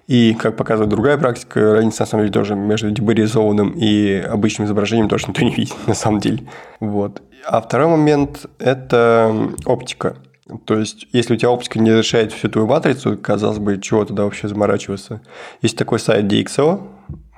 И, 0.08 0.36
как 0.36 0.56
показывает 0.56 0.90
другая 0.90 1.18
практика, 1.18 1.74
разница 1.74 2.04
на 2.04 2.06
самом 2.06 2.24
деле 2.24 2.34
тоже 2.34 2.56
между 2.56 2.92
деборизованным 2.92 3.72
и 3.72 4.14
обычным 4.14 4.68
изображением 4.68 5.10
тоже 5.10 5.26
никто 5.28 5.42
не 5.46 5.52
видит 5.52 5.76
на 5.88 5.96
самом 5.96 6.20
деле. 6.20 6.44
Вот. 6.80 7.22
А 7.46 7.60
второй 7.62 7.88
момент– 7.88 8.46
это 8.60 9.50
оптика. 9.66 10.16
То 10.66 10.78
есть, 10.78 11.08
если 11.14 11.34
у 11.34 11.38
тебя 11.38 11.50
оптика 11.50 11.80
не 11.80 11.90
разрешает 11.90 12.32
всю 12.32 12.48
твою 12.50 12.68
матрицу, 12.68 13.18
казалось 13.18 13.60
бы, 13.60 13.80
чего 13.80 14.06
тогда 14.06 14.24
вообще 14.24 14.48
заморачиваться. 14.48 15.22
Есть 15.62 15.78
такой 15.78 16.00
сайт 16.00 16.26
DxO, 16.26 16.82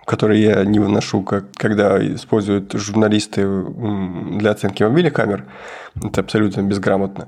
который 0.06 0.40
я 0.40 0.64
не 0.64 0.80
выношу, 0.80 1.22
как, 1.22 1.52
когда 1.56 1.98
используют 2.16 2.74
журналисты 2.74 3.46
для 3.46 4.52
оценки 4.52 4.84
мобильных 4.84 5.14
камер. 5.14 5.46
Это 6.02 6.22
абсолютно 6.22 6.62
безграмотно. 6.62 7.28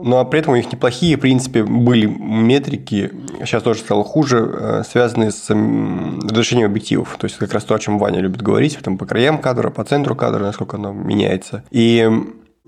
Но 0.00 0.24
при 0.24 0.40
этом 0.40 0.52
у 0.52 0.56
них 0.56 0.72
неплохие, 0.72 1.16
в 1.16 1.20
принципе, 1.20 1.64
были 1.64 2.06
метрики, 2.06 3.12
сейчас 3.40 3.62
тоже 3.62 3.80
стало 3.80 4.04
хуже, 4.04 4.38
э, 4.38 4.82
связанные 4.88 5.30
с 5.30 5.50
разрешением 5.50 6.70
объективов. 6.70 7.16
То 7.18 7.24
есть, 7.24 7.36
как 7.36 7.52
раз 7.52 7.64
то, 7.64 7.74
о 7.74 7.78
чем 7.78 7.98
Ваня 7.98 8.20
любит 8.20 8.42
говорить, 8.42 8.78
там, 8.78 8.96
по 8.96 9.06
краям 9.06 9.38
кадра, 9.38 9.70
по 9.70 9.84
центру 9.84 10.14
кадра, 10.14 10.40
насколько 10.44 10.76
оно 10.76 10.92
меняется. 10.92 11.64
И 11.70 12.08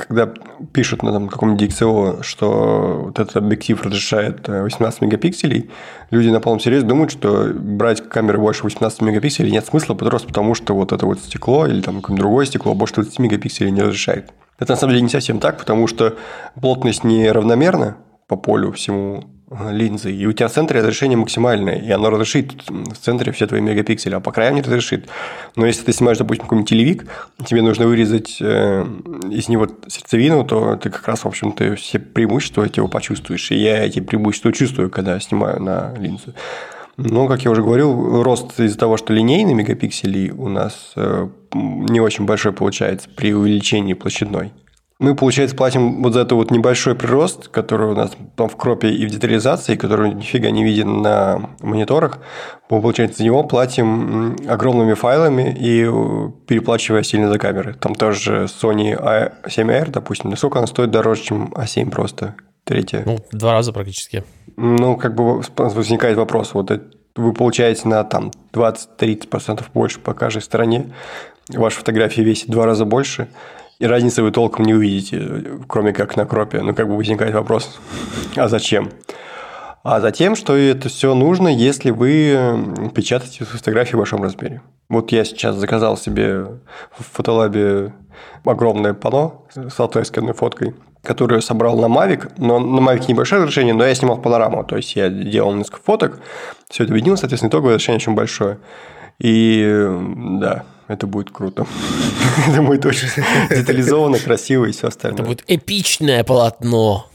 когда 0.01 0.33
пишут 0.73 1.03
на 1.03 1.13
там, 1.13 1.29
каком-нибудь 1.29 1.71
DxO, 1.71 2.23
что 2.23 3.03
вот 3.07 3.19
этот 3.19 3.37
объектив 3.37 3.83
разрешает 3.83 4.49
18 4.49 5.03
э, 5.03 5.05
мегапикселей, 5.07 5.71
люди 6.11 6.29
на 6.29 6.41
полном 6.41 6.61
серьезе 6.61 6.87
думают, 6.87 7.13
что 7.13 7.51
брать 7.55 8.09
камеры 8.09 8.39
больше 8.39 8.65
18 8.65 9.01
мегапикселей 9.03 9.51
нет 9.51 9.67
смысла, 9.67 9.95
просто 9.95 10.29
потому 10.29 10.55
что 10.55 10.75
вот 10.75 10.93
это 10.93 11.07
вот 11.07 11.21
стекло 11.21 11.67
или 11.67 11.81
там 11.81 11.97
какое-нибудь 11.97 12.21
другое 12.21 12.47
стекло 12.47 12.75
больше 12.75 12.95
20 12.95 13.19
мегапикселей 13.19 13.71
не 13.71 13.83
разрешает. 13.83 14.33
Это 14.59 14.73
на 14.73 14.77
самом 14.77 14.93
деле 14.93 15.03
не 15.03 15.09
совсем 15.09 15.39
так, 15.39 15.59
потому 15.59 15.87
что 15.87 16.17
плотность 16.61 17.05
неравномерна 17.05 17.97
по 18.29 18.37
полю 18.37 18.73
всему 18.73 19.25
линзы, 19.51 20.13
и 20.13 20.27
у 20.27 20.33
тебя 20.33 20.49
в 20.49 20.53
центре 20.53 20.79
разрешение 20.79 21.19
максимальное, 21.19 21.75
и 21.75 21.91
оно 21.91 22.11
разрешит 22.11 22.53
в 22.69 22.97
центре 22.97 23.33
все 23.33 23.47
твои 23.47 23.61
мегапиксели, 23.61 24.15
а 24.15 24.21
по 24.21 24.31
краям 24.31 24.55
не 24.55 24.63
разрешит. 24.63 25.09
Но 25.57 25.67
если 25.67 25.85
ты 25.85 25.93
снимаешь, 25.93 26.19
допустим, 26.19 26.45
какой-нибудь 26.45 26.69
телевик, 26.69 27.07
тебе 27.45 27.63
нужно 27.63 27.87
вырезать 27.87 28.39
э, 28.41 28.87
из 29.29 29.49
него 29.49 29.67
сердцевину, 29.89 30.45
то 30.45 30.77
ты 30.77 30.91
как 30.91 31.07
раз, 31.09 31.25
в 31.25 31.27
общем-то, 31.27 31.75
все 31.75 31.99
преимущества 31.99 32.69
его 32.73 32.87
почувствуешь. 32.87 33.51
И 33.51 33.57
я 33.57 33.85
эти 33.85 33.99
преимущества 33.99 34.53
чувствую, 34.53 34.89
когда 34.89 35.19
снимаю 35.19 35.61
на 35.61 35.95
линзу. 35.99 36.33
Но, 36.97 37.27
как 37.27 37.43
я 37.43 37.51
уже 37.51 37.63
говорил, 37.63 38.23
рост 38.23 38.61
из-за 38.61 38.79
того, 38.79 38.99
что 38.99 39.13
линейный 39.13 39.55
мегапикселей 39.55 40.31
у 40.31 40.49
нас 40.49 40.93
э, 40.95 41.29
не 41.55 41.99
очень 41.99 42.25
большой 42.25 42.53
получается 42.53 43.09
при 43.17 43.35
увеличении 43.35 43.95
площадной. 43.95 44.53
Мы, 45.01 45.15
получается, 45.15 45.57
платим 45.57 46.03
вот 46.03 46.13
за 46.13 46.21
это 46.21 46.35
вот 46.35 46.51
небольшой 46.51 46.95
прирост, 46.95 47.49
который 47.49 47.91
у 47.91 47.95
нас 47.95 48.13
там 48.37 48.51
в 48.51 48.57
кропе 48.57 48.91
и 48.91 49.07
в 49.07 49.11
детализации, 49.11 49.75
который 49.75 50.13
нифига 50.13 50.51
не 50.51 50.63
виден 50.63 51.01
на 51.01 51.49
мониторах. 51.63 52.19
Мы, 52.69 52.83
получается, 52.83 53.19
за 53.19 53.25
него 53.25 53.43
платим 53.43 54.37
огромными 54.47 54.93
файлами 54.93 55.57
и 55.59 55.87
э, 55.89 56.31
переплачивая 56.47 57.03
сильно 57.03 57.31
за 57.31 57.39
камеры. 57.39 57.73
Там 57.81 57.95
тоже 57.95 58.45
Sony 58.45 58.95
A7R, 59.43 59.91
допустим, 59.91 60.29
насколько 60.29 60.59
она 60.59 60.67
стоит 60.67 60.91
дороже, 60.91 61.23
чем 61.23 61.55
A7 61.55 61.91
просто 61.91 62.35
третья. 62.65 63.03
Ну, 63.07 63.19
два 63.33 63.53
раза 63.55 63.73
практически. 63.73 64.23
Ну, 64.59 64.99
как 64.99 65.15
бы 65.15 65.41
возникает 65.57 66.19
вопрос, 66.19 66.53
вот 66.53 66.71
вы 67.17 67.33
получаете 67.33 67.89
на 67.89 68.05
там 68.05 68.33
20-30% 68.53 69.65
больше 69.73 69.99
по 70.01 70.13
каждой 70.13 70.43
стороне, 70.43 70.93
ваша 71.49 71.79
фотография 71.79 72.23
весит 72.23 72.49
в 72.49 72.53
два 72.53 72.67
раза 72.67 72.85
больше, 72.85 73.29
и 73.81 73.87
разницы 73.87 74.23
вы 74.23 74.31
толком 74.31 74.65
не 74.65 74.75
увидите, 74.75 75.59
кроме 75.67 75.93
как 75.93 76.17
на 76.17 76.27
кропе. 76.27 76.61
Ну, 76.61 76.75
как 76.75 76.87
бы 76.87 76.97
возникает 76.97 77.35
вопрос, 77.35 77.81
а 78.37 78.49
зачем? 78.49 78.91
А 79.83 80.01
затем, 80.01 80.37
что 80.37 80.55
это 80.57 80.89
все 80.89 81.15
нужно, 81.15 81.49
если 81.49 81.91
вы 81.91 82.91
печатаете 82.95 83.45
фотографии 83.45 83.97
в 83.97 83.99
большом 83.99 84.23
размере. 84.23 84.63
Вот 84.89 85.11
я 85.11 85.25
сейчас 85.25 85.57
заказал 85.57 85.97
себе 85.97 86.43
в 86.43 87.05
фотолабе 87.13 87.95
огромное 88.45 88.95
панно 88.95 89.47
с 89.55 89.81
алтайской 89.81 90.33
фоткой– 90.35 90.75
которую 91.03 91.41
собрал 91.41 91.79
на 91.79 91.87
Mavic, 91.87 92.33
но 92.37 92.59
на 92.59 92.81
Mavic 92.81 93.07
небольшое 93.09 93.43
разрешение, 93.43 93.75
но 93.75 93.85
я 93.85 93.95
снимал 93.95 94.19
панораму, 94.19 94.65
то 94.65 94.77
есть 94.77 94.97
я 94.97 95.09
делал 95.09 95.55
несколько 95.55 95.81
фоток, 95.83 96.21
все 96.69 96.85
это 96.85 96.93
объединил, 96.93 97.17
соответственно, 97.17 97.49
итоговое 97.49 97.75
разрешение 97.75 97.97
очень 97.97 98.15
большое. 98.15 98.59
И 99.21 99.87
да, 100.41 100.65
это 100.89 101.07
будет 101.07 101.31
круто. 101.31 101.67
это 102.49 102.63
будет 102.63 102.85
очень 102.87 103.09
детализованно, 103.51 104.19
красиво 104.19 104.65
и 104.65 104.73
все 104.73 104.89
остальное. 104.89 105.21
Это 105.21 105.29
будет 105.29 105.45
эпичное 105.47 106.25
полотно 106.25 107.07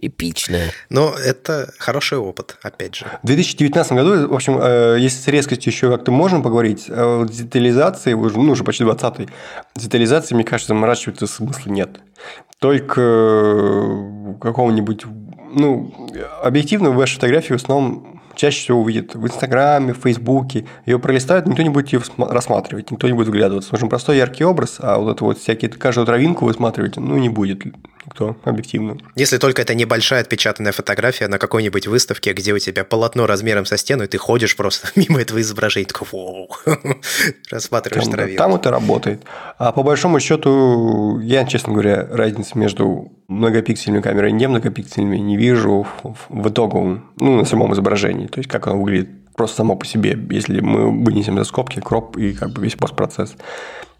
эпичное. 0.00 0.72
Но 0.90 1.14
это 1.14 1.72
хороший 1.78 2.18
опыт, 2.18 2.56
опять 2.62 2.94
же. 2.96 3.06
В 3.22 3.26
2019 3.26 3.92
году, 3.92 4.28
в 4.28 4.34
общем, 4.34 4.58
э, 4.60 4.96
если 5.00 5.18
с 5.18 5.26
резкостью 5.28 5.72
еще 5.72 5.90
как-то 5.90 6.12
можем 6.12 6.42
поговорить, 6.42 6.86
а 6.88 7.20
вот 7.20 7.30
детализации, 7.30 8.12
ну, 8.12 8.52
уже 8.52 8.64
почти 8.64 8.84
20-й, 8.84 9.28
детализации, 9.74 10.34
мне 10.34 10.44
кажется, 10.44 10.68
заморачиваться 10.68 11.26
смысла 11.26 11.70
нет. 11.70 12.00
Только 12.58 13.00
э, 13.00 14.34
какого-нибудь, 14.40 15.04
ну, 15.54 16.10
объективно 16.42 16.90
ваши 16.90 17.14
фотографии 17.14 17.54
в 17.54 17.56
основном 17.56 18.15
чаще 18.36 18.60
всего 18.60 18.80
увидит 18.80 19.14
в 19.14 19.26
Инстаграме, 19.26 19.92
в 19.92 19.98
Фейсбуке. 19.98 20.66
Ее 20.84 20.98
пролистают, 20.98 21.46
никто 21.46 21.62
не 21.62 21.70
будет 21.70 21.92
ее 21.92 22.02
рассматривать, 22.18 22.90
никто 22.90 23.08
не 23.08 23.14
будет 23.14 23.28
вглядываться. 23.28 23.72
Нужен 23.72 23.88
простой 23.88 24.18
яркий 24.18 24.44
образ, 24.44 24.76
а 24.78 24.98
вот 24.98 25.16
это 25.16 25.24
вот 25.24 25.38
всякие, 25.38 25.70
каждую 25.70 26.06
травинку 26.06 26.44
вы 26.44 26.52
смотрите, 26.52 27.00
ну, 27.00 27.16
не 27.16 27.28
будет 27.28 27.64
никто 28.06 28.36
объективно. 28.44 28.96
Если 29.14 29.36
только 29.38 29.62
это 29.62 29.74
небольшая 29.74 30.20
отпечатанная 30.20 30.72
фотография 30.72 31.28
на 31.28 31.38
какой-нибудь 31.38 31.86
выставке, 31.86 32.32
где 32.32 32.52
у 32.52 32.58
тебя 32.58 32.84
полотно 32.84 33.26
размером 33.26 33.66
со 33.66 33.76
стену, 33.76 34.04
и 34.04 34.06
ты 34.06 34.16
ходишь 34.18 34.56
просто 34.56 34.88
мимо 34.96 35.20
этого 35.20 35.40
изображения, 35.40 35.86
такой, 35.86 36.08
вау, 36.12 36.48
рассматриваешь 37.50 38.04
там, 38.04 38.12
травинку. 38.12 38.38
Там 38.38 38.54
это 38.54 38.70
работает. 38.70 39.22
А 39.58 39.72
по 39.72 39.82
большому 39.82 40.20
счету, 40.20 41.18
я, 41.20 41.44
честно 41.44 41.72
говоря, 41.72 42.06
разницы 42.10 42.56
между 42.56 43.12
многопиксельными 43.28 44.02
камерой 44.02 44.30
и 44.30 44.34
не 44.34 44.46
многопиксельными 44.46 45.16
не 45.16 45.36
вижу 45.36 45.86
в 46.28 46.48
итоговом, 46.48 47.10
ну, 47.18 47.36
на 47.36 47.44
самом 47.44 47.72
изображении. 47.74 48.25
То 48.28 48.38
есть, 48.38 48.48
как 48.48 48.66
оно 48.66 48.80
выглядит 48.80 49.08
просто 49.34 49.58
само 49.58 49.76
по 49.76 49.86
себе, 49.86 50.18
если 50.30 50.60
мы 50.60 51.04
вынесем 51.04 51.36
за 51.36 51.44
скобки, 51.44 51.80
кроп 51.80 52.16
и 52.16 52.32
как 52.32 52.50
бы 52.50 52.62
весь 52.62 52.74
постпроцесс. 52.74 53.36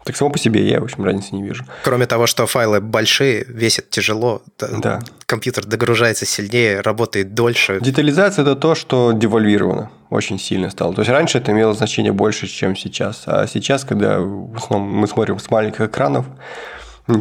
Так 0.03 0.15
само 0.15 0.31
по 0.31 0.39
себе 0.39 0.65
я, 0.65 0.79
в 0.79 0.85
общем, 0.85 1.03
разницы 1.03 1.35
не 1.35 1.43
вижу. 1.43 1.65
Кроме 1.83 2.05
того, 2.05 2.27
что 2.27 2.47
файлы 2.47 2.79
большие, 2.79 3.43
весят 3.49 3.89
тяжело, 3.89 4.41
да. 4.57 5.01
компьютер 5.25 5.65
догружается 5.65 6.25
сильнее, 6.25 6.79
работает 6.79 7.33
дольше. 7.33 7.79
Детализация– 7.81 8.41
это 8.43 8.55
то, 8.55 8.73
что 8.73 9.11
девальвировано 9.11 9.91
очень 10.09 10.39
сильно 10.39 10.69
стало. 10.69 10.93
То 10.93 11.01
есть, 11.01 11.11
раньше 11.11 11.39
это 11.39 11.51
имело 11.51 11.73
значение 11.73 12.13
больше, 12.13 12.47
чем 12.47 12.77
сейчас. 12.77 13.23
А 13.25 13.47
сейчас, 13.47 13.83
когда 13.83 14.21
в 14.21 14.55
основном 14.55 14.89
мы 14.89 15.07
смотрим 15.07 15.39
с 15.39 15.51
маленьких 15.51 15.81
экранов, 15.81 16.25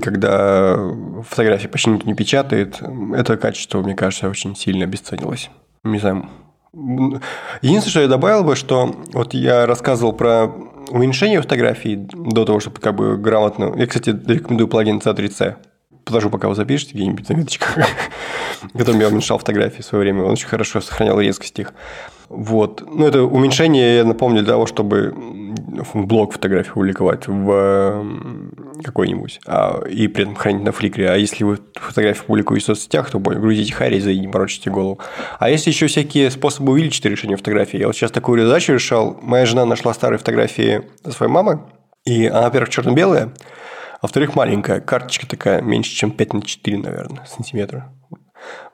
когда 0.00 0.76
фотографии 1.28 1.66
почти 1.66 1.90
никто 1.90 2.06
не 2.06 2.14
печатает, 2.14 2.80
это 3.16 3.36
качество, 3.36 3.82
мне 3.82 3.96
кажется, 3.96 4.28
очень 4.28 4.54
сильно 4.54 4.84
обесценилось. 4.84 5.50
Не 5.82 5.98
знаю. 5.98 6.28
Единственное, 7.62 7.90
что 7.90 8.00
я 8.00 8.08
добавил 8.08 8.44
бы, 8.44 8.54
что 8.54 8.94
вот 9.12 9.32
я 9.32 9.66
рассказывал 9.66 10.12
про 10.12 10.52
уменьшение 10.90 11.40
фотографий 11.40 11.96
до 11.96 12.44
того, 12.44 12.60
чтобы 12.60 12.80
как 12.80 12.94
бы 12.94 13.16
грамотно... 13.16 13.74
Я, 13.76 13.86
кстати, 13.86 14.10
рекомендую 14.10 14.68
плагин 14.68 14.98
C3C. 14.98 15.56
Подожду, 16.06 16.30
пока 16.30 16.48
вы 16.48 16.54
запишете 16.54 16.94
где-нибудь 16.94 17.26
заметочка, 17.26 17.84
которым 18.72 19.00
я 19.00 19.08
уменьшал 19.08 19.38
фотографии 19.38 19.82
в 19.82 19.84
свое 19.84 20.04
время. 20.04 20.22
Он 20.22 20.30
очень 20.30 20.46
хорошо 20.46 20.80
сохранял 20.80 21.20
резкость 21.20 21.58
их. 21.58 21.74
Вот. 22.28 22.80
Ну, 22.88 23.04
это 23.04 23.24
уменьшение, 23.24 23.96
я 23.96 24.04
напомню, 24.04 24.42
для 24.42 24.52
того, 24.52 24.66
чтобы 24.66 25.12
блок 25.94 26.32
фотографии 26.32 26.70
публиковать 26.70 27.26
в 27.26 28.06
какой-нибудь, 28.84 29.40
а, 29.46 29.82
и 29.82 30.06
при 30.06 30.22
этом 30.22 30.36
хранить 30.36 30.62
на 30.62 30.70
фликре. 30.70 31.10
А 31.10 31.16
если 31.16 31.42
вы 31.42 31.58
фотографии 31.74 32.22
публикуете 32.24 32.62
в 32.62 32.66
соцсетях, 32.66 33.10
то 33.10 33.18
грузите 33.18 33.72
хариза 33.72 34.10
и 34.10 34.20
не 34.20 34.28
морочите 34.28 34.70
голову. 34.70 35.00
А 35.40 35.50
есть 35.50 35.66
еще 35.66 35.88
всякие 35.88 36.30
способы 36.30 36.72
увеличить 36.72 37.04
решение 37.04 37.36
фотографии. 37.36 37.78
Я 37.78 37.88
вот 37.88 37.96
сейчас 37.96 38.12
такую 38.12 38.46
задачу 38.46 38.74
решал. 38.74 39.18
Моя 39.22 39.44
жена 39.44 39.64
нашла 39.64 39.92
старые 39.92 40.20
фотографии 40.20 40.82
своей 41.10 41.32
мамы, 41.32 41.62
и 42.04 42.26
она, 42.26 42.42
во-первых, 42.42 42.70
черно-белая, 42.70 43.32
а 43.96 43.98
во-вторых, 44.02 44.34
маленькая. 44.34 44.80
Карточка 44.80 45.26
такая, 45.26 45.62
меньше, 45.62 45.94
чем 45.94 46.10
5 46.10 46.32
на 46.34 46.42
4, 46.42 46.78
наверное, 46.78 47.24
сантиметра. 47.26 47.92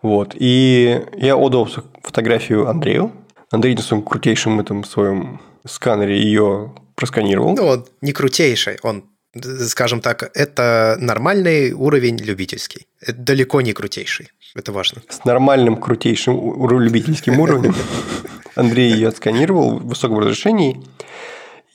Вот. 0.03 0.35
И 0.39 1.01
я 1.17 1.37
отдал 1.37 1.69
фотографию 2.03 2.69
Андрею, 2.69 3.13
Андрей 3.51 3.75
на 3.77 3.83
своем 3.83 4.03
крутейшем 4.03 4.61
этом 4.61 4.83
своем 4.85 5.41
сканере 5.67 6.21
ее 6.21 6.75
просканировал. 6.97 7.55
Ну, 7.55 7.67
он 7.67 7.87
не 8.01 8.13
крутейший, 8.13 8.79
он, 8.83 9.05
скажем 9.67 10.01
так, 10.01 10.31
это 10.35 10.97
нормальный 10.99 11.73
уровень 11.73 12.17
любительский. 12.17 12.87
Это 13.01 13.15
далеко 13.15 13.61
не 13.61 13.73
крутейший. 13.73 14.31
Это 14.55 14.73
важно. 14.73 15.03
С 15.09 15.25
нормальным 15.25 15.77
крутейшим 15.77 16.69
любительским 16.81 17.41
уровнем 17.41 17.75
Андрей 18.55 18.93
ее 18.93 19.09
отсканировал 19.09 19.79
в 19.79 19.87
высоком 19.87 20.19
разрешении. 20.19 20.83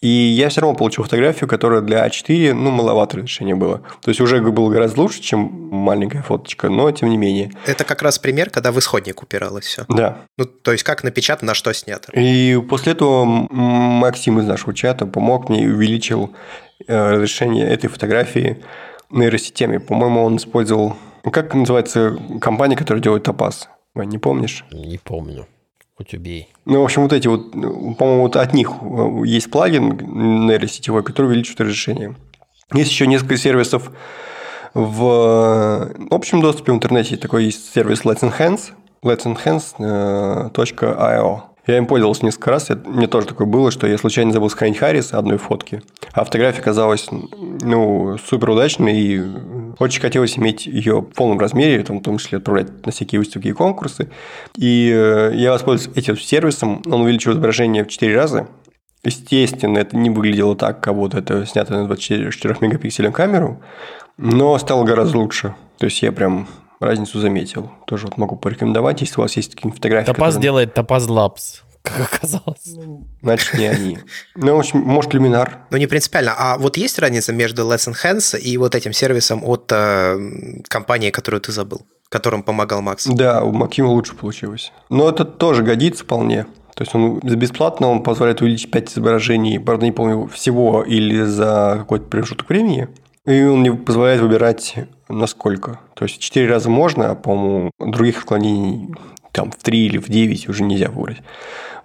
И 0.01 0.07
я 0.07 0.49
все 0.49 0.61
равно 0.61 0.75
получил 0.75 1.03
фотографию, 1.03 1.49
которая 1.49 1.81
для 1.81 2.05
А4, 2.05 2.53
ну, 2.53 2.69
маловато 2.71 3.17
разрешение 3.17 3.55
было. 3.55 3.81
То 4.01 4.09
есть, 4.09 4.21
уже 4.21 4.39
было 4.41 4.69
гораздо 4.69 5.01
лучше, 5.01 5.21
чем 5.21 5.69
маленькая 5.71 6.21
фоточка, 6.21 6.69
но 6.69 6.91
тем 6.91 7.09
не 7.09 7.17
менее. 7.17 7.51
Это 7.65 7.83
как 7.83 8.01
раз 8.01 8.19
пример, 8.19 8.49
когда 8.49 8.71
в 8.71 8.79
исходник 8.79 9.23
упиралось 9.23 9.65
все. 9.65 9.85
Да. 9.89 10.19
Ну, 10.37 10.45
то 10.45 10.71
есть, 10.71 10.83
как 10.83 11.03
напечатано, 11.03 11.47
на 11.47 11.53
что 11.55 11.73
снято. 11.73 12.11
И 12.13 12.59
после 12.69 12.93
этого 12.93 13.25
Максим 13.25 14.39
из 14.39 14.45
нашего 14.45 14.73
чата 14.73 15.05
помог 15.05 15.49
мне 15.49 15.63
и 15.63 15.67
увеличил 15.67 16.33
э, 16.87 17.11
разрешение 17.11 17.67
этой 17.67 17.87
фотографии 17.87 18.63
нейросетями. 19.09 19.77
По-моему, 19.77 20.23
он 20.23 20.37
использовал... 20.37 20.95
Как 21.31 21.53
называется 21.53 22.17
компания, 22.39 22.75
которая 22.75 23.01
делает 23.01 23.23
топаз? 23.23 23.69
Не 23.95 24.17
помнишь? 24.17 24.63
Не 24.71 24.97
помню. 24.97 25.47
Хоть 25.97 26.13
убей. 26.13 26.49
Ну, 26.65 26.81
в 26.81 26.83
общем, 26.83 27.01
вот 27.01 27.11
эти 27.11 27.27
вот, 27.27 27.51
по-моему, 27.51 28.21
вот 28.21 28.35
от 28.35 28.53
них 28.53 28.71
э, 28.81 29.21
есть 29.25 29.49
плагин 29.49 29.97
нейросетевой, 30.45 31.03
который 31.03 31.25
увеличивает 31.25 31.61
разрешение. 31.61 32.15
Есть 32.71 32.91
еще 32.91 33.07
несколько 33.07 33.37
сервисов 33.37 33.91
в 34.75 35.91
общем 36.11 36.41
доступе 36.41 36.71
в 36.71 36.75
интернете. 36.75 37.17
Такой 37.17 37.45
есть 37.45 37.73
сервис 37.73 38.01
Let's 38.01 38.21
Enhance, 38.21 38.73
let'senhance.io. 39.03 41.41
Я 41.67 41.77
им 41.77 41.85
пользовался 41.85 42.25
несколько 42.25 42.51
раз. 42.51 42.69
Мне 42.85 43.07
тоже 43.07 43.27
такое 43.27 43.45
было, 43.45 43.71
что 43.71 43.87
я 43.87 43.97
случайно 43.97 44.31
забыл 44.31 44.49
сохранить 44.49 44.77
Харрис 44.77 45.13
одной 45.13 45.37
фотки, 45.37 45.83
а 46.13 46.23
фотография 46.23 46.61
казалась 46.61 47.07
ну, 47.11 48.17
супер 48.17 48.51
удачной, 48.51 48.97
и 48.97 49.21
очень 49.77 50.01
хотелось 50.01 50.37
иметь 50.37 50.65
ее 50.65 51.01
в 51.01 51.13
полном 51.13 51.39
размере, 51.39 51.83
там, 51.83 51.99
в 51.99 52.03
том 52.03 52.17
числе 52.17 52.37
отправлять 52.37 52.85
на 52.85 52.91
всякие 52.91 53.19
выставки 53.19 53.49
и 53.49 53.51
конкурсы. 53.51 54.09
И 54.55 54.89
э, 54.91 55.33
я 55.35 55.51
воспользовался 55.51 55.99
этим 55.99 56.17
сервисом, 56.17 56.81
он 56.85 57.01
увеличил 57.01 57.33
изображение 57.33 57.83
в 57.83 57.89
4 57.89 58.15
раза, 58.15 58.47
Естественно, 59.03 59.77
это 59.77 59.95
не 59.95 60.09
выглядело 60.09 60.55
так, 60.55 60.81
как 60.81 60.95
будто 60.95 61.19
это 61.19 61.45
снято 61.45 61.73
на 61.73 61.85
24 61.85 62.57
мегапиксельную 62.59 63.13
камеру, 63.13 63.61
но 64.17 64.57
стало 64.57 64.83
гораздо 64.83 65.19
лучше. 65.19 65.55
То 65.77 65.85
есть 65.85 66.01
я 66.01 66.11
прям 66.11 66.47
разницу 66.79 67.19
заметил. 67.19 67.71
Тоже 67.85 68.07
вот 68.07 68.17
могу 68.17 68.35
порекомендовать, 68.35 69.01
если 69.01 69.19
у 69.19 69.21
вас 69.21 69.35
есть 69.35 69.55
какие-нибудь 69.55 69.77
фотографии. 69.77 70.05
Топаз 70.07 70.35
которые... 70.35 70.41
делает 70.41 70.73
Топаз 70.73 71.07
Labs 71.07 71.61
как 71.81 72.13
оказалось. 72.13 72.75
Значит, 73.21 73.53
не 73.53 73.65
они. 73.67 73.97
Ну, 74.35 74.55
в 74.55 74.59
общем, 74.59 74.79
может, 74.79 75.13
люминар. 75.13 75.59
Ну, 75.69 75.77
не 75.77 75.87
принципиально. 75.87 76.33
А 76.37 76.57
вот 76.57 76.77
есть 76.77 76.99
разница 76.99 77.33
между 77.33 77.63
Let's 77.63 77.91
Enhance 77.91 78.39
и 78.39 78.57
вот 78.57 78.75
этим 78.75 78.93
сервисом 78.93 79.43
от 79.43 79.71
э, 79.71 80.61
компании, 80.67 81.09
которую 81.09 81.41
ты 81.41 81.51
забыл, 81.51 81.81
которым 82.09 82.43
помогал 82.43 82.81
Макс? 82.81 83.05
Да, 83.05 83.43
у 83.43 83.51
Макима 83.51 83.87
лучше 83.87 84.15
получилось. 84.15 84.71
Но 84.89 85.09
это 85.09 85.25
тоже 85.25 85.63
годится 85.63 86.03
вполне. 86.03 86.45
То 86.75 86.83
есть 86.83 86.93
он 86.93 87.19
бесплатно, 87.19 87.87
он 87.87 88.03
позволяет 88.03 88.41
увеличить 88.41 88.69
5 88.69 88.91
изображений, 88.91 89.59
правда, 89.59 89.85
не 89.85 89.91
помню, 89.91 90.27
всего 90.27 90.83
или 90.83 91.23
за 91.23 91.77
какой-то 91.79 92.05
промежуток 92.05 92.47
времени. 92.49 92.89
И 93.27 93.43
он 93.43 93.61
не 93.61 93.71
позволяет 93.71 94.21
выбирать 94.21 94.75
насколько. 95.09 95.79
То 95.93 96.05
есть 96.05 96.19
4 96.19 96.47
раза 96.47 96.69
можно, 96.69 97.11
а, 97.11 97.15
по-моему, 97.15 97.71
других 97.79 98.19
отклонений 98.19 98.89
там 99.31 99.51
в 99.51 99.57
3 99.57 99.85
или 99.85 99.97
в 99.97 100.09
9 100.09 100.49
уже 100.49 100.63
нельзя 100.63 100.89
выбрать. 100.89 101.21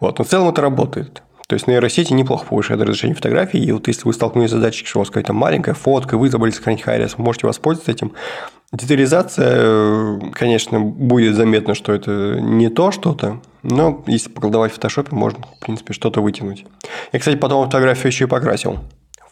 Вот. 0.01 0.19
Но 0.19 0.25
в 0.25 0.29
целом 0.29 0.49
это 0.49 0.63
работает. 0.63 1.23
То 1.49 1.55
есть 1.55 1.67
нейросети 1.67 2.13
неплохо 2.13 2.47
повышают 2.47 2.81
разрешение 2.81 3.15
фотографий, 3.15 3.59
и 3.59 3.73
вот 3.73 3.87
если 3.87 4.05
вы 4.05 4.15
столкнулись 4.15 4.49
с 4.51 4.53
задачей, 4.53 4.87
что 4.87 5.01
у 5.01 5.03
вас 5.03 5.09
какая-то 5.09 5.35
маленькая 5.35 5.75
фотка, 5.75 6.17
вы 6.17 6.31
забыли 6.31 6.51
сохранить 6.51 6.81
хайрес, 6.81 7.19
можете 7.19 7.47
воспользоваться 7.47 7.93
этим. 7.93 8.13
Детализация, 8.73 10.19
конечно, 10.33 10.81
будет 10.81 11.35
заметно, 11.35 11.75
что 11.75 11.93
это 11.93 12.39
не 12.41 12.71
то 12.71 12.91
что-то, 12.91 13.43
но 13.63 14.03
если 14.07 14.31
поколдовать 14.31 14.73
в 14.73 14.77
фотошопе, 14.77 15.15
можно, 15.15 15.45
в 15.45 15.59
принципе, 15.63 15.93
что-то 15.93 16.23
вытянуть. 16.23 16.65
Я, 17.13 17.19
кстати, 17.19 17.37
потом 17.37 17.67
фотографию 17.67 18.07
еще 18.07 18.25
и 18.25 18.29
покрасил. 18.29 18.79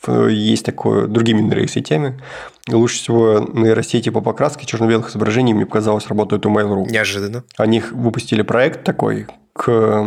Есть 0.07 0.65
такое 0.65 1.07
другими 1.07 1.41
нейросетями. 1.43 2.21
Лучше 2.69 2.97
всего 2.97 3.41
нейросети 3.53 4.09
по 4.09 4.21
покраске 4.21 4.67
черно-белых 4.67 5.11
изображений, 5.11 5.53
мне 5.53 5.67
показалось, 5.67 6.07
работают 6.07 6.47
у 6.47 6.51
Mail.ru. 6.51 6.91
Неожиданно. 6.91 7.45
Они 7.59 7.81
выпустили 7.81 8.43
проект 8.43 8.85
такой, 8.85 9.27
к, 9.53 10.05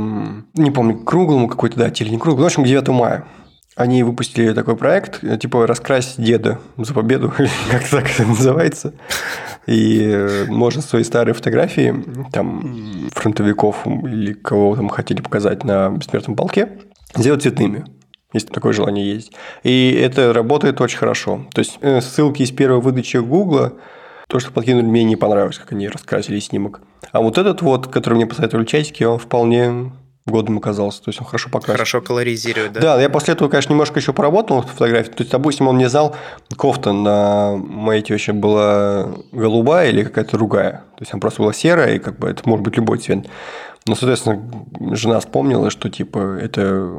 не 0.56 0.72
помню, 0.72 0.98
круглому 0.98 1.48
какой-то 1.48 1.78
дате 1.78 2.04
или 2.04 2.12
не 2.12 2.18
круглому, 2.18 2.44
в 2.44 2.48
общем, 2.48 2.64
к 2.64 2.68
9 2.68 2.88
мая. 2.90 3.26
Они 3.76 4.04
выпустили 4.04 4.54
такой 4.54 4.76
проект, 4.76 5.22
типа 5.40 5.66
«Раскрась 5.66 6.16
деда 6.18 6.60
за 6.78 6.94
победу», 6.94 7.34
как 7.72 7.88
так 7.90 8.10
это 8.12 8.26
называется. 8.26 8.94
И 9.66 10.00
э, 10.04 10.46
можно 10.48 10.82
свои 10.82 11.04
старые 11.04 11.34
фотографии, 11.34 11.96
там, 12.32 13.10
фронтовиков 13.14 13.86
или 13.86 14.34
кого 14.34 14.76
там 14.76 14.90
хотели 14.90 15.22
показать 15.22 15.64
на 15.64 15.90
бессмертном 15.90 16.36
полке, 16.36 16.70
сделать 17.16 17.42
цветными 17.42 17.86
если 18.34 18.50
такое 18.50 18.74
желание 18.74 19.14
есть. 19.14 19.32
И 19.64 19.92
это 19.92 20.34
работает 20.34 20.82
очень 20.82 20.98
хорошо. 20.98 21.46
То 21.54 21.60
есть 21.60 21.78
э, 21.82 22.02
ссылки 22.02 22.42
из 22.42 22.52
первой 22.52 22.82
выдачи 22.82 23.18
Гугла 23.18 23.74
то, 24.28 24.40
что 24.40 24.52
подкинули, 24.52 24.86
мне 24.86 25.04
не 25.04 25.16
понравилось, 25.16 25.60
как 25.60 25.74
они 25.74 25.88
раскрасили 25.88 26.40
снимок. 26.40 26.82
А 27.12 27.22
вот 27.22 27.38
этот 27.38 27.62
вот, 27.62 27.88
который 27.88 28.16
мне 28.16 28.26
посоветовали 28.26 28.66
часики, 28.66 29.04
он 29.04 29.20
вполне 29.20 29.92
годным 30.26 30.58
оказался. 30.58 31.04
То 31.04 31.10
есть 31.10 31.20
он 31.20 31.28
хорошо 31.28 31.50
показывает. 31.50 31.78
Хорошо 31.78 32.02
колоризирует, 32.02 32.74
да? 32.74 32.80
Да, 32.80 33.02
я 33.02 33.10
после 33.10 33.34
этого, 33.34 33.50
конечно, 33.50 33.72
немножко 33.74 34.00
еще 34.00 34.14
поработал 34.14 34.62
в 34.62 34.68
фотографии. 34.68 35.12
То 35.12 35.22
есть, 35.22 35.32
допустим, 35.32 35.68
он 35.68 35.76
мне 35.76 35.90
знал, 35.90 36.16
кофта 36.56 36.94
на 36.94 37.58
моей 37.58 38.02
теще 38.02 38.32
была 38.32 39.10
голубая 39.32 39.90
или 39.90 40.04
какая-то 40.04 40.38
другая. 40.38 40.84
То 40.96 41.02
есть, 41.02 41.14
она 41.14 41.20
просто 41.20 41.42
была 41.42 41.54
серая, 41.54 41.96
и 41.96 42.00
как 42.00 42.18
бы 42.20 42.30
это 42.30 42.42
может 42.48 42.64
быть 42.64 42.78
любой 42.78 43.00
цвет. 43.00 43.28
Но, 43.86 43.96
соответственно, 43.96 44.42
жена 44.96 45.20
вспомнила, 45.20 45.70
что 45.70 45.90
типа 45.90 46.38
это 46.42 46.90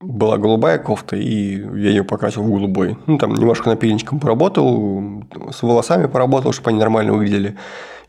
была 0.00 0.38
голубая 0.38 0.78
кофта, 0.78 1.16
и 1.16 1.56
я 1.56 1.90
ее 1.90 2.04
покрасил 2.04 2.42
в 2.42 2.50
голубой. 2.50 2.96
Ну, 3.06 3.18
там 3.18 3.34
немножко 3.34 3.68
напильничком 3.68 4.18
поработал, 4.18 5.24
с 5.52 5.62
волосами 5.62 6.06
поработал, 6.06 6.52
чтобы 6.52 6.70
они 6.70 6.78
нормально 6.78 7.12
выглядели. 7.12 7.56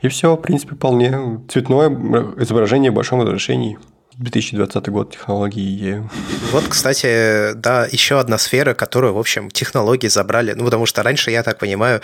И 0.02 0.08
все, 0.08 0.36
в 0.36 0.42
принципе, 0.42 0.76
вполне 0.76 1.42
цветное 1.50 1.90
изображение 2.38 2.92
в 2.92 2.96
большом 2.96 3.22
разрешении. 3.22 3.78
2020 4.18 4.90
год 4.90 5.12
технологии. 5.12 6.08
Вот, 6.52 6.66
кстати, 6.68 7.54
да, 7.54 7.88
еще 7.92 8.20
одна 8.20 8.38
сфера, 8.38 8.74
которую, 8.74 9.14
в 9.14 9.18
общем, 9.18 9.50
технологии 9.50 10.08
забрали. 10.08 10.54
Ну, 10.54 10.66
потому 10.66 10.86
что 10.86 11.02
раньше, 11.02 11.32
я 11.32 11.44
так 11.44 11.58
понимаю, 11.58 12.02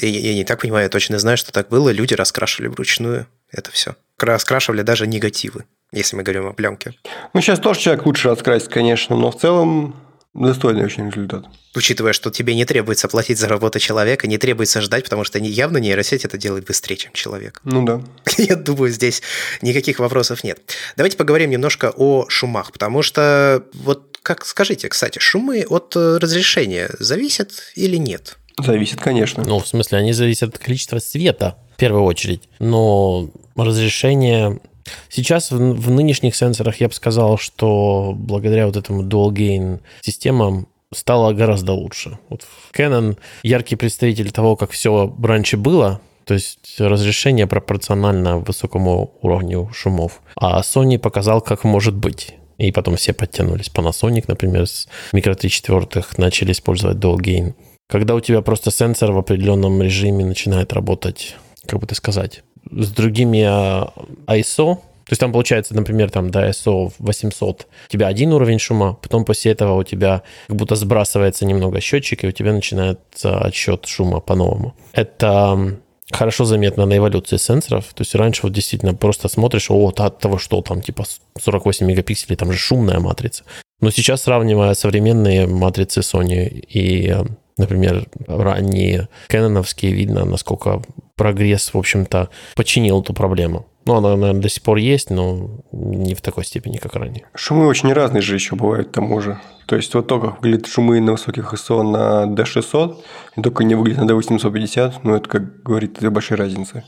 я 0.00 0.34
не 0.34 0.44
так 0.44 0.60
понимаю, 0.60 0.84
я 0.84 0.88
точно 0.88 1.18
знаю, 1.18 1.36
что 1.36 1.52
так 1.52 1.68
было, 1.68 1.90
люди 1.90 2.14
раскрашивали 2.14 2.68
вручную 2.68 3.26
это 3.50 3.70
все. 3.70 3.94
Раскрашивали 4.18 4.82
даже 4.82 5.06
негативы 5.06 5.64
если 5.92 6.16
мы 6.16 6.22
говорим 6.22 6.46
о 6.46 6.52
пленке. 6.52 6.94
Ну, 7.32 7.40
сейчас 7.40 7.60
тоже 7.60 7.80
человек 7.80 8.06
лучше 8.06 8.28
раскрасить, 8.28 8.68
конечно, 8.68 9.16
но 9.16 9.30
в 9.30 9.38
целом 9.38 9.96
достойный 10.34 10.84
очень 10.84 11.08
результат. 11.08 11.46
Учитывая, 11.74 12.12
что 12.12 12.30
тебе 12.30 12.54
не 12.54 12.64
требуется 12.64 13.08
платить 13.08 13.38
за 13.38 13.48
работу 13.48 13.78
человека, 13.78 14.26
не 14.26 14.38
требуется 14.38 14.80
ждать, 14.80 15.04
потому 15.04 15.24
что 15.24 15.38
явно 15.38 15.78
нейросеть 15.78 16.24
это 16.24 16.38
делает 16.38 16.66
быстрее, 16.66 16.96
чем 16.96 17.12
человек. 17.12 17.60
Ну 17.64 17.84
да. 17.84 18.02
Я 18.38 18.56
думаю, 18.56 18.90
здесь 18.90 19.22
никаких 19.62 19.98
вопросов 19.98 20.44
нет. 20.44 20.60
Давайте 20.96 21.16
поговорим 21.16 21.50
немножко 21.50 21.92
о 21.96 22.26
шумах, 22.28 22.72
потому 22.72 23.02
что 23.02 23.64
вот 23.74 24.18
как 24.22 24.44
скажите, 24.44 24.88
кстати, 24.88 25.20
шумы 25.20 25.64
от 25.68 25.94
э, 25.94 26.18
разрешения 26.18 26.90
зависят 26.98 27.52
или 27.76 27.96
нет? 27.96 28.38
Зависит, 28.58 29.00
конечно. 29.00 29.44
Ну, 29.44 29.60
в 29.60 29.68
смысле, 29.68 29.98
они 29.98 30.12
зависят 30.12 30.54
от 30.54 30.58
количества 30.58 30.98
света, 30.98 31.58
в 31.74 31.76
первую 31.76 32.02
очередь. 32.04 32.48
Но 32.58 33.30
разрешение 33.54 34.60
Сейчас 35.08 35.50
в, 35.50 35.56
в 35.56 35.90
нынешних 35.90 36.36
сенсорах 36.36 36.80
я 36.80 36.88
бы 36.88 36.94
сказал, 36.94 37.38
что 37.38 38.12
благодаря 38.16 38.66
вот 38.66 38.76
этому 38.76 39.02
dual 39.02 39.30
gain 39.30 39.80
системам 40.02 40.68
стало 40.94 41.32
гораздо 41.32 41.72
лучше. 41.72 42.18
Вот 42.28 42.42
Canon 42.72 43.18
яркий 43.42 43.76
представитель 43.76 44.30
того, 44.30 44.56
как 44.56 44.70
все 44.70 45.14
раньше 45.22 45.56
было, 45.56 46.00
то 46.24 46.34
есть 46.34 46.76
разрешение 46.78 47.46
пропорционально 47.46 48.38
высокому 48.38 49.12
уровню 49.22 49.70
шумов. 49.72 50.20
А 50.36 50.60
Sony 50.60 50.98
показал, 50.98 51.40
как 51.40 51.64
может 51.64 51.94
быть. 51.94 52.34
И 52.58 52.72
потом 52.72 52.96
все 52.96 53.12
подтянулись. 53.12 53.70
Panasonic, 53.72 54.24
например, 54.28 54.66
с 54.66 54.88
микро 55.12 55.34
3 55.34 55.50
четвертых 55.50 56.18
начали 56.18 56.52
использовать 56.52 56.96
dual 56.96 57.18
gain. 57.18 57.54
Когда 57.88 58.14
у 58.14 58.20
тебя 58.20 58.40
просто 58.40 58.70
сенсор 58.70 59.12
в 59.12 59.18
определенном 59.18 59.80
режиме 59.80 60.24
начинает 60.24 60.72
работать, 60.72 61.36
как 61.66 61.80
бы 61.80 61.86
ты 61.86 61.94
сказать, 61.94 62.42
с 62.70 62.90
другими 62.90 63.42
а, 63.42 63.92
ISO, 64.26 64.76
то 65.06 65.12
есть 65.12 65.20
там 65.20 65.32
получается, 65.32 65.74
например, 65.74 66.10
там 66.10 66.30
до 66.30 66.48
ISO 66.48 66.92
800 66.98 67.66
у 67.86 67.90
тебя 67.90 68.08
один 68.08 68.32
уровень 68.32 68.58
шума, 68.58 68.98
потом 69.00 69.24
после 69.24 69.52
этого 69.52 69.78
у 69.78 69.84
тебя 69.84 70.22
как 70.48 70.56
будто 70.56 70.74
сбрасывается 70.74 71.46
немного 71.46 71.80
счетчик, 71.80 72.24
и 72.24 72.26
у 72.26 72.32
тебя 72.32 72.52
начинается 72.52 73.38
отсчет 73.38 73.86
шума 73.86 74.18
по-новому. 74.18 74.74
Это 74.92 75.78
хорошо 76.10 76.44
заметно 76.44 76.86
на 76.86 76.96
эволюции 76.96 77.36
сенсоров. 77.36 77.86
То 77.94 78.02
есть 78.02 78.14
раньше 78.14 78.42
вот 78.42 78.52
действительно 78.52 78.94
просто 78.94 79.28
смотришь, 79.28 79.70
о, 79.70 79.92
от 79.96 80.18
того, 80.18 80.38
что 80.38 80.60
там 80.62 80.80
типа 80.80 81.04
48 81.40 81.86
мегапикселей, 81.86 82.36
там 82.36 82.52
же 82.52 82.58
шумная 82.58 82.98
матрица. 82.98 83.44
Но 83.80 83.90
сейчас, 83.90 84.22
сравнивая 84.22 84.74
современные 84.74 85.46
матрицы 85.46 86.00
Sony 86.00 86.48
и 86.48 87.14
например, 87.56 88.06
ранние 88.26 89.08
кэноновские, 89.28 89.92
видно, 89.92 90.24
насколько 90.24 90.82
прогресс, 91.16 91.72
в 91.72 91.78
общем-то, 91.78 92.28
починил 92.54 93.00
эту 93.00 93.14
проблему. 93.14 93.66
Ну, 93.86 93.94
она, 93.94 94.16
наверное, 94.16 94.42
до 94.42 94.48
сих 94.48 94.62
пор 94.64 94.78
есть, 94.78 95.10
но 95.10 95.62
не 95.70 96.14
в 96.14 96.20
такой 96.20 96.44
степени, 96.44 96.76
как 96.76 96.96
ранее. 96.96 97.26
Шумы 97.36 97.68
очень 97.68 97.92
разные 97.92 98.20
же 98.20 98.34
еще 98.34 98.56
бывают 98.56 98.88
к 98.88 98.92
тому 98.92 99.20
же. 99.20 99.40
То 99.66 99.76
есть, 99.76 99.94
вот 99.94 100.08
то, 100.08 100.20
как 100.20 100.42
выглядят 100.42 100.66
шумы 100.66 101.00
на 101.00 101.12
высоких 101.12 101.54
ISO 101.54 101.82
на 101.82 102.24
D600, 102.26 102.96
и 103.36 103.42
только 103.42 103.62
не 103.62 103.76
выглядят 103.76 104.04
на 104.04 104.10
D850, 104.10 104.94
ну, 105.04 105.14
это, 105.14 105.28
как 105.28 105.62
говорит, 105.62 105.98
это 105.98 106.10
большая 106.10 106.38
разница. 106.38 106.84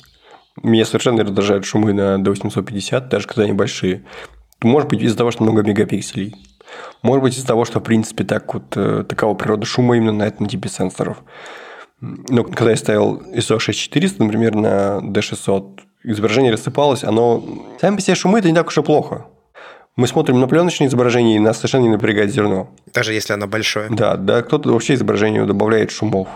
Меня 0.60 0.84
совершенно 0.84 1.22
раздражают 1.22 1.64
шумы 1.64 1.92
на 1.92 2.16
D850, 2.16 3.08
даже 3.08 3.28
когда 3.28 3.44
они 3.44 3.52
большие. 3.52 4.04
Может 4.60 4.88
быть, 4.88 5.00
из-за 5.00 5.16
того, 5.16 5.30
что 5.30 5.44
много 5.44 5.62
мегапикселей. 5.62 6.34
Может 7.02 7.22
быть, 7.22 7.36
из-за 7.36 7.46
того, 7.46 7.64
что, 7.64 7.80
в 7.80 7.82
принципе, 7.82 8.24
так 8.24 8.52
вот, 8.54 8.64
э, 8.76 9.04
такова 9.08 9.34
природа 9.34 9.66
шума 9.66 9.96
именно 9.96 10.12
на 10.12 10.24
этом 10.24 10.46
типе 10.46 10.68
сенсоров. 10.68 11.18
Но 12.00 12.44
когда 12.44 12.70
я 12.70 12.76
ставил 12.76 13.22
ISO 13.34 13.58
6400, 13.58 14.22
например, 14.22 14.54
на 14.54 15.00
D600, 15.02 15.80
изображение 16.04 16.52
рассыпалось, 16.52 17.04
оно... 17.04 17.42
Сами 17.80 17.96
по 17.96 18.02
себе 18.02 18.14
шумы– 18.14 18.38
это 18.40 18.48
не 18.48 18.54
так 18.54 18.68
уж 18.68 18.78
и 18.78 18.82
плохо. 18.82 19.26
Мы 19.96 20.06
смотрим 20.06 20.38
на 20.38 20.46
пленочное 20.46 20.86
изображение, 20.86 21.36
и 21.36 21.40
нас 21.40 21.56
совершенно 21.56 21.82
не 21.82 21.88
напрягает 21.88 22.30
зерно. 22.30 22.70
Даже 22.94 23.14
если 23.14 23.32
оно 23.32 23.48
большое. 23.48 23.88
Да, 23.90 24.16
да, 24.16 24.42
кто-то 24.42 24.70
вообще 24.70 24.94
изображению 24.94 25.46
добавляет 25.46 25.90
шумов 25.90 26.28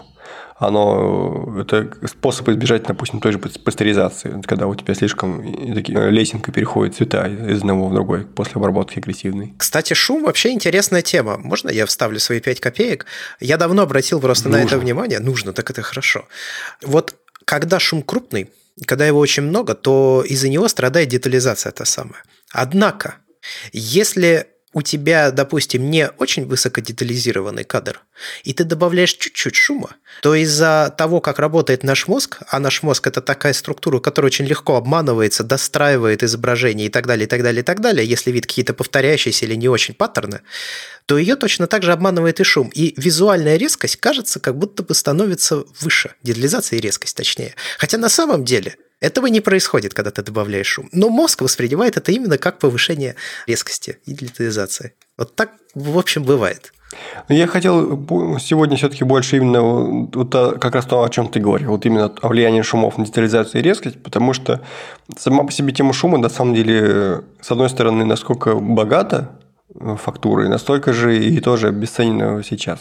оно 0.57 1.61
это 1.61 1.91
способ 2.07 2.49
избежать, 2.51 2.85
допустим, 2.85 3.21
той 3.21 3.33
же 3.33 3.39
пастеризации, 3.39 4.41
когда 4.47 4.67
у 4.67 4.75
тебя 4.75 4.95
слишком 4.95 5.43
такие, 5.75 6.11
лесенка 6.11 6.53
переходит 6.53 6.97
цвета 6.97 7.27
из 7.27 7.59
одного 7.59 7.89
в 7.89 7.95
другой 7.95 8.25
после 8.25 8.55
обработки 8.57 8.99
агрессивной. 8.99 9.55
Кстати, 9.59 9.95
шум 9.95 10.25
вообще 10.25 10.51
интересная 10.51 11.03
тема. 11.03 11.39
Можно 11.39 11.71
я 11.71 11.87
вставлю 11.87 12.19
свои 12.21 12.41
5 12.41 12.61
копеек? 12.61 13.07
Я 13.41 13.57
давно 13.57 13.83
обратил 13.83 14.21
просто 14.21 14.49
Нужно. 14.49 14.63
на 14.63 14.67
это 14.67 14.79
внимание. 14.79 15.19
Нужно, 15.19 15.53
так 15.53 15.71
это 15.71 15.83
хорошо. 15.83 16.27
Вот 16.83 17.15
когда 17.45 17.81
шум 17.81 18.03
крупный, 18.03 18.51
когда 18.87 19.07
его 19.07 19.19
очень 19.19 19.43
много, 19.43 19.75
то 19.75 20.25
из-за 20.27 20.49
него 20.49 20.69
страдает 20.69 21.09
детализация 21.09 21.73
та 21.73 21.85
самая. 21.85 22.23
Однако, 22.53 23.17
если 23.73 24.47
у 24.73 24.83
тебя, 24.83 25.31
допустим, 25.31 25.91
не 25.91 26.09
очень 26.19 26.47
высокодетализированный 26.47 27.65
кадр, 27.65 28.01
и 28.45 28.53
ты 28.55 28.65
добавляешь 28.65 29.13
чуть-чуть 29.13 29.55
шума, 29.55 29.97
то 30.23 30.35
из-за 30.35 30.95
того, 30.97 31.21
как 31.21 31.39
работает 31.39 31.83
наш 31.85 32.09
мозг, 32.09 32.39
а 32.49 32.59
наш 32.59 32.83
мозг 32.83 33.07
это 33.07 33.21
такая 33.21 33.53
структура, 33.53 34.01
которая 34.01 34.29
очень 34.29 34.47
легко 34.47 34.77
обманывается, 34.77 35.45
достраивает 35.45 36.23
изображение 36.23 36.87
и 36.87 36.91
так 36.91 37.07
далее, 37.07 37.27
и 37.27 37.29
так 37.29 37.43
далее, 37.43 37.61
и 37.61 37.65
так 37.65 37.81
далее, 37.81 38.07
если 38.07 38.31
видит 38.31 38.47
какие-то 38.47 38.75
повторяющиеся 38.75 39.45
или 39.45 39.55
не 39.55 39.69
очень 39.69 39.95
паттерны, 39.95 40.41
то 41.07 41.19
ее 41.19 41.37
точно 41.37 41.67
так 41.67 41.83
же 41.83 41.93
обманывает 41.93 42.41
и 42.41 42.45
шум. 42.45 42.71
И 42.75 42.95
визуальная 42.97 43.57
резкость, 43.57 43.97
кажется, 43.97 44.41
как 44.41 44.57
будто 44.57 44.83
бы 44.83 44.95
становится 44.95 45.65
выше. 45.81 46.15
Детализация 46.23 46.79
и 46.79 46.81
резкость, 46.81 47.17
точнее. 47.17 47.55
Хотя 47.79 47.99
на 47.99 48.09
самом 48.09 48.45
деле 48.45 48.77
этого 49.03 49.27
не 49.27 49.41
происходит, 49.41 49.95
когда 49.95 50.11
ты 50.11 50.23
добавляешь 50.23 50.69
шум. 50.69 50.89
Но 50.93 51.11
мозг 51.11 51.43
воспринимает 51.43 51.97
это 51.97 52.13
именно 52.13 52.39
как 52.39 52.59
повышение 52.59 53.17
резкости 53.47 53.99
и 54.07 54.15
детализации. 54.15 54.95
Вот 55.19 55.35
так, 55.35 55.51
в 55.75 55.99
общем, 55.99 56.23
бывает. 56.23 56.73
Я 57.29 57.47
хотел 57.47 58.07
сегодня 58.39 58.77
все-таки 58.77 59.05
больше 59.05 59.39
именно 59.39 60.09
вот 60.13 60.31
как 60.33 60.75
раз 60.75 60.87
то, 60.87 61.03
о 61.03 61.09
чем 61.09 61.29
ты 61.29 61.41
говорил, 61.41 61.71
вот 61.71 61.87
именно 61.87 62.13
о 62.21 62.29
влиянии 62.29 62.63
шумов 62.63 62.99
на 62.99 63.07
детализацию 63.07 63.61
и 63.61 63.65
резкость, 63.65 64.03
потому 64.03 64.35
что 64.35 64.61
сама 65.17 65.45
по 65.45 65.53
себе 65.53 65.73
тема 65.73 65.93
шума, 65.93 66.19
на 66.19 66.29
самом 66.29 66.55
деле, 66.55 67.23
с 67.41 67.51
одной 67.51 67.71
стороны, 67.71 68.05
насколько 68.05 68.55
богата 68.55 69.31
э, 69.75 69.97
фактурой, 69.97 70.49
настолько 70.49 70.93
же 70.93 71.19
и 71.19 71.41
тоже 71.41 71.69
обесценена 71.69 72.43
сейчас. 72.45 72.81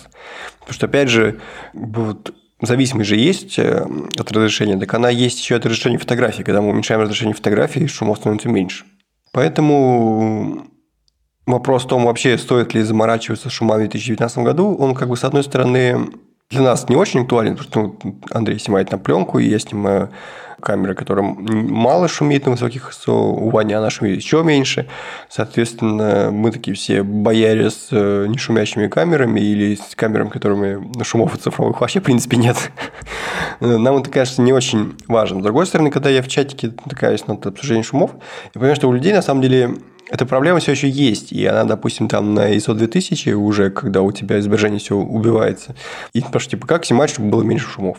Потому 0.60 0.74
что, 0.74 0.86
опять 0.88 1.10
же, 1.10 1.40
вот 1.74 2.34
зависимость 2.62 3.10
же 3.10 3.16
есть 3.16 3.58
э, 3.60 3.86
от 4.18 4.32
разрешения, 4.32 4.78
так 4.78 4.94
она 4.94 5.10
есть 5.10 5.40
еще 5.40 5.56
от 5.56 5.66
разрешения 5.66 5.98
фотографии. 5.98 6.44
Когда 6.44 6.62
мы 6.62 6.70
уменьшаем 6.70 7.02
разрешение 7.02 7.36
фотографии, 7.36 7.88
шумов 7.88 8.18
становится 8.18 8.50
меньше. 8.50 8.86
Поэтому 9.32 10.68
вопрос 11.46 11.86
в 11.86 11.88
том, 11.88 12.06
вообще 12.06 12.38
стоит 12.38 12.74
ли 12.74 12.82
заморачиваться 12.82 13.50
шумами 13.50 13.88
в 13.88 13.92
2019 13.92 14.38
году, 14.40 14.76
он 14.76 14.94
как 14.94 15.10
бы 15.10 15.18
с 15.18 15.24
одной 15.24 15.44
стороны 15.44 16.12
для 16.50 16.62
нас 16.62 16.90
не 16.90 16.96
очень 16.96 17.22
актуален, 17.22 17.56
потому 17.56 17.70
что 17.70 18.08
ну, 18.08 18.20
Андрей 18.32 18.60
снимает 18.60 18.92
на 18.92 18.98
пленку, 18.98 19.40
и 19.40 19.48
я 19.48 19.58
снимаю 19.58 20.12
камера, 20.62 20.94
которая 20.94 21.26
мало 21.26 22.08
шумит 22.08 22.46
на 22.46 22.52
высоких 22.52 22.92
ISO, 22.92 23.12
у 23.12 23.50
Вани 23.50 23.74
она 23.74 23.90
шумит 23.90 24.16
еще 24.16 24.44
меньше. 24.44 24.88
Соответственно, 25.30 26.30
мы 26.32 26.52
такие 26.52 26.76
все 26.76 27.04
бояре 27.04 27.70
с 27.70 27.88
э, 27.92 28.28
нешумящими 28.28 28.88
камерами 28.88 29.40
или 29.40 29.76
с 29.76 29.96
камерами, 29.96 30.30
которыми 30.30 31.04
шумов 31.04 31.38
цифровых 31.38 31.82
вообще, 31.82 32.00
в 32.00 32.04
принципе, 32.04 32.38
нет. 32.38 32.72
Нам 33.60 33.98
это, 33.98 34.10
кажется, 34.10 34.42
не 34.42 34.54
очень 34.54 34.96
важно. 35.08 35.42
С 35.42 35.44
другой 35.44 35.66
стороны, 35.66 35.92
когда 35.92 36.10
я 36.10 36.22
в 36.22 36.28
чатике 36.28 36.74
натыкаюсь 36.86 37.28
над 37.28 37.46
обсуждением 37.46 37.84
шумов, 37.84 38.12
я 38.54 38.60
понимаю, 38.60 38.76
что 38.76 38.88
у 38.88 38.94
людей, 38.94 39.14
на 39.14 39.22
самом 39.22 39.42
деле, 39.42 39.76
эта 40.12 40.26
проблема 40.26 40.60
все 40.60 40.74
еще 40.74 40.90
есть, 40.90 41.32
и 41.32 41.46
она, 41.46 41.64
допустим, 41.64 42.10
там 42.10 42.34
на 42.34 42.54
ISO 42.54 42.74
2000 42.74 43.30
уже, 43.30 43.70
когда 43.70 44.02
у 44.02 44.12
тебя 44.12 44.40
изображение 44.40 44.80
все 44.80 44.98
убивается. 44.98 45.76
И 46.14 46.20
спрашивают, 46.20 46.52
типа, 46.52 46.68
как 46.68 46.86
снимать, 46.86 47.10
чтобы 47.10 47.30
было 47.30 47.44
меньше 47.44 47.68
шумов? 47.68 47.98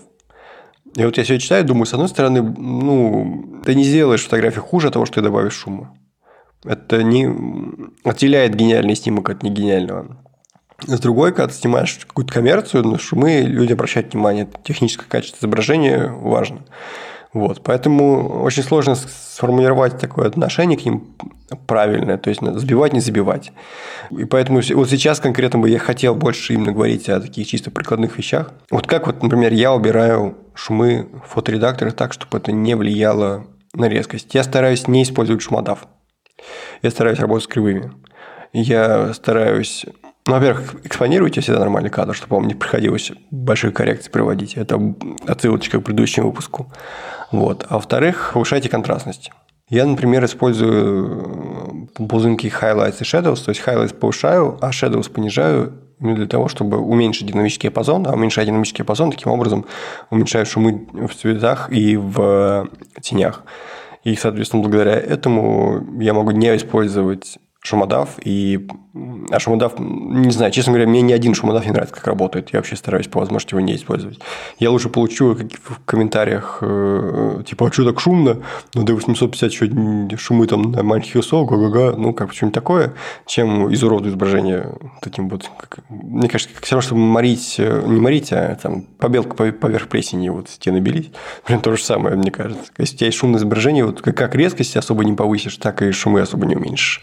И 0.95 1.05
вот 1.05 1.17
я 1.17 1.25
все 1.25 1.39
читаю, 1.39 1.65
думаю, 1.65 1.87
с 1.87 1.95
одной 1.95 2.09
стороны, 2.09 2.43
ну, 2.43 3.61
ты 3.65 3.75
не 3.75 3.85
сделаешь 3.85 4.25
фотографию 4.25 4.63
хуже 4.63 4.89
от 4.89 4.93
того, 4.95 5.07
что 5.07 5.17
ты 5.17 5.23
добавишь 5.23 5.55
шума. 5.55 5.97
Это 6.65 7.03
не 7.03 7.29
отделяет 8.05 8.55
гениальный 8.55 8.95
снимок 8.95 9.31
от 9.31 9.43
негениального. 9.43 10.19
С 10.87 10.99
другой, 11.01 11.33
когда 11.33 11.49
ты 11.49 11.55
снимаешь 11.55 11.99
какую-то 12.07 12.33
коммерцию, 12.33 12.87
на 12.87 12.99
шумы 12.99 13.43
люди 13.43 13.73
обращают 13.73 14.13
внимание, 14.13 14.49
техническое 14.65 15.07
качество 15.07 15.39
изображения 15.39 16.09
важно. 16.09 16.65
Вот, 17.33 17.63
поэтому 17.63 18.43
очень 18.43 18.63
сложно 18.63 18.95
сформулировать 18.95 19.99
такое 19.99 20.29
отношение 20.29 20.77
к 20.77 20.85
ним 20.85 21.17
правильное, 21.67 22.19
то 22.19 22.29
есть 22.29 22.43
сбивать, 22.43 22.93
не 22.93 23.01
забивать. 23.01 23.53
И 24.11 24.25
поэтому 24.25 24.61
вот 24.75 24.91
сейчас 24.91 25.19
конкретно 25.19 25.59
бы 25.59 25.71
я 25.71 25.79
хотел 25.79 26.15
больше 26.15 26.53
именно 26.53 26.73
говорить 26.73 27.09
о 27.09 27.21
таких 27.21 27.47
чисто 27.47 27.71
прикладных 27.71 28.19
вещах. 28.19 28.53
Вот 28.71 28.87
как 28.87 29.07
вот, 29.07 29.23
например, 29.23 29.53
я 29.53 29.73
убираю 29.73 30.37
шумы 30.55 31.09
в 31.25 31.33
фоторедакторах 31.33 31.95
так, 31.95 32.13
чтобы 32.13 32.37
это 32.37 32.53
не 32.53 32.75
влияло 32.75 33.47
на 33.73 33.89
резкость. 33.89 34.35
Я 34.35 34.43
стараюсь 34.43 34.87
не 34.87 35.03
использовать 35.03 35.43
шумодав. 35.43 35.87
Я 36.83 36.91
стараюсь 36.91 37.19
работать 37.19 37.45
с 37.45 37.49
кривыми. 37.49 37.93
Я 38.53 39.15
стараюсь 39.15 39.87
ну, 40.27 40.35
во-первых, 40.35 40.77
экспонируйте 40.85 41.41
всегда 41.41 41.59
нормальный 41.59 41.91
кадр, 41.91 42.15
чтобы 42.15 42.37
вам 42.37 42.47
не 42.47 42.55
приходилось 42.55 43.11
большие 43.31 43.73
коррекции 43.73 44.11
проводить. 44.11 44.57
Это 44.57 44.81
отсылочка 45.27 45.81
к 45.81 45.85
предыдущему 45.85 46.29
выпуску. 46.29 46.73
Вот. 47.33 47.67
А 47.69 47.75
во-вторых, 47.75 48.31
повышайте 48.33 48.69
контрастность. 48.69 49.33
Я, 49.69 49.85
например, 49.85 50.25
использую 50.25 51.89
ползунки 51.97 52.47
highlights 52.47 52.99
и 53.01 53.05
shadows, 53.05 53.43
то 53.45 53.49
есть 53.49 53.63
highlights 53.67 53.95
повышаю, 53.95 54.59
а 54.61 54.71
shadows 54.71 55.11
понижаю 55.11 55.73
для 55.99 56.27
того, 56.27 56.49
чтобы 56.49 56.79
уменьшить 56.79 57.27
динамический 57.27 57.69
диапазон, 57.69 58.07
а 58.07 58.13
уменьшая 58.13 58.45
динамический 58.45 58.85
диапазон, 58.85 59.11
таким 59.11 59.33
образом 59.33 59.65
уменьшаю 60.11 60.47
шумы 60.47 60.89
в 60.93 61.15
цветах 61.15 61.73
и 61.73 61.97
в 61.97 62.69
тенях. 63.01 63.45
И, 64.05 64.15
соответственно, 64.15 64.63
благодаря 64.63 64.95
этому 64.95 66.01
я 66.01 66.13
могу 66.13 66.33
не 66.33 66.55
использовать 66.57 67.39
шумодав, 67.63 68.19
и 68.25 68.69
а 69.31 69.39
шумодав, 69.39 69.79
не 69.79 70.31
знаю, 70.33 70.53
честно 70.53 70.73
говоря, 70.73 70.89
мне 70.89 71.01
ни 71.01 71.13
один 71.13 71.35
шумодав 71.35 71.65
не 71.65 71.71
нравится, 71.71 71.95
как 71.95 72.07
работает. 72.07 72.51
Я 72.53 72.59
вообще 72.59 72.77
стараюсь 72.77 73.07
по 73.07 73.21
возможности 73.21 73.55
его 73.55 73.61
не 73.61 73.75
использовать. 73.77 74.19
Я 74.59 74.71
лучше 74.71 74.91
получу 74.91 75.35
в 75.35 75.79
комментариях, 75.87 76.59
э, 76.61 77.43
типа, 77.47 77.69
а 77.69 77.73
что 77.73 77.85
так 77.87 78.01
шумно? 78.01 78.43
Ну, 78.75 78.85
D850 78.85 79.47
еще 79.47 80.17
шумы 80.19 80.47
там 80.47 80.73
на 80.73 80.83
маленьких 80.83 81.17
ISO, 81.17 81.47
га-га-га, 81.47 81.97
ну, 81.97 82.13
как 82.13 82.35
что-нибудь 82.35 82.55
такое, 82.55 82.93
чем 83.27 83.73
изуродую 83.73 84.11
изображение 84.11 84.75
таким 85.01 85.29
вот, 85.29 85.51
как, 85.57 85.79
мне 85.89 86.29
кажется, 86.29 86.55
как 86.55 86.65
все 86.65 86.75
равно, 86.75 86.87
чтобы 86.87 87.01
морить, 87.01 87.57
э, 87.59 87.83
не 87.87 88.01
морить, 88.01 88.33
а 88.33 88.59
там 88.61 88.83
побелка 88.83 89.35
поверх 89.35 89.89
плесени 89.89 90.29
вот 90.29 90.51
стены 90.51 90.81
белить, 90.81 91.13
прям 91.47 91.61
то 91.61 91.75
же 91.75 91.83
самое, 91.83 92.17
мне 92.17 92.31
кажется. 92.31 92.65
Если 92.77 92.97
у 92.97 92.99
тебя 92.99 93.07
есть 93.07 93.19
шумное 93.19 93.39
изображение, 93.39 93.87
вот 93.87 94.03
как 94.03 94.35
резкость 94.35 94.77
особо 94.77 95.05
не 95.05 95.15
повысишь, 95.15 95.57
так 95.57 95.81
и 95.81 95.93
шумы 95.93 96.21
особо 96.21 96.45
не 96.45 96.57
уменьшишь. 96.57 97.03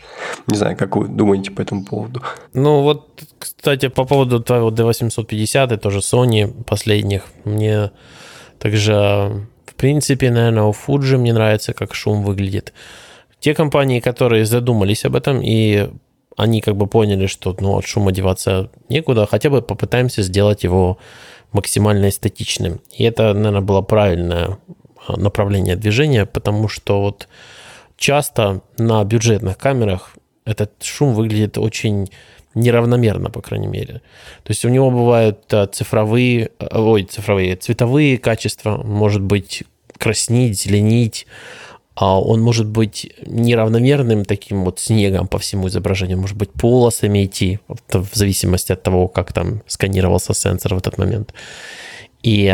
Не 0.50 0.58
знаю, 0.58 0.78
как 0.78 0.96
вы 0.96 1.08
думаете 1.08 1.52
по 1.52 1.62
этому 1.62 1.86
поводу? 1.86 2.22
Ну 2.54 2.82
вот, 2.82 3.24
кстати, 3.38 3.88
по 3.88 4.06
поводу 4.06 4.40
твоего 4.42 4.72
D850 4.72 5.74
и 5.74 5.78
тоже 5.78 6.00
Sony 6.00 6.64
последних, 6.64 7.24
мне 7.46 7.92
также, 8.58 9.48
в 9.66 9.76
принципе, 9.76 10.32
наверное, 10.32 10.64
у 10.64 10.72
Fuji 10.72 11.18
мне 11.18 11.34
нравится, 11.34 11.74
как 11.74 11.94
шум 11.94 12.24
выглядит. 12.24 12.74
Те 13.40 13.54
компании, 13.54 14.00
которые 14.00 14.46
задумались 14.46 15.06
об 15.06 15.16
этом 15.16 15.42
и 15.42 15.90
они 16.36 16.62
как 16.62 16.78
бы 16.78 16.88
поняли, 16.88 17.28
что 17.28 17.56
ну, 17.60 17.78
от 17.78 17.86
шума 17.86 18.12
деваться 18.12 18.70
некуда, 18.88 19.28
хотя 19.28 19.50
бы 19.50 19.62
попытаемся 19.62 20.24
сделать 20.24 20.64
его 20.64 20.98
максимально 21.52 22.08
эстетичным. 22.08 22.80
И 22.98 23.04
это, 23.04 23.34
наверное, 23.34 23.62
было 23.62 23.82
правильное 23.82 24.58
направление 25.08 25.76
движения, 25.76 26.26
потому 26.26 26.70
что 26.70 27.02
вот 27.02 27.28
часто 27.98 28.62
на 28.78 29.04
бюджетных 29.04 29.58
камерах 29.58 30.16
этот 30.50 30.72
шум 30.82 31.14
выглядит 31.14 31.58
очень 31.58 32.10
неравномерно, 32.56 33.30
по 33.30 33.42
крайней 33.42 33.68
мере. 33.68 34.02
То 34.44 34.52
есть 34.52 34.66
у 34.66 34.70
него 34.70 34.90
бывают 34.92 35.54
э, 35.54 35.68
цифровые, 35.72 36.50
э, 36.60 36.68
ой, 36.72 37.04
цифровые, 37.04 37.56
цветовые 37.56 38.18
качества, 38.18 38.82
может 38.84 39.22
быть 39.22 39.64
краснить, 39.98 40.60
зеленить, 40.60 41.28
а 41.96 42.20
он 42.20 42.42
может 42.42 42.66
быть 42.66 43.12
неравномерным 43.26 44.26
таким 44.26 44.64
вот 44.64 44.80
снегом 44.80 45.28
по 45.28 45.38
всему 45.38 45.68
изображению, 45.68 46.18
может 46.18 46.38
быть 46.38 46.52
полосами 46.54 47.26
идти, 47.26 47.60
в 47.68 48.16
зависимости 48.16 48.72
от 48.72 48.82
того, 48.82 49.08
как 49.08 49.34
там 49.34 49.62
сканировался 49.68 50.34
сенсор 50.34 50.76
в 50.76 50.78
этот 50.78 50.98
момент. 50.98 51.34
И 52.24 52.48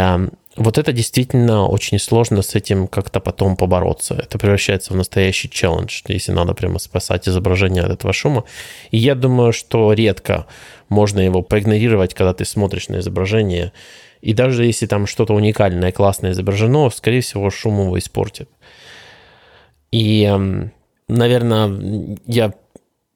вот 0.57 0.77
это 0.77 0.93
действительно 0.93 1.67
очень 1.67 1.99
сложно 1.99 2.41
с 2.41 2.55
этим 2.55 2.87
как-то 2.87 3.19
потом 3.19 3.57
побороться. 3.57 4.15
Это 4.15 4.37
превращается 4.37 4.93
в 4.93 4.95
настоящий 4.95 5.49
челлендж, 5.49 6.01
если 6.07 6.31
надо 6.31 6.53
прямо 6.53 6.79
спасать 6.79 7.27
изображение 7.27 7.83
от 7.83 7.91
этого 7.91 8.13
шума. 8.13 8.45
И 8.91 8.97
я 8.97 9.15
думаю, 9.15 9.51
что 9.51 9.91
редко 9.91 10.45
можно 10.87 11.19
его 11.19 11.41
проигнорировать, 11.41 12.13
когда 12.13 12.33
ты 12.33 12.45
смотришь 12.45 12.87
на 12.87 12.99
изображение. 12.99 13.73
И 14.21 14.33
даже 14.33 14.65
если 14.65 14.85
там 14.85 15.07
что-то 15.07 15.33
уникальное, 15.33 15.91
классное 15.91 16.31
изображено, 16.31 16.89
скорее 16.89 17.21
всего, 17.21 17.49
шум 17.49 17.81
его 17.81 17.99
испортит. 17.99 18.49
И, 19.91 20.31
наверное, 21.07 22.17
я 22.25 22.53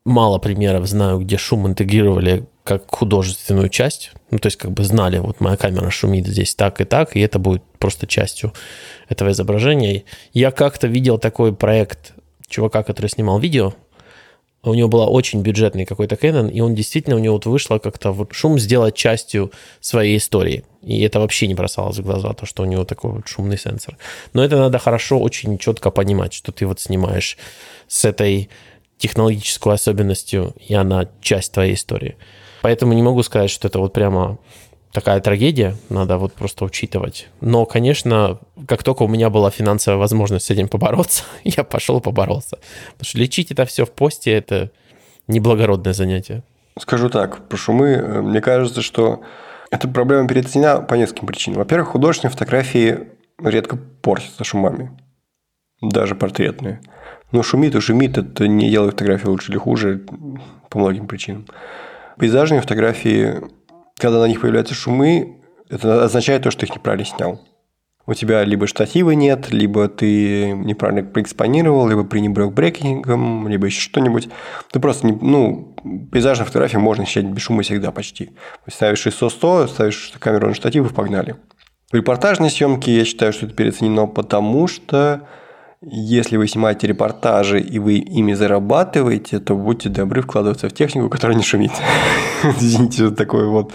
мало 0.06 0.40
примеров 0.40 0.88
знаю, 0.88 1.20
где 1.20 1.38
шум 1.38 1.68
интегрировали 1.68 2.46
как 2.70 2.84
художественную 2.88 3.70
часть. 3.70 4.11
Ну, 4.30 4.38
то 4.38 4.45
есть, 4.45 4.57
как 4.57 4.70
бы 4.70 4.84
знали, 4.84 5.17
вот 5.17 5.41
моя 5.41 5.57
камера 5.57 5.89
шумит 5.89 6.28
здесь 6.28 6.53
так 6.53 6.80
и 6.82 6.86
так, 6.86 7.15
и 7.15 7.20
это 7.20 7.39
будет 7.39 7.63
просто 7.80 8.05
частью 8.05 8.53
этого 9.07 9.32
изображения. 9.32 10.03
Я 10.34 10.51
как-то 10.51 10.86
видел 10.86 11.17
такой 11.17 11.51
проект 11.51 12.13
чувака, 12.47 12.84
который 12.84 13.07
снимал 13.07 13.39
видео. 13.39 13.74
У 14.61 14.76
него 14.76 14.88
был 14.88 15.01
очень 15.11 15.41
бюджетный 15.41 15.86
какой-то 15.86 16.13
Canon, 16.13 16.51
и 16.51 16.61
он 16.61 16.76
действительно, 16.76 17.15
у 17.15 17.20
него 17.20 17.38
вот 17.38 17.47
вышло 17.47 17.80
как-то 17.80 18.11
вот 18.11 18.34
шум 18.34 18.59
сделать 18.59 18.93
частью 18.93 19.51
своей 19.82 20.17
истории. 20.17 20.63
И 20.84 21.01
это 21.01 21.20
вообще 21.20 21.47
не 21.47 21.55
бросалось 21.55 21.97
в 21.97 22.03
глаза, 22.03 22.34
то, 22.34 22.45
что 22.45 22.61
у 22.61 22.67
него 22.67 22.86
такой 22.86 23.13
вот 23.13 23.28
шумный 23.28 23.57
сенсор. 23.57 23.97
Но 24.34 24.43
это 24.43 24.57
надо 24.57 24.78
хорошо, 24.78 25.20
очень 25.20 25.57
четко 25.57 25.89
понимать, 25.89 26.34
что 26.34 26.51
ты 26.51 26.67
вот 26.67 26.80
снимаешь 26.80 27.36
с 27.88 28.05
этой 28.05 28.47
технологической 28.99 29.74
особенностью, 29.74 30.53
и 30.67 30.76
она 30.76 31.07
часть 31.20 31.53
твоей 31.53 31.74
истории. 31.74 32.15
Поэтому 32.62 32.93
не 32.93 33.01
могу 33.01 33.24
сказать, 33.24 33.49
что 33.49 33.68
это 33.68 33.80
вот 33.80 33.93
прямо 33.93 34.38
такая 34.91 35.20
трагедия, 35.22 35.76
надо 35.89 36.18
вот 36.18 36.34
просто 36.34 36.66
учитывать. 36.66 37.28
Но, 37.41 37.66
конечно, 37.66 38.39
как 38.68 38.84
только 38.84 39.03
у 39.03 39.07
меня 39.07 39.30
была 39.30 39.51
финансовая 39.51 39.99
возможность 39.99 40.45
с 40.45 40.49
этим 40.49 40.68
побороться, 40.68 41.24
я 41.43 41.64
пошел 41.64 42.01
поборолся. 42.01 42.57
Потому 42.93 43.05
что 43.05 43.18
лечить 43.20 43.51
это 43.51 43.66
все 43.66 43.86
в 43.86 43.91
посте– 43.91 44.32
это 44.34 44.72
неблагородное 45.28 45.93
занятие. 45.93 46.43
Скажу 46.80 47.10
так, 47.10 47.47
про 47.47 47.57
шумы, 47.57 47.88
э, 47.89 48.22
мне 48.22 48.41
кажется, 48.41 48.82
что 48.82 49.22
эта 49.70 49.88
проблема 49.88 50.28
переоценена 50.28 50.82
по 50.82 50.95
нескольким 50.95 51.28
причинам. 51.28 51.60
Во-первых, 51.60 51.89
художественные 51.89 52.32
фотографии 52.32 53.10
редко 53.43 53.78
портятся 54.01 54.43
шумами, 54.43 54.91
даже 55.82 56.16
портретные. 56.16 56.82
Но 57.32 57.43
шумит 57.43 57.76
и 57.76 57.80
шумит, 57.80 58.18
это 58.18 58.47
не 58.47 58.72
делает 58.72 58.93
фотографии 58.93 59.28
лучше 59.28 59.51
или 59.51 59.60
хуже 59.60 60.01
по 60.70 60.80
многим 60.80 61.07
причинам. 61.07 61.45
Пейзажные 62.20 62.61
фотографии 62.61 63.41
когда 63.99 64.20
на 64.20 64.26
них 64.26 64.41
появляются 64.41 64.74
шумы, 64.74 65.41
это 65.70 66.03
означает 66.03 66.43
то, 66.43 66.51
что 66.51 66.65
их 66.65 66.74
неправильно 66.74 67.05
снял. 67.05 67.41
У 68.07 68.13
тебя 68.15 68.43
либо 68.43 68.65
штатива 68.65 69.11
нет, 69.11 69.51
либо 69.51 69.88
ты 69.88 70.51
неправильно 70.51 71.03
проэкспонировал, 71.03 71.88
либо 71.88 72.03
пренебрег 72.03 72.53
брекингом, 72.53 73.47
либо 73.47 73.67
еще 73.67 73.82
что-нибудь. 73.82 74.30
Ты 74.72 74.80
просто, 74.80 75.05
не, 75.05 75.13
ну, 75.13 75.76
пейзажные 76.11 76.47
фотографии 76.47 76.78
можно 76.78 77.05
снять 77.05 77.26
без 77.26 77.43
шума 77.43 77.61
всегда 77.61 77.91
почти. 77.91 78.32
Ставишь 78.67 79.05
ISO-100, 79.05 79.67
ставишь 79.67 80.13
камеру 80.17 80.47
на 80.47 80.55
штатив 80.55 80.89
и 80.89 80.93
погнали. 80.93 81.36
В 81.91 81.95
репортажной 81.95 82.49
съемке 82.49 82.97
я 82.97 83.05
считаю, 83.05 83.32
что 83.32 83.45
это 83.45 83.53
переоценено, 83.53 84.07
потому 84.07 84.67
что 84.67 85.28
если 85.82 86.36
вы 86.36 86.45
снимаете 86.49 86.88
репортажи 86.88 87.61
и 87.61 87.80
вы 87.80 87.99
ими 87.99 88.34
зарабатываете, 88.34 89.39
то 89.39 89.55
будьте 89.55 89.88
добры 89.88 90.21
вкладываться 90.21 90.67
в 90.67 90.73
технику, 90.73 91.07
которая 91.07 91.38
не 91.38 91.43
шумит. 91.43 91.71
Извините 92.43 93.07
за 93.07 93.15
такое 93.15 93.47
вот 93.47 93.71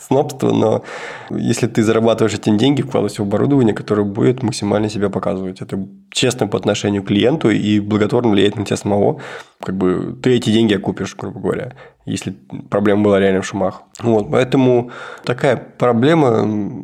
снобство, 0.00 0.50
но 0.50 0.82
если 1.30 1.68
ты 1.68 1.84
зарабатываешь 1.84 2.34
этим 2.34 2.58
деньги, 2.58 2.82
вкладывайся 2.82 3.22
в 3.22 3.26
оборудование, 3.26 3.72
которое 3.72 4.02
будет 4.02 4.42
максимально 4.42 4.88
себя 4.88 5.10
показывать. 5.10 5.60
Это 5.60 5.78
честно 6.10 6.48
по 6.48 6.58
отношению 6.58 7.04
к 7.04 7.06
клиенту 7.06 7.50
и 7.50 7.78
благотворно 7.78 8.32
влияет 8.32 8.56
на 8.56 8.64
тебя 8.64 8.76
самого. 8.76 9.20
Как 9.60 9.76
бы 9.76 10.18
ты 10.20 10.34
эти 10.34 10.50
деньги 10.50 10.74
окупишь, 10.74 11.14
грубо 11.14 11.38
говоря, 11.38 11.74
если 12.04 12.32
проблема 12.68 13.04
была 13.04 13.20
реально 13.20 13.42
в 13.42 13.46
шумах. 13.46 13.82
Вот, 14.00 14.28
поэтому 14.28 14.90
такая 15.24 15.56
проблема 15.56 16.42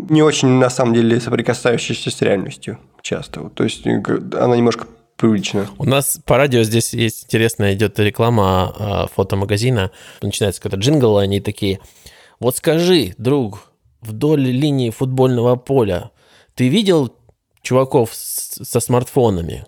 не 0.09 0.23
очень, 0.23 0.49
на 0.49 0.71
самом 0.71 0.95
деле, 0.95 1.19
соприкасающаяся 1.19 2.13
с 2.13 2.23
реальностью 2.23 2.79
часто. 3.03 3.51
То 3.51 3.65
есть 3.65 3.87
э, 3.87 4.03
она 4.39 4.57
немножко 4.57 4.87
привычно. 5.17 5.69
У 5.79 5.85
нас 5.85 6.19
по 6.25 6.37
радио 6.37 6.63
здесь 6.63 6.95
есть 6.95 7.25
интересная 7.25 7.75
идет 7.75 7.99
реклама 7.99 8.75
а, 8.79 9.07
фотомагазина. 9.07 9.91
Начинается 10.23 10.63
какой-то 10.63 10.83
джингл, 10.83 11.19
они 11.19 11.41
такие, 11.41 11.81
вот 12.39 12.57
скажи, 12.57 13.15
друг, 13.19 13.71
вдоль 14.01 14.41
линии 14.41 14.91
футбольного 14.91 15.57
поля 15.57 16.11
ты 16.55 16.69
видел 16.69 17.15
чуваков 17.63 18.11
со 18.13 18.81
смартфонами? 18.81 19.65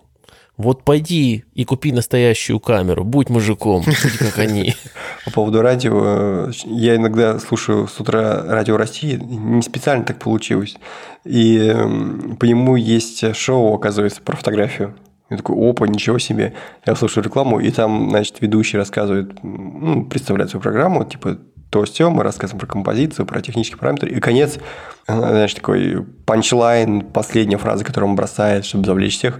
Вот 0.57 0.83
пойди 0.83 1.45
и 1.55 1.65
купи 1.65 1.91
настоящую 1.91 2.59
камеру, 2.59 3.03
будь 3.03 3.29
мужиком, 3.29 3.83
будь 3.83 4.17
как 4.19 4.37
они. 4.37 4.75
По 5.25 5.31
поводу 5.31 5.61
радио, 5.61 6.49
я 6.65 6.95
иногда 6.95 7.39
слушаю 7.39 7.87
с 7.87 7.97
утра 7.99 8.43
радио 8.45 8.75
России, 8.75 9.15
не 9.15 9.61
специально 9.61 10.03
так 10.03 10.19
получилось. 10.19 10.77
И 11.23 11.59
эм, 11.59 12.35
по 12.37 12.43
нему 12.45 12.75
есть 12.75 13.33
шоу, 13.35 13.73
оказывается, 13.73 14.21
про 14.21 14.35
фотографию. 14.35 14.95
Я 15.29 15.37
такой, 15.37 15.55
опа, 15.55 15.87
ничего 15.87 16.19
себе. 16.19 16.53
Я 16.85 16.95
слушаю 16.95 17.23
рекламу, 17.23 17.59
и 17.59 17.71
там, 17.71 18.09
значит, 18.09 18.41
ведущий 18.41 18.77
рассказывает, 18.77 19.41
ну, 19.43 20.05
представляет 20.05 20.51
свою 20.51 20.61
программу, 20.61 21.05
типа, 21.05 21.37
то 21.69 21.85
все, 21.85 22.11
мы 22.11 22.23
рассказываем 22.23 22.59
про 22.59 22.67
композицию, 22.67 23.25
про 23.25 23.41
технические 23.41 23.77
параметры. 23.77 24.11
И 24.11 24.19
конец, 24.19 24.59
знаешь, 25.07 25.53
такой 25.53 26.05
панчлайн, 26.25 27.01
последняя 27.01 27.57
фраза, 27.57 27.85
которую 27.85 28.11
он 28.11 28.15
бросает, 28.15 28.65
чтобы 28.65 28.85
завлечь 28.85 29.17
всех. 29.17 29.39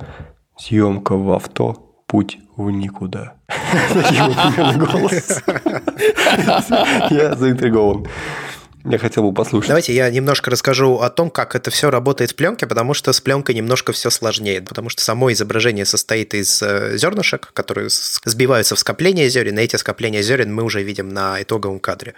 Съемка 0.58 1.16
в 1.16 1.32
авто, 1.32 1.93
путь 2.14 2.38
в 2.58 2.70
никуда. 2.70 3.34
Я 7.10 7.36
заинтригован. 7.36 8.06
Я 8.86 8.98
хотел 8.98 9.24
бы 9.24 9.34
послушать. 9.34 9.70
Давайте 9.70 9.94
я 9.94 10.10
немножко 10.10 10.52
расскажу 10.52 11.00
о 11.00 11.10
том, 11.10 11.30
как 11.30 11.56
это 11.56 11.72
все 11.72 11.90
работает 11.90 12.32
в 12.32 12.36
пленке, 12.36 12.68
потому 12.68 12.94
что 12.94 13.14
с 13.14 13.22
пленкой 13.22 13.56
немножко 13.56 13.94
все 13.94 14.10
сложнее, 14.10 14.62
потому 14.62 14.90
что 14.90 15.02
само 15.02 15.32
изображение 15.32 15.86
состоит 15.86 16.34
из 16.34 16.62
э, 16.62 16.98
зернышек, 16.98 17.52
которые 17.54 17.88
сбиваются 17.90 18.76
в 18.76 18.80
скопление 18.80 19.30
зерен, 19.30 19.58
и 19.58 19.62
эти 19.62 19.78
скопления 19.78 20.22
зерен 20.22 20.54
мы 20.54 20.64
уже 20.64 20.84
видим 20.84 21.10
на 21.10 21.42
итоговом 21.42 21.80
кадре. 21.80 22.14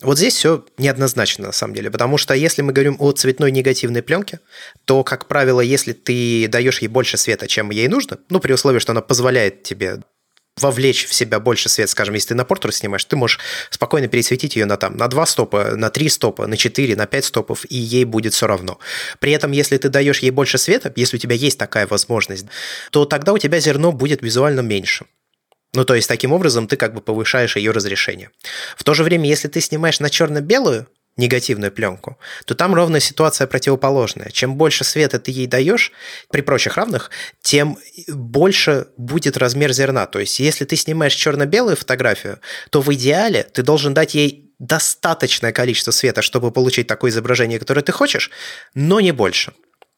Вот 0.00 0.16
здесь 0.16 0.36
все 0.36 0.64
неоднозначно 0.78 1.48
на 1.48 1.52
самом 1.52 1.74
деле, 1.74 1.90
потому 1.90 2.16
что 2.16 2.32
если 2.32 2.62
мы 2.62 2.72
говорим 2.72 2.96
о 2.98 3.12
цветной 3.12 3.50
негативной 3.50 4.02
пленке, 4.02 4.40
то, 4.86 5.04
как 5.04 5.28
правило, 5.28 5.60
если 5.60 5.92
ты 5.92 6.48
даешь 6.48 6.80
ей 6.80 6.88
больше 6.88 7.18
света, 7.18 7.46
чем 7.46 7.70
ей 7.70 7.88
нужно, 7.88 8.18
ну, 8.30 8.40
при 8.40 8.54
условии, 8.54 8.78
что 8.78 8.92
она 8.92 9.02
позволяет 9.02 9.64
тебе 9.64 10.00
вовлечь 10.56 11.06
в 11.06 11.14
себя 11.14 11.40
больше 11.40 11.68
свет, 11.68 11.88
скажем, 11.90 12.14
если 12.14 12.28
ты 12.28 12.34
на 12.34 12.44
портер 12.44 12.72
снимаешь, 12.72 13.04
ты 13.04 13.16
можешь 13.16 13.40
спокойно 13.70 14.08
пересветить 14.08 14.56
ее 14.56 14.66
на, 14.66 14.76
там, 14.76 14.96
на 14.96 15.08
2 15.08 15.26
стопа, 15.26 15.76
на 15.76 15.90
3 15.90 16.08
стопа, 16.08 16.46
на 16.46 16.56
4, 16.56 16.96
на 16.96 17.06
5 17.06 17.24
стопов, 17.24 17.64
и 17.68 17.76
ей 17.76 18.04
будет 18.04 18.34
все 18.34 18.46
равно. 18.46 18.78
При 19.18 19.32
этом, 19.32 19.52
если 19.52 19.76
ты 19.78 19.88
даешь 19.88 20.20
ей 20.20 20.30
больше 20.30 20.58
света, 20.58 20.92
если 20.96 21.16
у 21.16 21.20
тебя 21.20 21.34
есть 21.34 21.58
такая 21.58 21.86
возможность, 21.86 22.46
то 22.90 23.04
тогда 23.04 23.32
у 23.32 23.38
тебя 23.38 23.60
зерно 23.60 23.92
будет 23.92 24.22
визуально 24.22 24.60
меньше. 24.60 25.06
Ну, 25.72 25.84
то 25.84 25.94
есть, 25.94 26.08
таким 26.08 26.32
образом 26.32 26.66
ты 26.66 26.76
как 26.76 26.94
бы 26.94 27.00
повышаешь 27.00 27.56
ее 27.56 27.70
разрешение. 27.70 28.30
В 28.76 28.82
то 28.82 28.92
же 28.92 29.04
время, 29.04 29.28
если 29.28 29.46
ты 29.46 29.60
снимаешь 29.60 30.00
на 30.00 30.10
черно-белую, 30.10 30.88
негативную 31.20 31.70
пленку, 31.70 32.18
то 32.44 32.54
там 32.54 32.74
ровно 32.74 32.98
ситуация 32.98 33.46
противоположная. 33.46 34.30
Чем 34.30 34.56
больше 34.56 34.84
света 34.84 35.18
ты 35.18 35.30
ей 35.30 35.46
даешь, 35.46 35.92
при 36.30 36.40
прочих 36.40 36.76
равных, 36.76 37.10
тем 37.42 37.78
больше 38.08 38.86
будет 38.96 39.36
размер 39.36 39.72
зерна. 39.72 40.06
То 40.06 40.18
есть, 40.18 40.40
если 40.40 40.64
ты 40.64 40.76
снимаешь 40.76 41.14
черно-белую 41.14 41.76
фотографию, 41.76 42.40
то 42.70 42.80
в 42.80 42.92
идеале 42.94 43.44
ты 43.44 43.62
должен 43.62 43.94
дать 43.94 44.14
ей 44.14 44.50
достаточное 44.58 45.52
количество 45.52 45.92
света, 45.92 46.22
чтобы 46.22 46.50
получить 46.50 46.86
такое 46.86 47.10
изображение, 47.10 47.58
которое 47.58 47.82
ты 47.82 47.92
хочешь, 47.92 48.30
но 48.74 49.00
не 49.00 49.12
больше. 49.12 49.52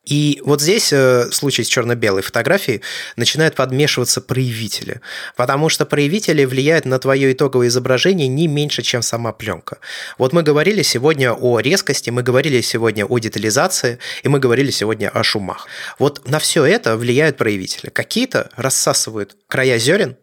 И 0.04 0.40
вот 0.44 0.60
здесь 0.60 0.92
э, 0.92 1.28
в 1.30 1.32
случае 1.32 1.64
с 1.64 1.68
черно-белой 1.68 2.22
фотографией 2.22 2.80
начинают 3.16 3.54
подмешиваться 3.54 4.20
проявители, 4.20 5.00
потому 5.36 5.68
что 5.68 5.86
проявители 5.86 6.44
влияют 6.44 6.86
на 6.86 6.98
твое 6.98 7.32
итоговое 7.32 7.68
изображение 7.68 8.26
не 8.26 8.48
меньше, 8.48 8.82
чем 8.82 9.02
сама 9.02 9.32
пленка. 9.32 9.78
Вот 10.18 10.32
мы 10.32 10.42
говорили 10.42 10.82
сегодня 10.82 11.32
о 11.32 11.60
резкости, 11.60 12.10
мы 12.10 12.24
говорили 12.24 12.60
сегодня 12.62 13.06
о 13.06 13.18
детализации, 13.18 13.98
и 14.24 14.28
мы 14.28 14.40
говорили 14.40 14.72
сегодня 14.72 15.08
о 15.08 15.22
шумах. 15.22 15.68
Вот 16.00 16.28
на 16.28 16.40
все 16.40 16.64
это 16.64 16.96
влияют 16.96 17.36
проявители. 17.36 17.90
Какие-то 17.90 18.50
рассасывают 18.56 19.36
края 19.46 19.78
зерен, 19.78 20.16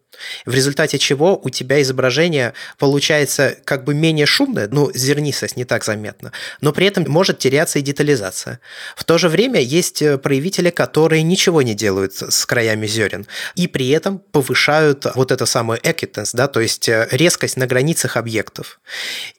в 0.46 0.54
результате 0.54 0.98
чего 0.98 1.40
у 1.42 1.50
тебя 1.50 1.82
изображение 1.82 2.54
получается 2.78 3.56
как 3.64 3.84
бы 3.84 3.94
менее 3.94 4.26
шумное, 4.26 4.68
ну, 4.72 4.92
зернистость 4.94 5.58
не 5.58 5.66
так 5.66 5.84
заметна, 5.84 6.32
но 6.62 6.72
при 6.72 6.88
этом 6.88 7.06
может 7.08 7.40
теряться 7.40 7.80
и 7.80 7.82
детализация. 7.82 8.60
В 8.96 9.04
то 9.04 9.18
же 9.18 9.30
время 9.30 9.60
есть 9.60 10.02
э, 10.02 10.18
проявители, 10.18 10.70
которые 10.70 11.24
ничего 11.24 11.62
не 11.62 11.74
делают 11.74 12.14
с 12.14 12.46
краями 12.46 12.88
зерен, 12.88 13.28
и 13.56 13.68
при 13.68 13.90
этом 13.90 14.20
повышают 14.20 15.06
вот 15.16 15.32
это 15.32 15.46
самое 15.46 15.80
эквитенс, 15.84 16.34
да, 16.34 16.48
то 16.48 16.60
есть 16.60 16.90
э, 16.90 17.08
резкость 17.12 17.58
на 17.58 17.68
границах 17.68 18.18
объектов. 18.18 18.80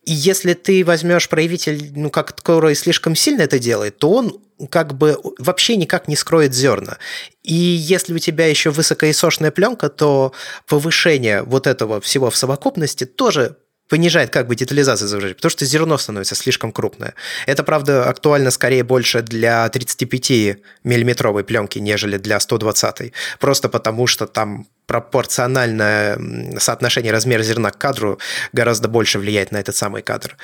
И 0.04 0.12
если 0.12 0.54
ты 0.54 0.84
возьмешь 0.84 1.28
проявитель, 1.28 1.92
ну, 1.94 2.10
который 2.10 2.74
слишком 2.74 3.14
сильно 3.14 3.42
это 3.42 3.58
делает, 3.58 3.98
то 3.98 4.10
он 4.10 4.40
как 4.68 4.96
бы 4.96 5.18
вообще 5.38 5.76
никак 5.76 6.08
не 6.08 6.16
скроет 6.16 6.54
зерна. 6.54 6.98
И 7.42 7.54
если 7.54 8.12
у 8.12 8.18
тебя 8.18 8.46
еще 8.46 8.70
высокоисошная 8.70 9.50
пленка, 9.50 9.88
то 9.88 10.32
повышение 10.66 11.42
вот 11.42 11.66
этого 11.66 12.00
всего 12.00 12.28
в 12.30 12.36
совокупности 12.36 13.04
тоже 13.06 13.56
понижает 13.90 14.30
как 14.30 14.46
бы 14.46 14.54
детализацию 14.54 15.08
изображения, 15.08 15.34
потому 15.34 15.50
что 15.50 15.66
зерно 15.66 15.98
становится 15.98 16.34
слишком 16.36 16.72
крупное. 16.72 17.14
Это, 17.46 17.64
правда, 17.64 18.08
актуально 18.08 18.50
скорее 18.50 18.84
больше 18.84 19.20
для 19.20 19.66
35-миллиметровой 19.66 21.42
пленки, 21.42 21.80
нежели 21.80 22.16
для 22.16 22.38
120 22.38 23.12
Просто 23.40 23.68
потому, 23.68 24.06
что 24.06 24.26
там 24.26 24.66
пропорциональное 24.86 26.18
соотношение 26.58 27.12
размера 27.12 27.42
зерна 27.42 27.70
к 27.70 27.78
кадру 27.78 28.18
гораздо 28.52 28.88
больше 28.88 29.18
влияет 29.18 29.52
на 29.52 29.58
этот 29.58 29.76
самый 29.76 30.02
кадр. 30.02 30.36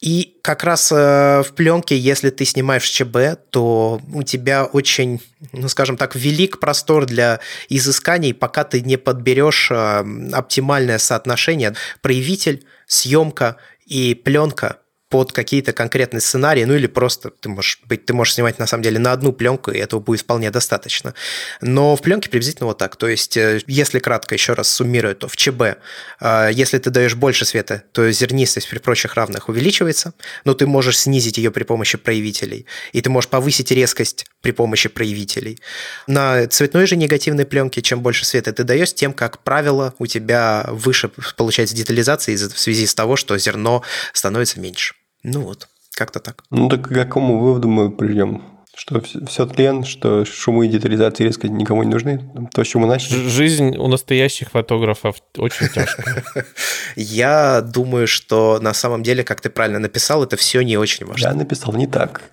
И 0.00 0.38
как 0.42 0.64
раз 0.64 0.90
э, 0.92 1.42
в 1.42 1.52
пленке, 1.54 1.96
если 1.96 2.30
ты 2.30 2.44
снимаешь 2.44 2.88
ЧБ, 2.88 3.50
то 3.50 4.00
у 4.12 4.22
тебя 4.22 4.64
очень, 4.64 5.20
ну 5.52 5.68
скажем 5.68 5.96
так, 5.96 6.16
велик 6.16 6.58
простор 6.58 7.06
для 7.06 7.40
изысканий, 7.68 8.34
пока 8.34 8.64
ты 8.64 8.80
не 8.80 8.96
подберешь 8.96 9.70
э, 9.70 10.04
оптимальное 10.32 10.98
соотношение 10.98 11.74
проявитель, 12.00 12.64
съемка 12.88 13.56
и 13.86 14.22
пленка 14.24 14.78
под 15.08 15.32
какие-то 15.32 15.72
конкретные 15.72 16.20
сценарии, 16.20 16.64
ну 16.64 16.74
или 16.74 16.88
просто 16.88 17.30
ты 17.30 17.48
можешь 17.48 17.80
быть, 17.86 18.06
ты 18.06 18.12
можешь 18.12 18.34
снимать 18.34 18.58
на 18.58 18.66
самом 18.66 18.82
деле 18.82 18.98
на 18.98 19.12
одну 19.12 19.32
пленку, 19.32 19.70
и 19.70 19.78
этого 19.78 20.00
будет 20.00 20.22
вполне 20.22 20.50
достаточно. 20.50 21.14
Но 21.60 21.94
в 21.94 22.02
пленке 22.02 22.28
приблизительно 22.28 22.66
вот 22.66 22.78
так. 22.78 22.96
То 22.96 23.06
есть, 23.06 23.36
э, 23.36 23.60
если 23.68 24.00
кратко 24.00 24.34
еще 24.34 24.54
раз 24.54 24.68
суммирую, 24.68 25.14
то 25.14 25.28
в 25.28 25.36
ЧБ, 25.36 25.78
э, 26.20 26.50
если 26.52 26.78
ты 26.78 26.90
даешь 26.90 27.14
больше 27.14 27.44
света, 27.44 27.84
то 27.92 28.10
зернистость 28.10 28.68
при 28.68 28.78
прочих 28.80 29.14
равных 29.14 29.48
увеличивается, 29.48 30.12
но 30.44 30.54
ты 30.54 30.66
можешь 30.66 30.98
снизить 30.98 31.38
ее 31.38 31.52
при 31.52 31.62
помощи 31.62 31.98
проявителей, 31.98 32.66
и 32.92 33.00
ты 33.00 33.08
можешь 33.08 33.30
повысить 33.30 33.70
резкость 33.70 34.26
при 34.40 34.50
помощи 34.50 34.88
проявителей. 34.88 35.60
На 36.08 36.48
цветной 36.48 36.86
же 36.86 36.96
негативной 36.96 37.46
пленке, 37.46 37.80
чем 37.80 38.00
больше 38.00 38.24
света 38.24 38.52
ты 38.52 38.64
даешь, 38.64 38.92
тем, 38.92 39.12
как 39.12 39.44
правило, 39.44 39.94
у 39.98 40.06
тебя 40.06 40.66
выше 40.68 41.10
получается 41.36 41.76
детализация 41.76 42.36
в 42.36 42.58
связи 42.58 42.86
с 42.86 42.94
того, 42.94 43.14
что 43.14 43.38
зерно 43.38 43.82
становится 44.12 44.58
меньше. 44.58 44.95
Ну 45.28 45.40
вот, 45.40 45.66
как-то 45.96 46.20
так. 46.20 46.44
Ну 46.50 46.68
так 46.68 46.82
к 46.82 46.94
какому 46.94 47.40
выводу 47.40 47.66
мы 47.66 47.90
придем? 47.90 48.44
Что 48.76 49.00
все 49.00 49.46
тлен, 49.46 49.84
что 49.84 50.24
шумы 50.24 50.66
и 50.66 50.68
детализации 50.68 51.24
резко 51.24 51.48
никому 51.48 51.82
не 51.82 51.90
нужны? 51.90 52.30
То, 52.52 52.62
с 52.62 52.68
чего 52.68 52.82
мы 52.82 52.88
начали? 52.88 53.26
Жизнь 53.26 53.76
у 53.76 53.88
настоящих 53.88 54.50
фотографов 54.50 55.16
очень 55.36 55.68
тяжкая. 55.68 56.22
Я 56.96 57.60
думаю, 57.60 58.06
что 58.06 58.60
на 58.60 58.72
самом 58.72 59.02
деле, 59.02 59.24
как 59.24 59.40
ты 59.40 59.50
правильно 59.50 59.80
написал, 59.80 60.22
это 60.22 60.36
все 60.36 60.60
не 60.60 60.76
очень 60.76 61.06
важно. 61.06 61.26
Я 61.26 61.34
написал 61.34 61.72
не 61.74 61.88
так. 61.88 62.22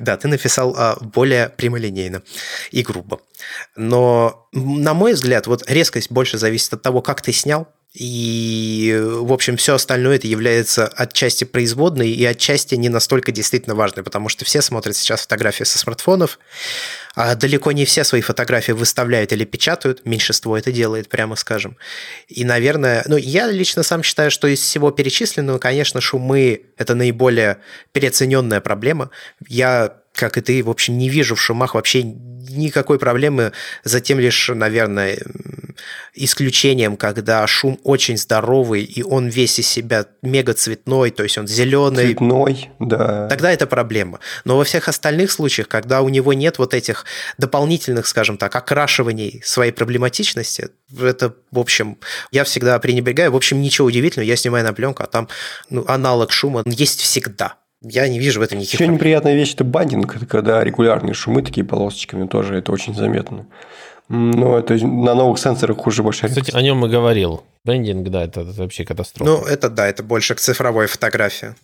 Да, 0.00 0.16
ты 0.16 0.28
написал 0.28 0.74
а, 0.76 0.96
более 1.00 1.48
прямолинейно 1.48 2.22
и 2.70 2.82
грубо. 2.82 3.20
Но, 3.76 4.48
на 4.52 4.94
мой 4.94 5.14
взгляд, 5.14 5.46
вот 5.46 5.68
резкость 5.68 6.10
больше 6.10 6.38
зависит 6.38 6.72
от 6.74 6.82
того, 6.82 7.00
как 7.00 7.22
ты 7.22 7.32
снял, 7.32 7.68
и, 7.94 9.00
в 9.00 9.32
общем, 9.32 9.56
все 9.56 9.74
остальное 9.74 10.16
это 10.16 10.26
является 10.26 10.88
отчасти 10.88 11.44
производной 11.44 12.10
и 12.10 12.24
отчасти 12.24 12.74
не 12.74 12.88
настолько 12.88 13.30
действительно 13.30 13.76
важной, 13.76 14.02
потому 14.02 14.28
что 14.28 14.44
все 14.44 14.62
смотрят 14.62 14.96
сейчас 14.96 15.22
фотографии 15.22 15.62
со 15.62 15.78
смартфонов, 15.78 16.40
а 17.14 17.36
далеко 17.36 17.70
не 17.70 17.84
все 17.84 18.02
свои 18.02 18.20
фотографии 18.20 18.72
выставляют 18.72 19.32
или 19.32 19.44
печатают, 19.44 20.04
меньшинство 20.04 20.58
это 20.58 20.72
делает, 20.72 21.08
прямо 21.08 21.36
скажем. 21.36 21.76
И, 22.26 22.44
наверное, 22.44 23.04
ну, 23.06 23.16
я 23.16 23.48
лично 23.48 23.84
сам 23.84 24.02
считаю, 24.02 24.32
что 24.32 24.48
из 24.48 24.60
всего 24.60 24.90
перечисленного, 24.90 25.58
конечно, 25.58 26.00
шумы– 26.00 26.62
это 26.76 26.96
наиболее 26.96 27.58
переоцененная 27.92 28.60
проблема. 28.60 29.10
Я 29.46 29.98
как 30.14 30.38
и 30.38 30.40
ты, 30.40 30.62
в 30.62 30.70
общем, 30.70 30.96
не 30.96 31.08
вижу 31.08 31.34
в 31.34 31.40
шумах 31.40 31.74
вообще 31.74 32.02
никакой 32.02 32.98
проблемы, 32.98 33.52
за 33.82 34.00
тем 34.00 34.20
лишь, 34.20 34.48
наверное, 34.48 35.18
исключением, 36.14 36.96
когда 36.96 37.46
шум 37.46 37.80
очень 37.82 38.16
здоровый, 38.16 38.82
и 38.82 39.02
он 39.02 39.28
весь 39.28 39.58
из 39.58 39.66
себя 39.66 40.06
мега 40.22 40.54
цветной, 40.54 41.10
то 41.10 41.22
есть 41.22 41.38
он 41.38 41.48
зеленый. 41.48 42.06
Цветной, 42.06 42.70
да. 42.78 43.28
Тогда 43.28 43.50
это 43.50 43.66
проблема. 43.66 44.20
Но 44.44 44.56
во 44.56 44.64
всех 44.64 44.88
остальных 44.88 45.32
случаях, 45.32 45.68
когда 45.68 46.02
у 46.02 46.08
него 46.08 46.32
нет 46.32 46.58
вот 46.58 46.74
этих 46.74 47.04
дополнительных, 47.38 48.06
скажем 48.06 48.36
так, 48.36 48.54
окрашиваний 48.54 49.42
своей 49.44 49.72
проблематичности, 49.72 50.68
это, 51.00 51.34
в 51.50 51.58
общем, 51.58 51.98
я 52.30 52.44
всегда 52.44 52.78
пренебрегаю. 52.78 53.32
В 53.32 53.36
общем, 53.36 53.60
ничего 53.60 53.88
удивительного, 53.88 54.28
я 54.28 54.36
снимаю 54.36 54.64
на 54.64 54.72
пленку, 54.72 55.02
а 55.02 55.06
там 55.06 55.28
ну, 55.70 55.84
аналог 55.88 56.30
шума 56.30 56.62
есть 56.66 57.00
всегда. 57.00 57.56
Я 57.84 58.08
не 58.08 58.18
вижу 58.18 58.40
в 58.40 58.42
этом 58.42 58.58
никаких 58.58 58.74
Еще 58.74 58.78
проблем. 58.78 58.94
неприятная 58.94 59.34
вещь– 59.34 59.52
это 59.54 59.62
бандинг, 59.64 60.16
это 60.16 60.26
когда 60.26 60.64
регулярные 60.64 61.12
шумы 61.12 61.42
такие 61.42 61.66
полосочками 61.66 62.26
тоже, 62.26 62.56
это 62.56 62.72
очень 62.72 62.94
заметно. 62.94 63.46
Ну, 64.08 64.56
это 64.56 64.74
на 64.86 65.14
новых 65.14 65.38
сенсорах 65.38 65.86
уже 65.86 66.02
больше. 66.02 66.28
Кстати, 66.28 66.50
о 66.54 66.62
нем 66.62 66.84
и 66.84 66.88
говорил. 66.88 67.44
Бендинг, 67.64 68.08
да, 68.08 68.24
это, 68.24 68.40
это 68.40 68.62
вообще 68.62 68.84
катастрофа. 68.84 69.30
Ну, 69.30 69.44
это 69.44 69.68
да, 69.68 69.86
это 69.86 70.02
больше 70.02 70.34
к 70.34 70.40
цифровой 70.40 70.86
фотографии. 70.86 71.54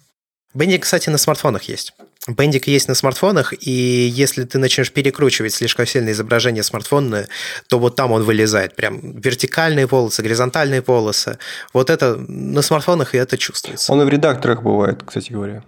Бендинг, 0.54 0.82
кстати, 0.82 1.10
на 1.10 1.18
смартфонах 1.18 1.64
есть. 1.64 1.94
Бендик 2.28 2.66
есть 2.66 2.86
на 2.88 2.94
смартфонах, 2.94 3.54
и 3.66 3.70
если 3.70 4.44
ты 4.44 4.58
начнешь 4.58 4.92
перекручивать 4.92 5.54
слишком 5.54 5.86
сильное 5.86 6.12
изображение 6.12 6.62
смартфонное, 6.62 7.28
то 7.68 7.78
вот 7.78 7.96
там 7.96 8.12
он 8.12 8.24
вылезает. 8.24 8.76
Прям 8.76 9.00
вертикальные 9.20 9.88
полосы, 9.88 10.22
горизонтальные 10.22 10.82
полосы. 10.82 11.38
Вот 11.72 11.88
это 11.88 12.16
на 12.16 12.60
смартфонах 12.60 13.14
и 13.14 13.18
это 13.18 13.38
чувствуется. 13.38 13.90
Он 13.90 14.02
и 14.02 14.04
в 14.04 14.08
редакторах 14.10 14.62
бывает, 14.62 15.02
кстати 15.02 15.32
говоря. 15.32 15.62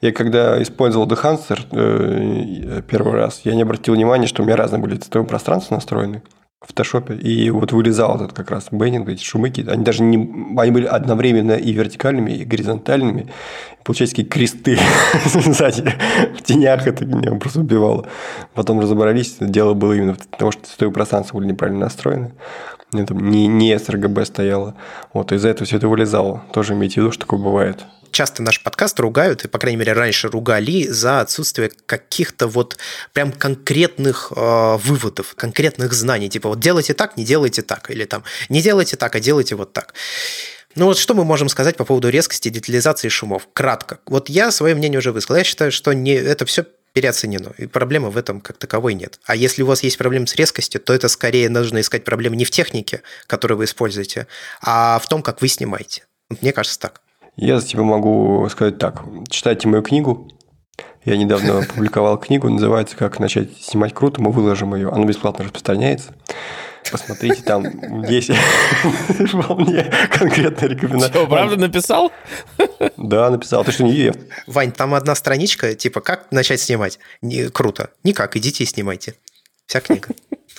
Я 0.00 0.12
когда 0.12 0.60
использовал 0.62 1.06
Dehancer 1.06 1.60
э, 1.70 2.82
первый 2.82 3.14
раз, 3.14 3.42
я 3.44 3.54
не 3.54 3.62
обратил 3.62 3.94
внимания, 3.94 4.26
что 4.26 4.42
у 4.42 4.46
меня 4.46 4.56
разные 4.56 4.80
были 4.80 4.96
цветовые 4.96 5.28
пространства 5.28 5.76
настроены 5.76 6.22
в 6.60 6.66
фотошопе, 6.66 7.14
и 7.14 7.48
вот 7.50 7.72
вылезал 7.72 8.16
этот 8.16 8.34
как 8.34 8.50
раз 8.50 8.68
бейнинг, 8.70 9.08
эти 9.08 9.24
шумыки, 9.24 9.64
они 9.66 9.82
даже 9.82 10.02
не, 10.02 10.16
они 10.58 10.70
были 10.72 10.84
одновременно 10.84 11.52
и 11.52 11.72
вертикальными, 11.72 12.32
и 12.32 12.44
горизонтальными, 12.44 13.32
получается 13.82 14.16
такие 14.16 14.28
кресты 14.28 14.78
сзади, 15.24 15.90
в 16.36 16.42
тенях 16.42 16.86
это 16.86 17.06
меня 17.06 17.32
просто 17.38 17.60
убивало. 17.60 18.06
Потом 18.52 18.80
разобрались, 18.80 19.36
дело 19.40 19.72
было 19.72 19.94
именно 19.94 20.16
потому, 20.30 20.52
что 20.52 20.66
цветовые 20.66 20.92
пространства 20.92 21.38
были 21.38 21.48
неправильно 21.48 21.84
настроены, 21.84 22.32
это 22.92 23.14
не, 23.14 23.46
не 23.46 23.78
с 23.78 23.88
RGB 23.88 24.24
стояло, 24.26 24.74
вот, 25.14 25.32
из-за 25.32 25.48
этого 25.48 25.64
все 25.64 25.78
это 25.78 25.88
вылезало, 25.88 26.42
тоже 26.52 26.74
имейте 26.74 27.00
в 27.00 27.04
виду, 27.04 27.12
что 27.12 27.22
такое 27.22 27.40
бывает 27.40 27.86
часто 28.10 28.42
наш 28.42 28.62
подкаст 28.62 28.98
ругают, 29.00 29.44
и, 29.44 29.48
по 29.48 29.58
крайней 29.58 29.76
мере, 29.78 29.92
раньше 29.92 30.28
ругали 30.28 30.86
за 30.86 31.20
отсутствие 31.20 31.70
каких-то 31.86 32.46
вот 32.46 32.76
прям 33.12 33.32
конкретных 33.32 34.32
э, 34.34 34.76
выводов, 34.76 35.34
конкретных 35.36 35.92
знаний. 35.92 36.28
Типа 36.28 36.48
вот 36.48 36.60
делайте 36.60 36.94
так, 36.94 37.16
не 37.16 37.24
делайте 37.24 37.62
так. 37.62 37.90
Или 37.90 38.04
там 38.04 38.24
не 38.48 38.62
делайте 38.62 38.96
так, 38.96 39.14
а 39.14 39.20
делайте 39.20 39.54
вот 39.54 39.72
так. 39.72 39.94
Ну 40.76 40.86
вот 40.86 40.98
что 40.98 41.14
мы 41.14 41.24
можем 41.24 41.48
сказать 41.48 41.76
по 41.76 41.84
поводу 41.84 42.08
резкости, 42.08 42.48
детализации 42.48 43.08
шумов? 43.08 43.48
Кратко. 43.52 43.98
Вот 44.06 44.28
я 44.28 44.50
свое 44.52 44.74
мнение 44.74 44.98
уже 44.98 45.10
высказал. 45.10 45.38
Я 45.38 45.44
считаю, 45.44 45.72
что 45.72 45.92
не, 45.92 46.14
это 46.14 46.44
все 46.46 46.64
переоценено, 46.92 47.52
и 47.56 47.66
проблемы 47.66 48.10
в 48.10 48.16
этом 48.16 48.40
как 48.40 48.56
таковой 48.56 48.94
нет. 48.94 49.20
А 49.24 49.36
если 49.36 49.62
у 49.62 49.66
вас 49.66 49.82
есть 49.82 49.98
проблемы 49.98 50.26
с 50.26 50.34
резкостью, 50.34 50.80
то 50.80 50.92
это 50.92 51.08
скорее 51.08 51.48
нужно 51.48 51.80
искать 51.80 52.04
проблемы 52.04 52.36
не 52.36 52.44
в 52.44 52.50
технике, 52.50 53.02
которую 53.26 53.58
вы 53.58 53.64
используете, 53.64 54.26
а 54.60 54.98
в 54.98 55.08
том, 55.08 55.22
как 55.22 55.40
вы 55.40 55.48
снимаете. 55.48 56.04
Мне 56.40 56.52
кажется 56.52 56.78
так. 56.78 57.00
Я 57.40 57.58
за 57.58 57.66
тебя 57.66 57.84
могу 57.84 58.46
сказать 58.50 58.76
так. 58.76 59.02
Читайте 59.30 59.66
мою 59.66 59.82
книгу. 59.82 60.30
Я 61.06 61.16
недавно 61.16 61.58
опубликовал 61.62 62.18
книгу, 62.18 62.50
называется 62.50 62.98
«Как 62.98 63.18
начать 63.18 63.56
снимать 63.56 63.94
круто». 63.94 64.20
Мы 64.20 64.30
выложим 64.30 64.74
ее. 64.74 64.90
Она 64.90 65.06
бесплатно 65.06 65.44
распространяется. 65.44 66.14
Посмотрите, 66.92 67.42
там 67.42 67.64
есть 68.02 68.30
вполне 69.32 69.90
конкретная 70.12 70.68
рекомендация. 70.68 71.08
Что, 71.08 71.26
правда 71.26 71.56
написал? 71.56 72.12
Да, 72.98 73.30
написал. 73.30 73.64
Ты 73.64 73.72
что, 73.72 73.84
не 73.84 73.92
ев? 73.92 74.16
Вань, 74.46 74.72
там 74.72 74.92
одна 74.92 75.14
страничка, 75.14 75.74
типа, 75.74 76.02
как 76.02 76.30
начать 76.30 76.60
снимать? 76.60 76.98
Не, 77.22 77.48
круто. 77.48 77.88
Никак, 78.04 78.36
идите 78.36 78.64
и 78.64 78.66
снимайте. 78.66 79.14
Вся 79.66 79.80
книга. 79.80 80.10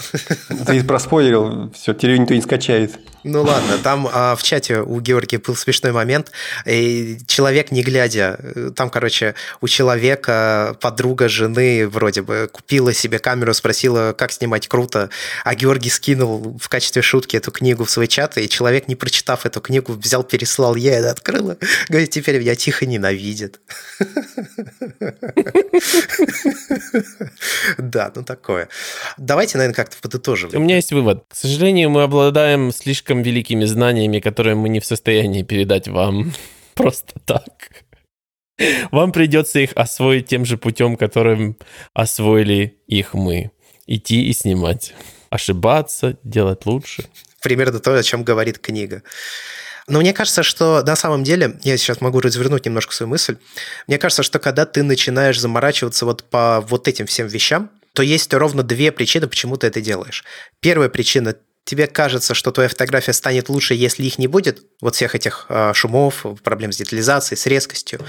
Ты 0.66 0.84
проспойлерил, 0.84 1.72
все, 1.74 1.94
теперь 1.94 2.18
никто 2.18 2.34
не 2.34 2.42
скачает. 2.42 3.00
Ну 3.24 3.44
ладно, 3.44 3.78
там 3.78 4.10
а, 4.12 4.36
в 4.36 4.42
чате 4.42 4.80
у 4.80 5.00
Георгия 5.00 5.38
был 5.38 5.56
смешной 5.56 5.92
момент. 5.92 6.32
И 6.66 7.20
человек, 7.28 7.72
не 7.72 7.84
глядя, 7.84 8.40
там, 8.76 8.90
короче, 8.90 9.36
у 9.62 9.68
человека 9.68 10.76
подруга 10.82 11.30
жены 11.30 11.88
вроде 11.88 12.24
бы 12.24 12.50
купила 12.52 12.94
себе 12.94 13.20
камеру, 13.20 13.54
спросила, 13.54 14.14
как 14.18 14.32
снимать 14.32 14.68
круто, 14.68 15.10
а 15.44 15.54
Георгий 15.54 15.90
скинул 15.90 16.58
в 16.60 16.68
качестве 16.68 17.02
шутки 17.04 17.38
эту 17.38 17.52
книгу 17.52 17.86
в 17.86 17.92
свой 17.92 18.08
чат, 18.08 18.38
и 18.38 18.50
человек, 18.50 18.88
не 18.88 18.96
прочитав 18.96 19.46
эту 19.46 19.62
книгу, 19.62 19.94
взял, 19.94 20.24
переслал, 20.24 20.76
я 20.76 20.98
это 20.98 21.12
открыла. 21.12 21.58
Говорит, 21.90 22.10
теперь 22.10 22.40
меня 22.40 22.56
тихо 22.56 22.86
ненавидит. 22.86 23.60
Да, 27.78 28.12
ну 28.16 28.24
такое. 28.24 28.70
Давайте, 29.18 29.58
наверное, 29.58 29.76
как-то 29.92 30.02
подытожим. 30.02 30.52
У 30.54 30.60
меня 30.60 30.76
есть 30.76 30.92
вывод. 30.92 31.26
К 31.28 31.36
сожалению, 31.36 31.90
мы 31.90 32.04
обладаем 32.04 32.72
слишком 32.72 33.22
великими 33.22 33.66
знаниями, 33.66 34.20
которые 34.20 34.56
мы 34.56 34.70
не 34.70 34.80
в 34.80 34.86
состоянии 34.86 35.44
передать 35.44 35.88
вам 35.88 36.34
просто 36.76 37.14
так. 37.26 37.84
Вам 38.92 39.12
придется 39.12 39.60
их 39.60 39.72
освоить 39.76 40.28
тем 40.28 40.46
же 40.46 40.58
путем, 40.58 40.96
которым 40.96 41.58
освоили 41.94 42.78
их 42.88 43.14
мы. 43.14 43.52
Идти 43.88 44.28
и 44.28 44.34
снимать. 44.34 44.94
Ошибаться, 45.30 46.18
делать 46.24 46.66
лучше. 46.66 47.06
Примерно 47.42 47.80
то, 47.80 47.94
о 47.96 48.04
чем 48.04 48.24
говорит 48.24 48.60
книга. 48.60 49.02
Но 49.88 50.00
мне 50.00 50.14
кажется, 50.14 50.44
что 50.44 50.84
на 50.84 50.96
самом 50.96 51.24
деле, 51.24 51.60
я 51.64 51.76
сейчас 51.78 52.02
могу 52.02 52.20
развернуть 52.20 52.66
немножко 52.66 52.94
свою 52.94 53.10
мысль, 53.10 53.38
мне 53.88 53.98
кажется, 53.98 54.22
что 54.22 54.38
когда 54.38 54.66
ты 54.66 54.84
начинаешь 54.84 55.40
заморачиваться 55.40 56.06
вот 56.06 56.24
по 56.30 56.62
вот 56.62 56.88
этим 56.88 57.08
всем 57.08 57.28
вещам, 57.28 57.72
то 57.94 58.04
есть 58.04 58.34
ровно 58.34 58.64
две 58.64 58.92
причины, 58.92 59.28
почему 59.28 59.58
ты 59.58 59.68
это 59.68 59.82
делаешь. 59.82 60.24
Первая 60.60 60.90
причина 60.90 61.36
тебе 61.66 61.88
кажется, 61.88 62.34
что 62.34 62.52
твоя 62.52 62.70
фотография 62.70 63.14
станет 63.14 63.50
лучше, 63.50 63.74
если 63.74 64.04
их 64.04 64.18
не 64.18 64.28
будет, 64.28 64.64
вот 64.82 64.96
всех 64.96 65.16
этих 65.16 65.46
э, 65.50 65.74
шумов, 65.74 66.26
проблем 66.44 66.72
с 66.72 66.78
детализацией, 66.78 67.38
с 67.38 67.46
резкостью. 67.46 68.00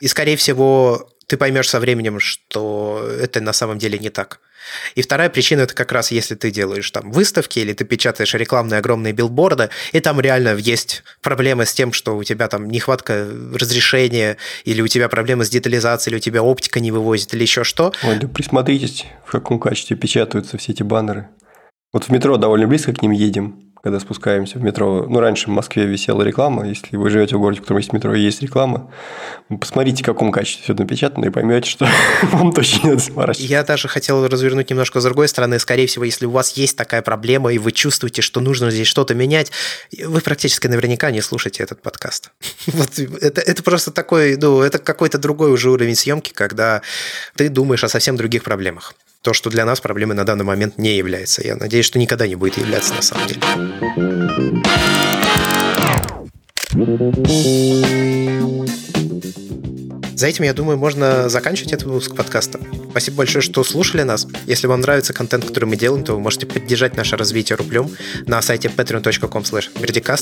И, 0.00 0.08
скорее 0.08 0.36
всего, 0.36 1.10
ты 1.28 1.36
поймешь 1.36 1.68
со 1.68 1.78
временем, 1.78 2.18
что 2.18 3.06
это 3.20 3.40
на 3.40 3.52
самом 3.52 3.78
деле 3.78 3.98
не 3.98 4.10
так. 4.10 4.40
И 4.94 5.02
вторая 5.02 5.28
причина 5.28 5.62
это 5.62 5.74
как 5.74 5.92
раз 5.92 6.10
если 6.10 6.34
ты 6.34 6.50
делаешь 6.50 6.90
там 6.90 7.12
выставки 7.12 7.58
или 7.58 7.74
ты 7.74 7.84
печатаешь 7.84 8.34
рекламные 8.34 8.78
огромные 8.78 9.12
билборды, 9.12 9.68
и 9.92 10.00
там 10.00 10.20
реально 10.20 10.56
есть 10.56 11.02
проблемы 11.22 11.66
с 11.66 11.72
тем, 11.74 11.92
что 11.92 12.16
у 12.16 12.24
тебя 12.24 12.48
там 12.48 12.68
нехватка 12.68 13.28
разрешения, 13.54 14.38
или 14.64 14.80
у 14.80 14.88
тебя 14.88 15.08
проблемы 15.08 15.44
с 15.44 15.50
детализацией, 15.50 16.12
или 16.12 16.18
у 16.18 16.22
тебя 16.22 16.42
оптика 16.42 16.80
не 16.80 16.90
вывозит, 16.90 17.34
или 17.34 17.42
еще 17.42 17.62
что. 17.62 17.92
Ой, 18.02 18.16
да 18.16 18.26
присмотритесь, 18.26 19.04
в 19.26 19.32
каком 19.32 19.60
качестве 19.60 19.96
печатаются 19.96 20.56
все 20.56 20.72
эти 20.72 20.82
баннеры. 20.82 21.28
Вот 21.92 22.04
в 22.04 22.08
метро 22.10 22.36
довольно 22.36 22.66
близко 22.66 22.92
к 22.92 23.02
ним 23.02 23.12
едем 23.12 23.67
когда 23.88 24.00
спускаемся 24.00 24.58
в 24.58 24.62
метро. 24.62 25.06
Ну, 25.08 25.18
раньше 25.18 25.46
в 25.46 25.50
Москве 25.50 25.86
висела 25.86 26.20
реклама. 26.20 26.68
Если 26.68 26.94
вы 26.96 27.08
живете 27.08 27.36
в 27.36 27.40
городе, 27.40 27.60
в 27.60 27.62
котором 27.62 27.78
есть 27.78 27.94
метро 27.94 28.14
и 28.14 28.20
есть 28.20 28.42
реклама, 28.42 28.92
посмотрите, 29.60 30.02
в 30.02 30.06
каком 30.06 30.30
качестве 30.30 30.62
все 30.62 30.74
напечатано, 30.74 31.24
и 31.24 31.30
поймете, 31.30 31.70
что 31.70 31.88
вам 32.24 32.52
точно 32.52 32.90
надо 32.90 33.00
заморачиваться. 33.00 33.50
Я 33.50 33.64
даже 33.64 33.88
хотел 33.88 34.26
развернуть 34.26 34.68
немножко 34.68 35.00
с 35.00 35.04
другой 35.04 35.26
стороны. 35.28 35.58
Скорее 35.58 35.86
всего, 35.86 36.04
если 36.04 36.26
у 36.26 36.30
вас 36.30 36.52
есть 36.52 36.76
такая 36.76 37.00
проблема, 37.00 37.50
и 37.50 37.56
вы 37.56 37.72
чувствуете, 37.72 38.20
что 38.20 38.40
нужно 38.40 38.70
здесь 38.70 38.86
что-то 38.86 39.14
менять, 39.14 39.52
вы 40.04 40.20
практически 40.20 40.66
наверняка 40.66 41.10
не 41.10 41.22
слушаете 41.22 41.62
этот 41.62 41.80
подкаст. 41.80 42.30
Вот 42.66 42.98
это, 42.98 43.40
это 43.40 43.62
просто 43.62 43.90
такой, 43.90 44.36
ну, 44.36 44.60
это 44.60 44.78
какой-то 44.78 45.16
другой 45.16 45.50
уже 45.50 45.70
уровень 45.70 45.94
съемки, 45.94 46.32
когда 46.32 46.82
ты 47.36 47.48
думаешь 47.48 47.82
о 47.82 47.88
совсем 47.88 48.16
других 48.16 48.44
проблемах 48.44 48.94
то, 49.28 49.34
что 49.34 49.50
для 49.50 49.66
нас 49.66 49.78
проблемой 49.82 50.16
на 50.16 50.24
данный 50.24 50.46
момент 50.46 50.78
не 50.78 50.96
является. 50.96 51.46
Я 51.46 51.54
надеюсь, 51.54 51.84
что 51.84 51.98
никогда 51.98 52.26
не 52.26 52.34
будет 52.34 52.56
являться 52.56 52.94
на 52.94 53.02
самом 53.02 53.26
деле. 53.26 53.42
За 60.18 60.26
этим, 60.26 60.42
я 60.42 60.52
думаю, 60.52 60.76
можно 60.76 61.28
заканчивать 61.28 61.74
этот 61.74 61.86
выпуск 61.86 62.16
подкаста. 62.16 62.58
Спасибо 62.90 63.18
большое, 63.18 63.40
что 63.40 63.62
слушали 63.62 64.02
нас. 64.02 64.26
Если 64.48 64.66
вам 64.66 64.80
нравится 64.80 65.12
контент, 65.12 65.44
который 65.44 65.66
мы 65.66 65.76
делаем, 65.76 66.02
то 66.02 66.14
вы 66.14 66.18
можете 66.18 66.44
поддержать 66.44 66.96
наше 66.96 67.16
развитие 67.16 67.54
рублем 67.54 67.88
на 68.26 68.42
сайте 68.42 68.66
patreon.com 68.66 69.44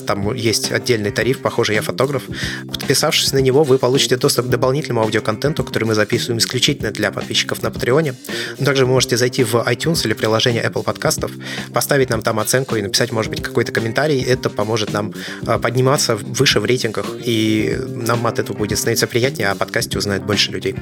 Там 0.06 0.34
есть 0.34 0.70
отдельный 0.70 1.10
тариф, 1.12 1.40
похоже, 1.40 1.72
я 1.72 1.80
фотограф. 1.80 2.24
Подписавшись 2.68 3.32
на 3.32 3.38
него, 3.38 3.64
вы 3.64 3.78
получите 3.78 4.18
доступ 4.18 4.48
к 4.48 4.48
дополнительному 4.50 5.00
аудиоконтенту, 5.00 5.64
который 5.64 5.84
мы 5.84 5.94
записываем 5.94 6.40
исключительно 6.40 6.90
для 6.90 7.10
подписчиков 7.10 7.62
на 7.62 7.70
Патреоне. 7.70 8.16
Также 8.62 8.84
вы 8.84 8.92
можете 8.92 9.16
зайти 9.16 9.44
в 9.44 9.54
iTunes 9.54 10.04
или 10.04 10.12
приложение 10.12 10.62
Apple 10.62 10.82
подкастов, 10.82 11.30
поставить 11.72 12.10
нам 12.10 12.20
там 12.20 12.38
оценку 12.38 12.76
и 12.76 12.82
написать, 12.82 13.12
может 13.12 13.30
быть, 13.30 13.42
какой-то 13.42 13.72
комментарий. 13.72 14.20
Это 14.20 14.50
поможет 14.50 14.92
нам 14.92 15.14
а, 15.46 15.58
подниматься 15.58 16.16
выше 16.16 16.60
в 16.60 16.66
рейтингах, 16.66 17.06
и 17.24 17.78
нам 17.88 18.26
от 18.26 18.38
этого 18.40 18.58
будет 18.58 18.76
становиться 18.76 19.06
приятнее, 19.06 19.48
а 19.48 19.54
подкаст 19.54 19.85
подкасте 19.86 19.98
узнает 19.98 20.24
больше 20.24 20.50
людей. 20.50 20.74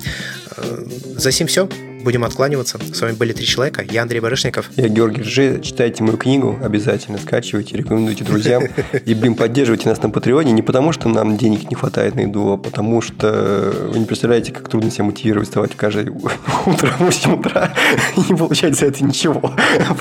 Э, 0.56 0.84
за 1.16 1.32
сим 1.32 1.46
все. 1.46 1.68
Будем 2.04 2.22
откланиваться. 2.22 2.78
С 2.92 3.00
вами 3.00 3.12
были 3.14 3.32
три 3.32 3.46
человека. 3.46 3.82
Я 3.90 4.02
Андрей 4.02 4.20
Барышников. 4.20 4.70
Я 4.76 4.88
Георгий 4.88 5.22
Ржи. 5.22 5.58
Читайте 5.62 6.02
мою 6.02 6.18
книгу 6.18 6.58
обязательно, 6.62 7.16
скачивайте, 7.16 7.78
рекомендуйте 7.78 8.24
друзьям. 8.24 8.64
И, 9.06 9.14
блин, 9.14 9.34
поддерживайте 9.34 9.88
нас 9.88 10.02
на 10.02 10.10
Патреоне 10.10 10.52
не 10.52 10.60
потому, 10.60 10.92
что 10.92 11.08
нам 11.08 11.38
денег 11.38 11.70
не 11.70 11.74
хватает 11.74 12.14
на 12.14 12.20
еду, 12.20 12.52
а 12.52 12.56
потому 12.58 13.00
что 13.00 13.72
вы 13.88 13.98
не 14.00 14.04
представляете, 14.04 14.52
как 14.52 14.68
трудно 14.68 14.90
себя 14.90 15.04
мотивировать 15.04 15.48
вставать 15.48 15.74
каждое 15.76 16.10
утро 16.10 16.88
в 16.88 17.00
8 17.00 17.38
утра 17.38 17.72
и 18.18 18.20
не 18.20 18.36
получать 18.36 18.76
за 18.78 18.84
это 18.84 19.02
ничего. 19.02 19.54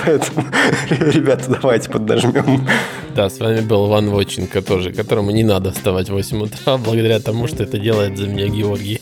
Поэтому, 0.04 0.44
ребята, 0.90 1.58
давайте 1.58 1.88
поднажмем. 1.88 2.68
Да, 3.16 3.30
с 3.30 3.38
вами 3.38 3.62
был 3.62 3.88
Иван 3.88 4.10
Воченко 4.10 4.60
тоже, 4.60 4.92
которому 4.92 5.30
не 5.30 5.42
надо 5.42 5.72
вставать 5.72 6.10
в 6.10 6.12
8 6.12 6.42
утра, 6.42 6.76
благодаря 6.76 7.18
тому, 7.18 7.46
что 7.46 7.62
это 7.62 7.78
делает 7.78 8.18
за 8.18 8.26
меня 8.26 8.48
Георгий. 8.48 9.00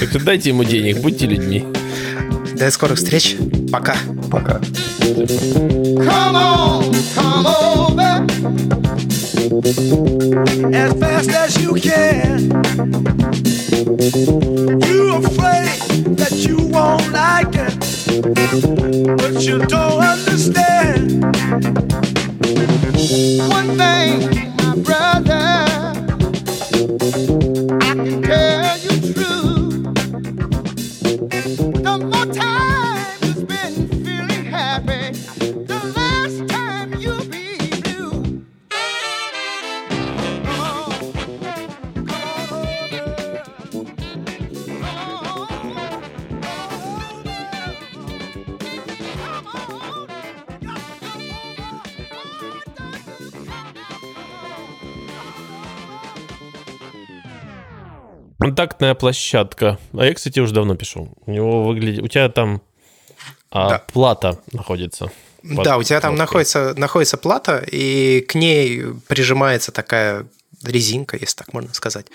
Так 0.00 0.24
дайте 0.24 0.48
ему 0.48 0.64
денег, 0.64 1.02
будьте 1.02 1.26
людьми. 1.26 1.62
До 2.56 2.70
скорых 2.70 2.96
встреч. 2.96 3.36
Пока. 3.70 3.96
Пока. 4.30 4.60
Come 5.98 6.36
on, 6.36 6.94
come 7.14 7.46
over 7.46 8.24
as 10.74 10.92
fast 10.94 11.30
as 11.30 11.56
you 11.62 11.74
can. 11.74 12.50
You 14.86 15.16
afraid 15.16 15.78
that 16.16 16.32
you 16.32 16.56
won't 16.56 17.12
like 17.12 17.54
it, 17.54 17.74
but 19.18 19.42
you 19.42 19.58
don't 19.66 20.00
understand. 20.00 21.22
One 23.48 23.76
thing, 23.76 24.54
my 24.56 24.74
brother, 24.76 25.66
Контактная 58.60 58.94
площадка. 58.94 59.78
А 59.94 60.04
я, 60.04 60.12
кстати, 60.12 60.38
уже 60.38 60.52
давно 60.52 60.74
пишу. 60.74 61.14
У 61.24 61.30
него 61.30 61.64
выглядит... 61.64 62.02
У 62.02 62.08
тебя 62.08 62.28
там 62.28 62.60
а, 63.50 63.70
Да. 63.70 63.78
плата 63.78 64.38
находится. 64.52 65.10
Да, 65.42 65.78
у 65.78 65.82
тебя 65.82 65.98
там 66.00 66.14
находится, 66.14 66.74
находится 66.76 67.16
плата, 67.16 67.64
и 67.66 68.20
к 68.20 68.34
ней 68.34 68.84
прижимается 69.08 69.72
такая 69.72 70.26
резинка, 70.62 71.16
если 71.16 71.36
так 71.36 71.54
можно 71.54 71.72
сказать, 71.72 72.08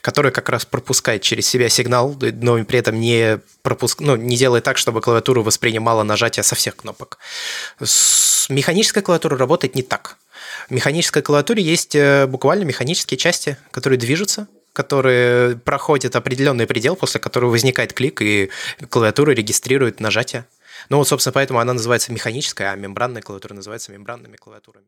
которая 0.00 0.32
как 0.32 0.48
раз 0.48 0.64
пропускает 0.64 1.22
через 1.22 1.46
себя 1.46 1.68
сигнал, 1.68 2.16
но 2.20 2.64
при 2.64 2.80
этом 2.80 2.98
не, 2.98 3.38
пропуск... 3.62 4.00
ну, 4.00 4.16
не 4.16 4.36
делает 4.36 4.64
так, 4.64 4.78
чтобы 4.78 5.00
клавиатура 5.02 5.42
воспринимала 5.42 6.02
нажатие 6.02 6.42
со 6.42 6.56
всех 6.56 6.74
кнопок. 6.74 7.18
С 7.80 8.48
механической 8.48 9.02
клавиатурой 9.02 9.38
работает 9.38 9.76
не 9.76 9.82
так. 9.82 10.16
В 10.68 10.72
механической 10.72 11.22
клавиатуре 11.22 11.62
есть 11.62 11.94
э, 11.94 12.26
буквально 12.26 12.64
механические 12.64 13.18
части, 13.18 13.56
которые 13.70 14.00
движутся, 14.00 14.48
которые 14.72 15.56
проходят 15.56 16.16
определенный 16.16 16.66
предел, 16.66 16.96
после 16.96 17.20
которого 17.20 17.50
возникает 17.50 17.92
клик, 17.92 18.22
и 18.22 18.50
клавиатура 18.88 19.32
регистрирует 19.32 20.00
нажатие. 20.00 20.46
Ну 20.88 20.98
вот, 20.98 21.08
собственно, 21.08 21.32
поэтому 21.32 21.60
она 21.60 21.74
называется 21.74 22.12
механическая, 22.12 22.72
а 22.72 22.76
мембранная 22.76 23.22
клавиатура 23.22 23.54
называется 23.54 23.92
мембранными 23.92 24.36
клавиатурами. 24.36 24.86